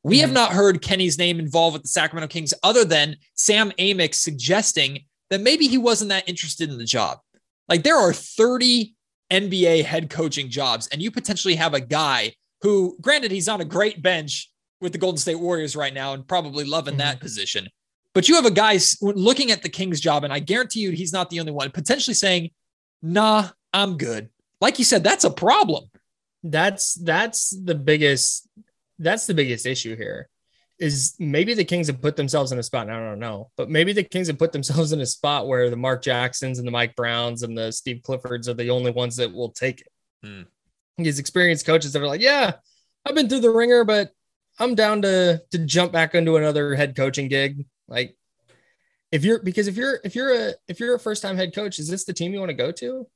We 0.03 0.19
have 0.19 0.27
mm-hmm. 0.27 0.35
not 0.35 0.51
heard 0.51 0.81
Kenny's 0.81 1.17
name 1.17 1.39
involved 1.39 1.73
with 1.73 1.83
the 1.83 1.89
Sacramento 1.89 2.27
Kings 2.27 2.53
other 2.61 2.83
than 2.83 3.15
Sam 3.35 3.71
Amick 3.79 4.13
suggesting 4.13 5.05
that 5.29 5.41
maybe 5.41 5.67
he 5.67 5.77
wasn't 5.77 6.09
that 6.09 6.27
interested 6.27 6.69
in 6.69 6.77
the 6.77 6.85
job. 6.85 7.19
Like 7.69 7.83
there 7.83 7.97
are 7.97 8.11
30 8.13 8.93
NBA 9.31 9.85
head 9.85 10.09
coaching 10.09 10.49
jobs, 10.49 10.87
and 10.87 11.01
you 11.01 11.09
potentially 11.09 11.55
have 11.55 11.73
a 11.73 11.79
guy 11.79 12.33
who, 12.61 12.97
granted, 13.01 13.31
he's 13.31 13.49
on 13.49 13.61
a 13.61 13.65
great 13.65 14.01
bench 14.01 14.51
with 14.81 14.91
the 14.91 14.97
Golden 14.97 15.17
State 15.17 15.39
Warriors 15.39 15.75
right 15.75 15.93
now 15.93 16.13
and 16.13 16.27
probably 16.27 16.65
loving 16.65 16.93
mm-hmm. 16.93 16.99
that 16.99 17.19
position. 17.19 17.69
But 18.13 18.29
you 18.29 18.35
have 18.35 18.45
a 18.45 18.51
guy 18.51 18.77
looking 19.01 19.51
at 19.51 19.63
the 19.63 19.69
Kings 19.69 19.99
job, 19.99 20.23
and 20.23 20.31
I 20.31 20.39
guarantee 20.39 20.81
you 20.81 20.91
he's 20.91 21.13
not 21.13 21.29
the 21.29 21.39
only 21.39 21.51
one, 21.51 21.71
potentially 21.71 22.13
saying, 22.13 22.51
nah, 23.01 23.49
I'm 23.73 23.97
good. 23.97 24.29
Like 24.61 24.77
you 24.77 24.85
said, 24.85 25.03
that's 25.03 25.23
a 25.23 25.31
problem. 25.31 25.85
That's 26.43 26.93
that's 26.95 27.49
the 27.49 27.75
biggest 27.75 28.47
that's 28.99 29.27
the 29.27 29.33
biggest 29.33 29.65
issue 29.65 29.95
here 29.95 30.29
is 30.79 31.15
maybe 31.19 31.53
the 31.53 31.63
Kings 31.63 31.87
have 31.87 32.01
put 32.01 32.15
themselves 32.15 32.51
in 32.51 32.59
a 32.59 32.63
spot. 32.63 32.89
I 32.89 32.99
don't 32.99 33.19
know, 33.19 33.51
but 33.57 33.69
maybe 33.69 33.93
the 33.93 34.03
Kings 34.03 34.27
have 34.27 34.39
put 34.39 34.51
themselves 34.51 34.91
in 34.91 35.01
a 35.01 35.05
spot 35.05 35.47
where 35.47 35.69
the 35.69 35.75
Mark 35.75 36.01
Jacksons 36.01 36.59
and 36.59 36.67
the 36.67 36.71
Mike 36.71 36.95
Browns 36.95 37.43
and 37.43 37.57
the 37.57 37.71
Steve 37.71 38.01
Cliffords 38.03 38.47
are 38.47 38.53
the 38.53 38.69
only 38.69 38.91
ones 38.91 39.15
that 39.17 39.31
will 39.31 39.49
take 39.49 39.81
it. 39.81 39.87
Hmm. 40.23 40.41
These 40.97 41.19
experienced 41.19 41.65
coaches 41.65 41.93
that 41.93 42.01
are 42.01 42.07
like, 42.07 42.21
yeah, 42.21 42.53
I've 43.05 43.15
been 43.15 43.27
through 43.27 43.41
the 43.41 43.49
ringer, 43.49 43.83
but 43.83 44.11
I'm 44.59 44.75
down 44.75 45.01
to 45.03 45.41
to 45.51 45.57
jump 45.59 45.91
back 45.91 46.15
into 46.15 46.37
another 46.37 46.75
head 46.75 46.95
coaching 46.95 47.27
gig. 47.27 47.65
Like 47.87 48.15
if 49.11 49.23
you're 49.23 49.41
because 49.41 49.67
if 49.67 49.75
you're 49.75 49.99
if 50.03 50.15
you're 50.15 50.33
a 50.33 50.53
if 50.67 50.79
you're 50.79 50.95
a 50.95 50.99
first 50.99 51.21
time 51.21 51.35
head 51.35 51.55
coach, 51.55 51.79
is 51.79 51.89
this 51.89 52.05
the 52.05 52.13
team 52.13 52.33
you 52.33 52.39
want 52.39 52.49
to 52.49 52.55
go 52.55 52.71
to? 52.71 53.07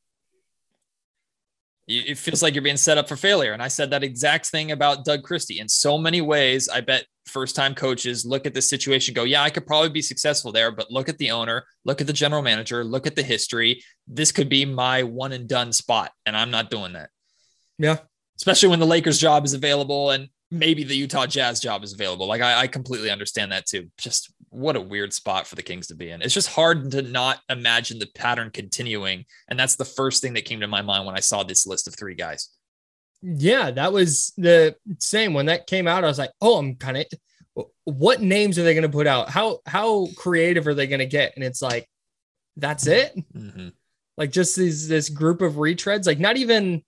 It 1.88 2.18
feels 2.18 2.44
like 2.44 2.54
you're 2.54 2.62
being 2.62 2.76
set 2.78 2.98
up 2.98 3.08
for 3.08 3.16
failure. 3.16 3.54
And 3.54 3.62
I 3.62 3.70
said 3.70 3.92
that 3.92 4.04
exact 4.04 4.48
thing 4.48 4.72
about 4.72 5.06
Doug 5.06 5.24
Christie. 5.24 5.60
In 5.60 5.70
so 5.70 5.98
many 5.98 6.20
ways, 6.20 6.68
I 6.68 6.82
bet 6.82 7.06
first 7.26 7.56
time 7.56 7.74
coaches 7.76 8.26
look 8.26 8.46
at 8.46 8.54
this 8.54 8.70
situation, 8.70 9.14
go, 9.14 9.24
yeah, 9.24 9.42
I 9.42 9.50
could 9.50 9.66
probably 9.66 9.90
be 9.90 10.02
successful 10.02 10.52
there, 10.52 10.72
but 10.72 10.92
look 10.92 11.08
at 11.08 11.18
the 11.18 11.32
owner, 11.32 11.66
look 11.86 12.02
at 12.02 12.08
the 12.08 12.14
general 12.14 12.42
manager, 12.42 12.84
look 12.84 13.08
at 13.08 13.16
the 13.16 13.24
history. 13.24 13.82
This 14.08 14.32
could 14.32 14.50
be 14.50 14.66
my 14.66 15.04
one 15.04 15.32
and 15.32 15.48
done 15.48 15.72
spot. 15.72 16.12
And 16.26 16.36
I'm 16.36 16.52
not 16.52 16.70
doing 16.70 16.94
that. 16.94 17.10
Yeah. 17.78 18.00
Especially 18.36 18.70
when 18.70 18.80
the 18.80 18.86
Lakers 18.86 19.18
job 19.18 19.46
is 19.46 19.54
available 19.54 20.12
and 20.12 20.28
maybe 20.52 20.84
the 20.84 20.96
Utah 20.96 21.26
Jazz 21.26 21.60
job 21.60 21.84
is 21.84 21.94
available. 21.94 22.28
Like 22.28 22.42
I, 22.42 22.62
I 22.62 22.68
completely 22.68 23.10
understand 23.10 23.52
that 23.52 23.66
too. 23.66 23.90
Just 23.98 24.32
what 24.50 24.76
a 24.76 24.82
weird 24.82 25.14
spot 25.14 25.48
for 25.48 25.56
the 25.56 25.64
Kings 25.64 25.88
to 25.88 25.96
be 25.96 26.10
in. 26.10 26.22
It's 26.22 26.34
just 26.34 26.50
hard 26.50 26.92
to 26.92 27.02
not 27.02 27.40
imagine 27.50 28.00
the 28.00 28.08
pattern 28.16 28.50
continuing. 28.52 29.26
And 29.48 29.60
that's 29.60 29.76
the 29.76 29.86
first 29.86 30.22
thing 30.22 30.34
that 30.34 30.46
came 30.46 30.62
to 30.62 30.68
my 30.68 30.82
mind 30.82 31.06
when 31.06 31.18
I 31.18 31.22
saw 31.22 31.44
this 31.44 31.68
list 31.68 31.88
of 31.88 31.96
three 31.96 32.16
guys. 32.16 32.50
Yeah, 33.22 33.72
that 33.72 33.92
was 33.92 34.34
the 34.38 34.76
same 35.00 35.34
when 35.34 35.48
that 35.48 35.68
came 35.68 35.88
out. 35.88 36.04
I 36.04 36.08
was 36.08 36.20
like, 36.20 36.32
oh, 36.42 36.58
I'm 36.58 36.76
kind 36.76 36.98
of 36.98 37.06
what 37.86 38.22
names 38.22 38.60
are 38.60 38.64
they 38.64 38.74
going 38.74 38.84
to 38.84 38.90
put 38.90 39.08
out? 39.08 39.30
How 39.30 39.60
how 39.66 40.08
creative 40.16 40.68
are 40.68 40.76
they 40.76 40.88
going 40.88 41.00
to 41.00 41.06
get? 41.06 41.34
And 41.36 41.44
it's 41.44 41.62
like, 41.62 41.90
that's 42.56 42.86
it. 42.86 43.16
Mm-hmm. 43.36 43.70
Like 44.18 44.32
just 44.32 44.56
these 44.56 44.88
this 44.88 45.10
group 45.10 45.42
of 45.42 45.54
retreads. 45.54 46.06
Like 46.06 46.20
not 46.20 46.38
even. 46.38 46.84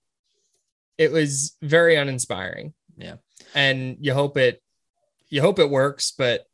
It 0.98 1.10
was 1.12 1.56
very 1.62 1.96
uninspiring. 1.96 2.74
Yeah, 2.98 3.14
and 3.54 3.96
you 4.00 4.12
hope 4.12 4.36
it, 4.36 4.62
you 5.30 5.40
hope 5.40 5.58
it 5.58 5.70
works, 5.70 6.12
but 6.16 6.44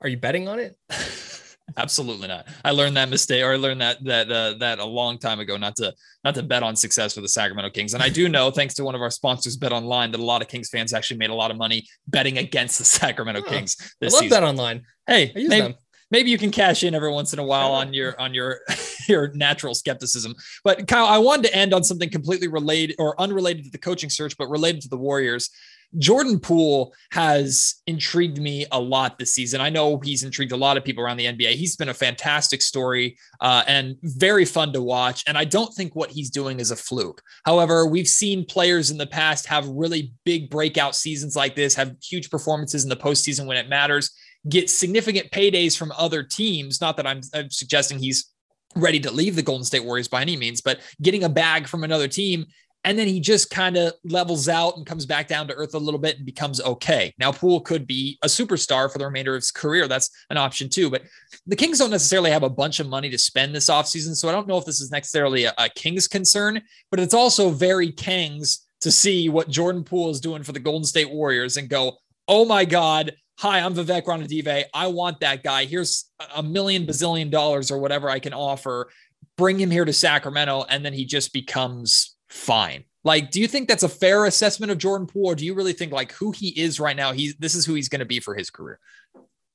are 0.00 0.08
you 0.08 0.16
betting 0.16 0.48
on 0.48 0.58
it? 0.58 0.76
Absolutely 1.76 2.28
not. 2.28 2.48
I 2.64 2.72
learned 2.72 2.96
that 2.96 3.08
mistake, 3.08 3.42
or 3.42 3.52
I 3.52 3.56
learned 3.56 3.80
that 3.80 4.02
that 4.04 4.30
uh, 4.30 4.54
that 4.58 4.78
a 4.78 4.84
long 4.84 5.18
time 5.18 5.40
ago, 5.40 5.56
not 5.56 5.76
to 5.76 5.94
not 6.24 6.34
to 6.34 6.42
bet 6.42 6.62
on 6.62 6.76
success 6.76 7.14
for 7.14 7.20
the 7.20 7.28
Sacramento 7.28 7.70
Kings. 7.70 7.94
And 7.94 8.02
I 8.02 8.08
do 8.08 8.28
know, 8.28 8.50
thanks 8.50 8.74
to 8.74 8.84
one 8.84 8.94
of 8.94 9.00
our 9.00 9.10
sponsors, 9.10 9.56
Bet 9.56 9.72
Online, 9.72 10.10
that 10.10 10.20
a 10.20 10.24
lot 10.24 10.42
of 10.42 10.48
Kings 10.48 10.68
fans 10.68 10.92
actually 10.92 11.18
made 11.18 11.30
a 11.30 11.34
lot 11.34 11.50
of 11.50 11.56
money 11.56 11.86
betting 12.08 12.38
against 12.38 12.78
the 12.78 12.84
Sacramento 12.98 13.42
oh, 13.46 13.48
Kings. 13.48 13.76
This 14.00 14.12
I 14.12 14.16
love 14.16 14.22
season. 14.24 14.36
Bet 14.36 14.42
Online. 14.42 14.82
Hey, 15.06 15.32
maybe, 15.34 15.76
maybe, 16.10 16.30
you 16.30 16.38
can 16.38 16.50
cash 16.50 16.82
in 16.82 16.94
every 16.94 17.10
once 17.10 17.32
in 17.32 17.38
a 17.38 17.44
while 17.44 17.72
on 17.72 17.92
your 17.92 18.20
on 18.20 18.34
your 18.34 18.60
your 19.08 19.32
natural 19.34 19.74
skepticism. 19.74 20.34
But 20.64 20.86
Kyle, 20.88 21.06
I 21.06 21.18
wanted 21.18 21.44
to 21.48 21.54
end 21.54 21.72
on 21.72 21.84
something 21.84 22.10
completely 22.10 22.48
related 22.48 22.96
or 22.98 23.20
unrelated 23.20 23.64
to 23.64 23.70
the 23.70 23.78
coaching 23.78 24.10
search, 24.10 24.36
but 24.36 24.48
related 24.48 24.82
to 24.82 24.88
the 24.88 24.98
Warriors. 24.98 25.50
Jordan 25.98 26.38
Poole 26.38 26.94
has 27.10 27.76
intrigued 27.86 28.38
me 28.38 28.66
a 28.70 28.80
lot 28.80 29.18
this 29.18 29.34
season. 29.34 29.60
I 29.60 29.70
know 29.70 29.98
he's 29.98 30.22
intrigued 30.22 30.52
a 30.52 30.56
lot 30.56 30.76
of 30.76 30.84
people 30.84 31.02
around 31.02 31.16
the 31.16 31.26
NBA. 31.26 31.54
He's 31.54 31.76
been 31.76 31.88
a 31.88 31.94
fantastic 31.94 32.62
story 32.62 33.16
uh, 33.40 33.64
and 33.66 33.96
very 34.02 34.44
fun 34.44 34.72
to 34.72 34.82
watch. 34.82 35.24
And 35.26 35.36
I 35.36 35.44
don't 35.44 35.74
think 35.74 35.96
what 35.96 36.10
he's 36.10 36.30
doing 36.30 36.60
is 36.60 36.70
a 36.70 36.76
fluke. 36.76 37.22
However, 37.44 37.86
we've 37.86 38.08
seen 38.08 38.44
players 38.44 38.90
in 38.90 38.98
the 38.98 39.06
past 39.06 39.46
have 39.46 39.66
really 39.66 40.12
big 40.24 40.48
breakout 40.48 40.94
seasons 40.94 41.34
like 41.34 41.56
this, 41.56 41.74
have 41.74 41.96
huge 42.02 42.30
performances 42.30 42.84
in 42.84 42.88
the 42.88 42.96
postseason 42.96 43.46
when 43.46 43.56
it 43.56 43.68
matters, 43.68 44.10
get 44.48 44.70
significant 44.70 45.30
paydays 45.30 45.76
from 45.76 45.92
other 45.98 46.22
teams. 46.22 46.80
Not 46.80 46.96
that 46.98 47.06
I'm, 47.06 47.20
I'm 47.34 47.50
suggesting 47.50 47.98
he's 47.98 48.30
ready 48.76 49.00
to 49.00 49.10
leave 49.10 49.34
the 49.34 49.42
Golden 49.42 49.64
State 49.64 49.84
Warriors 49.84 50.08
by 50.08 50.22
any 50.22 50.36
means, 50.36 50.60
but 50.60 50.80
getting 51.02 51.24
a 51.24 51.28
bag 51.28 51.66
from 51.66 51.82
another 51.82 52.06
team 52.06 52.46
and 52.84 52.98
then 52.98 53.06
he 53.06 53.20
just 53.20 53.50
kind 53.50 53.76
of 53.76 53.92
levels 54.04 54.48
out 54.48 54.76
and 54.76 54.86
comes 54.86 55.04
back 55.04 55.28
down 55.28 55.46
to 55.48 55.54
earth 55.54 55.74
a 55.74 55.78
little 55.78 56.00
bit 56.00 56.16
and 56.16 56.24
becomes 56.24 56.60
okay. 56.62 57.12
Now, 57.18 57.30
Poole 57.30 57.60
could 57.60 57.86
be 57.86 58.18
a 58.22 58.26
superstar 58.26 58.90
for 58.90 58.98
the 58.98 59.04
remainder 59.04 59.34
of 59.34 59.42
his 59.42 59.50
career. 59.50 59.86
That's 59.86 60.08
an 60.30 60.38
option 60.38 60.70
too. 60.70 60.88
But 60.88 61.02
the 61.46 61.56
Kings 61.56 61.78
don't 61.78 61.90
necessarily 61.90 62.30
have 62.30 62.42
a 62.42 62.48
bunch 62.48 62.80
of 62.80 62.88
money 62.88 63.10
to 63.10 63.18
spend 63.18 63.54
this 63.54 63.68
offseason. 63.68 64.14
So 64.16 64.28
I 64.28 64.32
don't 64.32 64.48
know 64.48 64.56
if 64.56 64.64
this 64.64 64.80
is 64.80 64.90
necessarily 64.90 65.44
a, 65.44 65.52
a 65.58 65.68
Kings 65.68 66.08
concern, 66.08 66.62
but 66.90 67.00
it's 67.00 67.14
also 67.14 67.50
very 67.50 67.92
Kings 67.92 68.66
to 68.80 68.90
see 68.90 69.28
what 69.28 69.50
Jordan 69.50 69.84
Poole 69.84 70.10
is 70.10 70.20
doing 70.20 70.42
for 70.42 70.52
the 70.52 70.60
Golden 70.60 70.84
State 70.84 71.10
Warriors 71.10 71.58
and 71.58 71.68
go, 71.68 71.98
oh 72.28 72.46
my 72.46 72.64
God, 72.64 73.12
hi, 73.38 73.60
I'm 73.60 73.74
Vivek 73.74 74.04
Ranadive. 74.04 74.64
I 74.72 74.86
want 74.86 75.20
that 75.20 75.42
guy. 75.42 75.66
Here's 75.66 76.10
a 76.34 76.42
million 76.42 76.86
bazillion 76.86 77.30
dollars 77.30 77.70
or 77.70 77.78
whatever 77.78 78.08
I 78.08 78.20
can 78.20 78.32
offer. 78.32 78.88
Bring 79.36 79.58
him 79.58 79.70
here 79.70 79.84
to 79.84 79.92
Sacramento. 79.92 80.64
And 80.70 80.82
then 80.82 80.94
he 80.94 81.04
just 81.04 81.34
becomes 81.34 82.16
fine. 82.30 82.84
Like, 83.02 83.30
do 83.30 83.40
you 83.40 83.46
think 83.46 83.68
that's 83.68 83.82
a 83.82 83.88
fair 83.88 84.26
assessment 84.26 84.72
of 84.72 84.78
Jordan 84.78 85.06
Poole, 85.06 85.26
or 85.26 85.34
do 85.34 85.44
you 85.44 85.54
really 85.54 85.72
think 85.72 85.92
like 85.92 86.12
who 86.12 86.32
he 86.32 86.48
is 86.48 86.80
right 86.80 86.96
now? 86.96 87.12
He's 87.12 87.34
this 87.36 87.54
is 87.54 87.64
who 87.64 87.74
he's 87.74 87.88
going 87.88 88.00
to 88.00 88.06
be 88.06 88.20
for 88.20 88.34
his 88.34 88.50
career. 88.50 88.78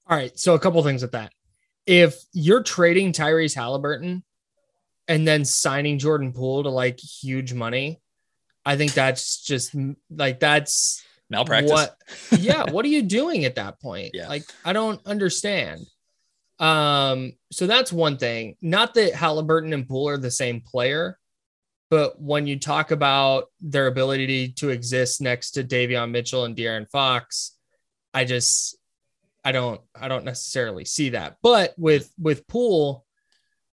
All 0.08 0.18
right. 0.18 0.38
So 0.38 0.54
a 0.54 0.60
couple 0.60 0.82
things 0.84 1.02
with 1.02 1.14
that. 1.14 1.32
If 1.86 2.16
you're 2.34 2.64
trading 2.64 3.12
Tyrese 3.12 3.56
Halliburton 3.56 4.24
and 5.08 5.28
then 5.28 5.46
signing 5.46 6.00
Jordan 6.00 6.34
Poole 6.34 6.64
to 6.64 6.70
like 6.70 7.00
huge 7.00 7.54
money, 7.54 8.02
I 8.66 8.78
think 8.78 8.94
that's 8.94 9.42
just 9.42 9.76
like 10.10 10.40
that's 10.40 11.04
malpractice. 11.30 11.72
What, 11.72 11.98
yeah. 12.40 12.72
what 12.72 12.86
are 12.86 12.90
you 12.90 13.04
doing 13.04 13.46
at 13.46 13.56
that 13.56 13.80
point? 13.80 14.12
Yeah. 14.14 14.28
Like, 14.28 14.44
I 14.64 14.74
don't 14.74 15.06
understand. 15.06 15.82
Um, 16.60 17.34
so 17.52 17.68
that's 17.68 17.92
one 17.92 18.18
thing. 18.18 18.56
Not 18.62 18.94
that 18.96 19.14
Halliburton 19.14 19.74
and 19.74 19.88
Poole 19.88 20.10
are 20.10 20.18
the 20.18 20.32
same 20.32 20.62
player, 20.62 21.20
but 21.90 22.20
when 22.20 22.48
you 22.48 22.60
talk 22.60 22.92
about 22.92 23.46
their 23.62 23.88
ability 23.88 24.50
to 24.54 24.70
exist 24.70 25.22
next 25.22 25.52
to 25.52 25.64
Davion 25.64 26.12
Mitchell 26.12 26.46
and 26.46 26.56
De'Aaron 26.56 26.90
Fox, 26.90 27.58
I 28.14 28.26
just 28.26 28.78
I 29.44 29.52
don't 29.52 29.82
I 30.00 30.08
don't 30.08 30.26
necessarily 30.26 30.86
see 30.86 31.10
that. 31.10 31.38
But 31.44 31.74
with 31.78 32.12
with 32.18 32.48
Poole, 32.48 33.06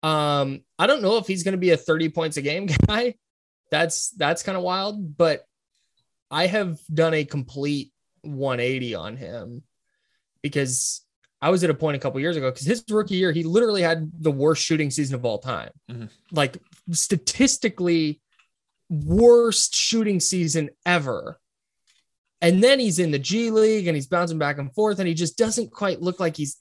um, 0.03 0.61
I 0.79 0.87
don't 0.87 1.01
know 1.01 1.17
if 1.17 1.27
he's 1.27 1.43
going 1.43 1.53
to 1.53 1.57
be 1.57 1.71
a 1.71 1.77
30 1.77 2.09
points 2.09 2.37
a 2.37 2.41
game 2.41 2.67
guy. 2.87 3.15
That's 3.71 4.11
that's 4.11 4.43
kind 4.43 4.57
of 4.57 4.63
wild, 4.63 5.17
but 5.17 5.43
I 6.31 6.47
have 6.47 6.79
done 6.93 7.13
a 7.13 7.25
complete 7.25 7.91
180 8.21 8.95
on 8.95 9.17
him 9.17 9.63
because 10.41 11.01
I 11.41 11.49
was 11.49 11.63
at 11.63 11.69
a 11.69 11.73
point 11.73 11.95
a 11.95 11.99
couple 11.99 12.19
years 12.19 12.37
ago 12.37 12.49
because 12.49 12.65
his 12.65 12.83
rookie 12.89 13.15
year, 13.15 13.31
he 13.31 13.43
literally 13.43 13.81
had 13.81 14.11
the 14.19 14.31
worst 14.31 14.63
shooting 14.63 14.89
season 14.89 15.15
of 15.15 15.25
all 15.25 15.37
time. 15.37 15.69
Mm-hmm. 15.89 16.05
Like 16.31 16.57
statistically, 16.91 18.21
worst 18.89 19.75
shooting 19.75 20.19
season 20.19 20.69
ever. 20.85 21.39
And 22.39 22.63
then 22.63 22.79
he's 22.79 22.99
in 22.99 23.11
the 23.11 23.19
G 23.19 23.49
League 23.49 23.87
and 23.87 23.95
he's 23.95 24.07
bouncing 24.07 24.37
back 24.37 24.59
and 24.59 24.73
forth, 24.73 24.99
and 24.99 25.07
he 25.07 25.13
just 25.13 25.37
doesn't 25.37 25.71
quite 25.71 26.01
look 26.01 26.19
like 26.19 26.37
he's 26.37 26.57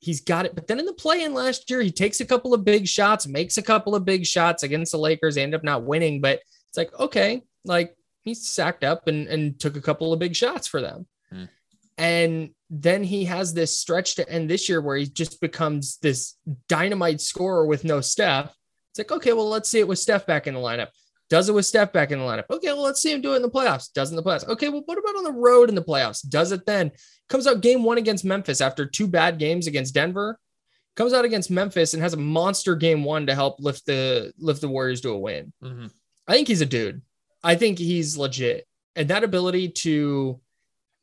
he's 0.00 0.20
got 0.20 0.46
it. 0.46 0.54
But 0.54 0.68
then 0.68 0.78
in 0.78 0.86
the 0.86 0.92
play-in 0.92 1.34
last 1.34 1.68
year, 1.68 1.80
he 1.80 1.90
takes 1.90 2.20
a 2.20 2.24
couple 2.24 2.54
of 2.54 2.64
big 2.64 2.86
shots, 2.86 3.26
makes 3.26 3.58
a 3.58 3.62
couple 3.62 3.94
of 3.94 4.04
big 4.04 4.24
shots 4.24 4.62
against 4.62 4.92
the 4.92 4.98
Lakers, 4.98 5.36
end 5.36 5.54
up 5.54 5.64
not 5.64 5.82
winning. 5.82 6.20
But 6.20 6.40
it's 6.68 6.76
like, 6.76 6.96
okay, 7.00 7.42
like 7.64 7.96
he's 8.22 8.46
sacked 8.46 8.84
up 8.84 9.08
and, 9.08 9.26
and 9.26 9.58
took 9.58 9.76
a 9.76 9.82
couple 9.82 10.12
of 10.12 10.20
big 10.20 10.36
shots 10.36 10.68
for 10.68 10.80
them. 10.80 11.06
Mm. 11.32 11.48
And 11.96 12.50
then 12.70 13.02
he 13.02 13.24
has 13.24 13.52
this 13.52 13.76
stretch 13.76 14.14
to 14.16 14.28
end 14.28 14.48
this 14.48 14.68
year 14.68 14.80
where 14.80 14.96
he 14.96 15.06
just 15.06 15.40
becomes 15.40 15.98
this 15.98 16.34
dynamite 16.68 17.20
scorer 17.20 17.66
with 17.66 17.84
no 17.84 18.00
Steph. 18.00 18.54
It's 18.98 19.10
like, 19.10 19.16
okay, 19.16 19.32
well, 19.32 19.48
let's 19.48 19.70
see 19.70 19.78
it 19.78 19.86
with 19.86 19.98
Steph 19.98 20.26
back 20.26 20.46
in 20.46 20.54
the 20.54 20.60
lineup. 20.60 20.88
Does 21.30 21.48
it 21.48 21.54
with 21.54 21.66
Steph 21.66 21.92
back 21.92 22.10
in 22.10 22.18
the 22.18 22.24
lineup? 22.24 22.44
Okay, 22.50 22.68
well, 22.68 22.82
let's 22.82 23.00
see 23.00 23.12
him 23.12 23.20
do 23.20 23.34
it 23.34 23.36
in 23.36 23.42
the 23.42 23.50
playoffs. 23.50 23.92
Does 23.92 24.10
in 24.10 24.16
the 24.16 24.22
playoffs. 24.22 24.48
Okay, 24.48 24.70
well, 24.70 24.82
what 24.86 24.98
about 24.98 25.16
on 25.16 25.24
the 25.24 25.32
road 25.32 25.68
in 25.68 25.74
the 25.74 25.82
playoffs? 25.82 26.26
Does 26.26 26.52
it 26.52 26.66
then? 26.66 26.90
Comes 27.28 27.46
out 27.46 27.60
game 27.60 27.84
one 27.84 27.98
against 27.98 28.24
Memphis 28.24 28.60
after 28.60 28.86
two 28.86 29.06
bad 29.06 29.38
games 29.38 29.66
against 29.66 29.94
Denver. 29.94 30.38
Comes 30.96 31.12
out 31.12 31.24
against 31.24 31.50
Memphis 31.50 31.94
and 31.94 32.02
has 32.02 32.14
a 32.14 32.18
monster 32.18 32.74
game 32.74 33.04
one 33.04 33.26
to 33.26 33.34
help 33.34 33.60
lift 33.60 33.86
the 33.86 34.32
lift 34.38 34.62
the 34.62 34.68
Warriors 34.68 35.02
to 35.02 35.10
a 35.10 35.18
win. 35.18 35.52
Mm-hmm. 35.62 35.86
I 36.26 36.32
think 36.32 36.48
he's 36.48 36.62
a 36.62 36.66
dude. 36.66 37.02
I 37.44 37.54
think 37.54 37.78
he's 37.78 38.16
legit. 38.16 38.66
And 38.96 39.08
that 39.10 39.22
ability 39.22 39.68
to 39.68 40.40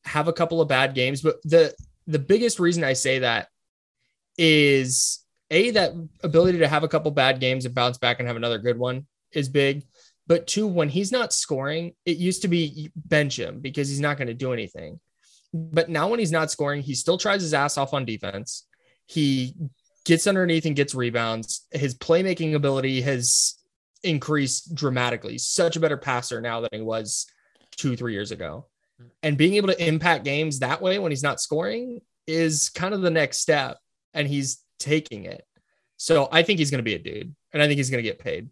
have 0.03 0.27
a 0.27 0.33
couple 0.33 0.59
of 0.59 0.67
bad 0.67 0.95
games, 0.95 1.21
but 1.21 1.37
the 1.43 1.73
the 2.07 2.19
biggest 2.19 2.59
reason 2.59 2.83
I 2.83 2.93
say 2.93 3.19
that 3.19 3.47
is 4.37 5.24
a 5.51 5.71
that 5.71 5.93
ability 6.23 6.59
to 6.59 6.67
have 6.67 6.83
a 6.83 6.87
couple 6.87 7.11
bad 7.11 7.39
games 7.39 7.65
and 7.65 7.75
bounce 7.75 7.97
back 7.97 8.19
and 8.19 8.27
have 8.27 8.37
another 8.37 8.57
good 8.57 8.77
one 8.77 9.05
is 9.31 9.49
big. 9.49 9.83
But 10.27 10.47
two, 10.47 10.65
when 10.65 10.89
he's 10.89 11.11
not 11.11 11.33
scoring, 11.33 11.93
it 12.05 12.17
used 12.17 12.41
to 12.41 12.47
be 12.47 12.91
bench 12.95 13.37
him 13.37 13.59
because 13.59 13.89
he's 13.89 13.99
not 13.99 14.17
going 14.17 14.27
to 14.27 14.33
do 14.33 14.53
anything. 14.53 14.99
But 15.53 15.89
now 15.89 16.09
when 16.09 16.19
he's 16.19 16.31
not 16.31 16.51
scoring, 16.51 16.81
he 16.81 16.95
still 16.95 17.17
tries 17.17 17.41
his 17.41 17.53
ass 17.53 17.77
off 17.77 17.93
on 17.93 18.05
defense. 18.05 18.65
He 19.05 19.53
gets 20.03 20.27
underneath 20.27 20.65
and 20.65 20.75
gets 20.75 20.95
rebounds. 20.95 21.67
His 21.71 21.95
playmaking 21.95 22.55
ability 22.55 23.01
has 23.01 23.57
increased 24.03 24.73
dramatically. 24.73 25.37
Such 25.37 25.75
a 25.75 25.79
better 25.79 25.97
passer 25.97 26.41
now 26.41 26.61
than 26.61 26.69
he 26.73 26.81
was 26.81 27.27
two, 27.71 27.95
three 27.95 28.13
years 28.13 28.31
ago. 28.31 28.65
And 29.23 29.37
being 29.37 29.55
able 29.55 29.67
to 29.67 29.87
impact 29.87 30.23
games 30.23 30.59
that 30.59 30.81
way 30.81 30.99
when 30.99 31.11
he's 31.11 31.23
not 31.23 31.41
scoring 31.41 32.01
is 32.27 32.69
kind 32.69 32.93
of 32.93 33.01
the 33.01 33.11
next 33.11 33.39
step. 33.39 33.77
And 34.13 34.27
he's 34.27 34.59
taking 34.79 35.25
it. 35.25 35.45
So 35.97 36.27
I 36.31 36.43
think 36.43 36.59
he's 36.59 36.71
going 36.71 36.79
to 36.79 36.83
be 36.83 36.95
a 36.95 36.99
dude 36.99 37.33
and 37.53 37.61
I 37.61 37.67
think 37.67 37.77
he's 37.77 37.89
going 37.89 38.03
to 38.03 38.09
get 38.09 38.19
paid. 38.19 38.49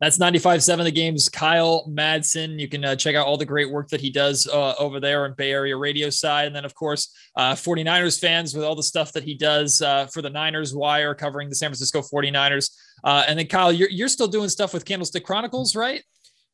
That's 0.00 0.18
95.7 0.18 0.82
The 0.82 0.90
Game's. 0.90 1.28
Kyle 1.28 1.86
Madsen. 1.88 2.58
You 2.58 2.66
can 2.66 2.84
uh, 2.84 2.96
check 2.96 3.14
out 3.14 3.24
all 3.24 3.36
the 3.36 3.44
great 3.44 3.70
work 3.70 3.88
that 3.90 4.00
he 4.00 4.10
does 4.10 4.48
uh, 4.48 4.74
over 4.80 4.98
there 4.98 5.24
on 5.24 5.34
Bay 5.34 5.52
Area 5.52 5.76
radio 5.76 6.10
side. 6.10 6.48
And 6.48 6.56
then, 6.56 6.64
of 6.64 6.74
course, 6.74 7.14
uh, 7.36 7.52
49ers 7.52 8.18
fans 8.18 8.52
with 8.52 8.64
all 8.64 8.74
the 8.74 8.82
stuff 8.82 9.12
that 9.12 9.22
he 9.22 9.34
does 9.34 9.80
uh, 9.80 10.06
for 10.06 10.20
the 10.20 10.28
Niners 10.28 10.74
Wire 10.74 11.14
covering 11.14 11.48
the 11.48 11.54
San 11.54 11.68
Francisco 11.68 12.02
49ers. 12.02 12.76
Uh, 13.04 13.22
and 13.28 13.38
then, 13.38 13.46
Kyle, 13.46 13.72
you're, 13.72 13.90
you're 13.90 14.08
still 14.08 14.26
doing 14.26 14.48
stuff 14.48 14.74
with 14.74 14.84
Candlestick 14.84 15.24
Chronicles, 15.24 15.76
right? 15.76 16.02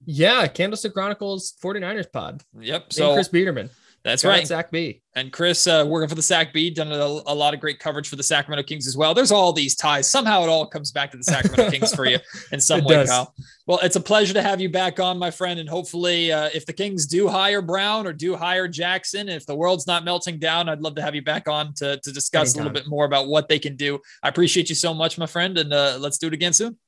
Yeah, 0.04 0.46
Candlestick 0.46 0.92
Chronicles 0.92 1.54
49ers 1.62 2.12
pod. 2.12 2.42
Yep. 2.60 2.92
So 2.92 3.14
Chris 3.14 3.28
Biederman. 3.28 3.70
That's 4.04 4.22
Shout 4.22 4.30
right. 4.30 4.46
Sac 4.46 4.70
Bee. 4.70 5.02
And 5.16 5.32
Chris, 5.32 5.66
uh, 5.66 5.84
working 5.86 6.08
for 6.08 6.14
the 6.14 6.22
Sac 6.22 6.52
Bee, 6.52 6.70
done 6.70 6.92
a, 6.92 6.94
a 6.94 7.34
lot 7.34 7.52
of 7.52 7.60
great 7.60 7.80
coverage 7.80 8.08
for 8.08 8.16
the 8.16 8.22
Sacramento 8.22 8.66
Kings 8.66 8.86
as 8.86 8.96
well. 8.96 9.12
There's 9.12 9.32
all 9.32 9.52
these 9.52 9.74
ties. 9.74 10.08
Somehow 10.10 10.44
it 10.44 10.48
all 10.48 10.66
comes 10.66 10.92
back 10.92 11.10
to 11.10 11.16
the 11.16 11.24
Sacramento 11.24 11.70
Kings 11.78 11.94
for 11.94 12.06
you 12.06 12.18
in 12.52 12.60
some 12.60 12.80
It 12.80 12.84
way, 12.86 12.94
does. 12.94 13.10
Kyle. 13.10 13.34
Well, 13.66 13.80
it's 13.82 13.96
a 13.96 14.00
pleasure 14.00 14.32
to 14.34 14.42
have 14.42 14.60
you 14.60 14.68
back 14.68 15.00
on, 15.00 15.18
my 15.18 15.30
friend. 15.30 15.58
And 15.58 15.68
hopefully, 15.68 16.30
uh, 16.30 16.48
if 16.54 16.64
the 16.64 16.72
Kings 16.72 17.06
do 17.06 17.28
hire 17.28 17.60
Brown 17.60 18.06
or 18.06 18.12
do 18.12 18.36
hire 18.36 18.68
Jackson, 18.68 19.28
if 19.28 19.44
the 19.44 19.56
world's 19.56 19.86
not 19.86 20.04
melting 20.04 20.38
down, 20.38 20.68
I'd 20.68 20.80
love 20.80 20.94
to 20.94 21.02
have 21.02 21.14
you 21.14 21.22
back 21.22 21.48
on 21.48 21.74
to, 21.74 21.98
to 21.98 22.12
discuss 22.12 22.54
a 22.54 22.58
little 22.58 22.72
bit 22.72 22.86
more 22.86 23.04
about 23.04 23.26
what 23.28 23.48
they 23.48 23.58
can 23.58 23.76
do. 23.76 23.98
I 24.22 24.28
appreciate 24.28 24.68
you 24.68 24.76
so 24.76 24.94
much, 24.94 25.18
my 25.18 25.26
friend. 25.26 25.58
And 25.58 25.72
uh, 25.72 25.98
let's 25.98 26.18
do 26.18 26.28
it 26.28 26.34
again 26.34 26.52
soon. 26.52 26.78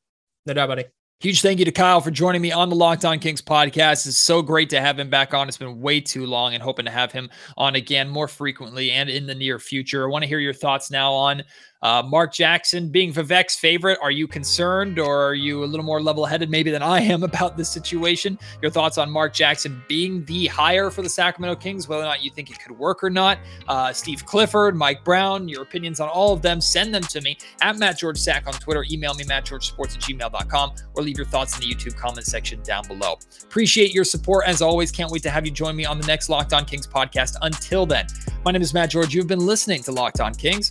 No 0.46 0.54
doubt, 0.54 0.68
buddy. 0.68 0.84
Huge 1.20 1.42
thank 1.42 1.58
you 1.58 1.66
to 1.66 1.70
Kyle 1.70 2.00
for 2.00 2.10
joining 2.10 2.40
me 2.40 2.50
on 2.50 2.70
the 2.70 2.74
Locked 2.74 3.04
On 3.04 3.18
Kings 3.18 3.42
podcast. 3.42 4.06
It's 4.06 4.16
so 4.16 4.40
great 4.40 4.70
to 4.70 4.80
have 4.80 4.98
him 4.98 5.10
back 5.10 5.34
on. 5.34 5.48
It's 5.48 5.58
been 5.58 5.78
way 5.78 6.00
too 6.00 6.24
long 6.24 6.54
and 6.54 6.62
hoping 6.62 6.86
to 6.86 6.90
have 6.90 7.12
him 7.12 7.28
on 7.58 7.74
again 7.74 8.08
more 8.08 8.26
frequently 8.26 8.90
and 8.90 9.10
in 9.10 9.26
the 9.26 9.34
near 9.34 9.58
future. 9.58 10.02
I 10.02 10.08
want 10.08 10.22
to 10.22 10.26
hear 10.26 10.38
your 10.38 10.54
thoughts 10.54 10.90
now 10.90 11.12
on 11.12 11.42
uh, 11.82 12.02
Mark 12.06 12.32
Jackson 12.32 12.88
being 12.90 13.12
Vivek's 13.12 13.56
favorite. 13.56 13.98
Are 14.02 14.10
you 14.10 14.26
concerned 14.26 14.98
or 14.98 15.28
are 15.28 15.34
you 15.34 15.64
a 15.64 15.66
little 15.66 15.84
more 15.84 16.02
level 16.02 16.24
headed 16.24 16.50
maybe 16.50 16.70
than 16.70 16.82
I 16.82 17.00
am 17.00 17.22
about 17.30 17.56
this 17.56 17.68
situation? 17.68 18.38
Your 18.62 18.70
thoughts 18.70 18.98
on 18.98 19.10
Mark 19.10 19.32
Jackson 19.32 19.82
being 19.88 20.24
the 20.26 20.46
hire 20.46 20.90
for 20.90 21.02
the 21.02 21.08
Sacramento 21.08 21.60
Kings, 21.60 21.88
whether 21.88 22.02
or 22.02 22.06
not 22.06 22.22
you 22.22 22.30
think 22.30 22.50
it 22.50 22.58
could 22.60 22.76
work 22.76 23.02
or 23.02 23.10
not. 23.10 23.38
Uh, 23.68 23.92
Steve 23.92 24.24
Clifford, 24.26 24.76
Mike 24.76 25.04
Brown, 25.04 25.48
your 25.48 25.62
opinions 25.62 26.00
on 26.00 26.08
all 26.08 26.32
of 26.32 26.42
them, 26.42 26.60
send 26.60 26.94
them 26.94 27.02
to 27.02 27.20
me 27.20 27.36
at 27.62 27.78
Matt 27.78 27.98
George 27.98 28.18
Sack 28.18 28.46
on 28.46 28.52
Twitter. 28.54 28.84
Email 28.90 29.14
me, 29.14 29.24
mattgeorgesports 29.24 29.96
at 29.96 30.02
gmail.com, 30.02 30.72
or 30.94 31.02
leave 31.02 31.16
your 31.16 31.26
thoughts 31.26 31.54
in 31.54 31.60
the 31.68 31.74
YouTube 31.74 31.96
comment 31.96 32.26
section 32.26 32.62
down 32.62 32.86
below. 32.86 33.18
Appreciate 33.42 33.92
your 33.92 34.04
support 34.04 34.46
as 34.46 34.62
always. 34.62 34.90
Can't 34.90 35.10
wait 35.10 35.22
to 35.22 35.30
have 35.30 35.44
you 35.46 35.52
join 35.52 35.76
me 35.76 35.84
on 35.84 35.98
the 35.98 36.06
next 36.06 36.28
Locked 36.28 36.52
On 36.52 36.64
Kings 36.64 36.86
podcast. 36.86 37.36
Until 37.42 37.86
then, 37.86 38.06
my 38.44 38.50
name 38.50 38.62
is 38.62 38.74
Matt 38.74 38.90
George. 38.90 39.14
You've 39.14 39.26
been 39.26 39.44
listening 39.44 39.82
to 39.84 39.92
Locked 39.92 40.20
On 40.20 40.34
Kings, 40.34 40.70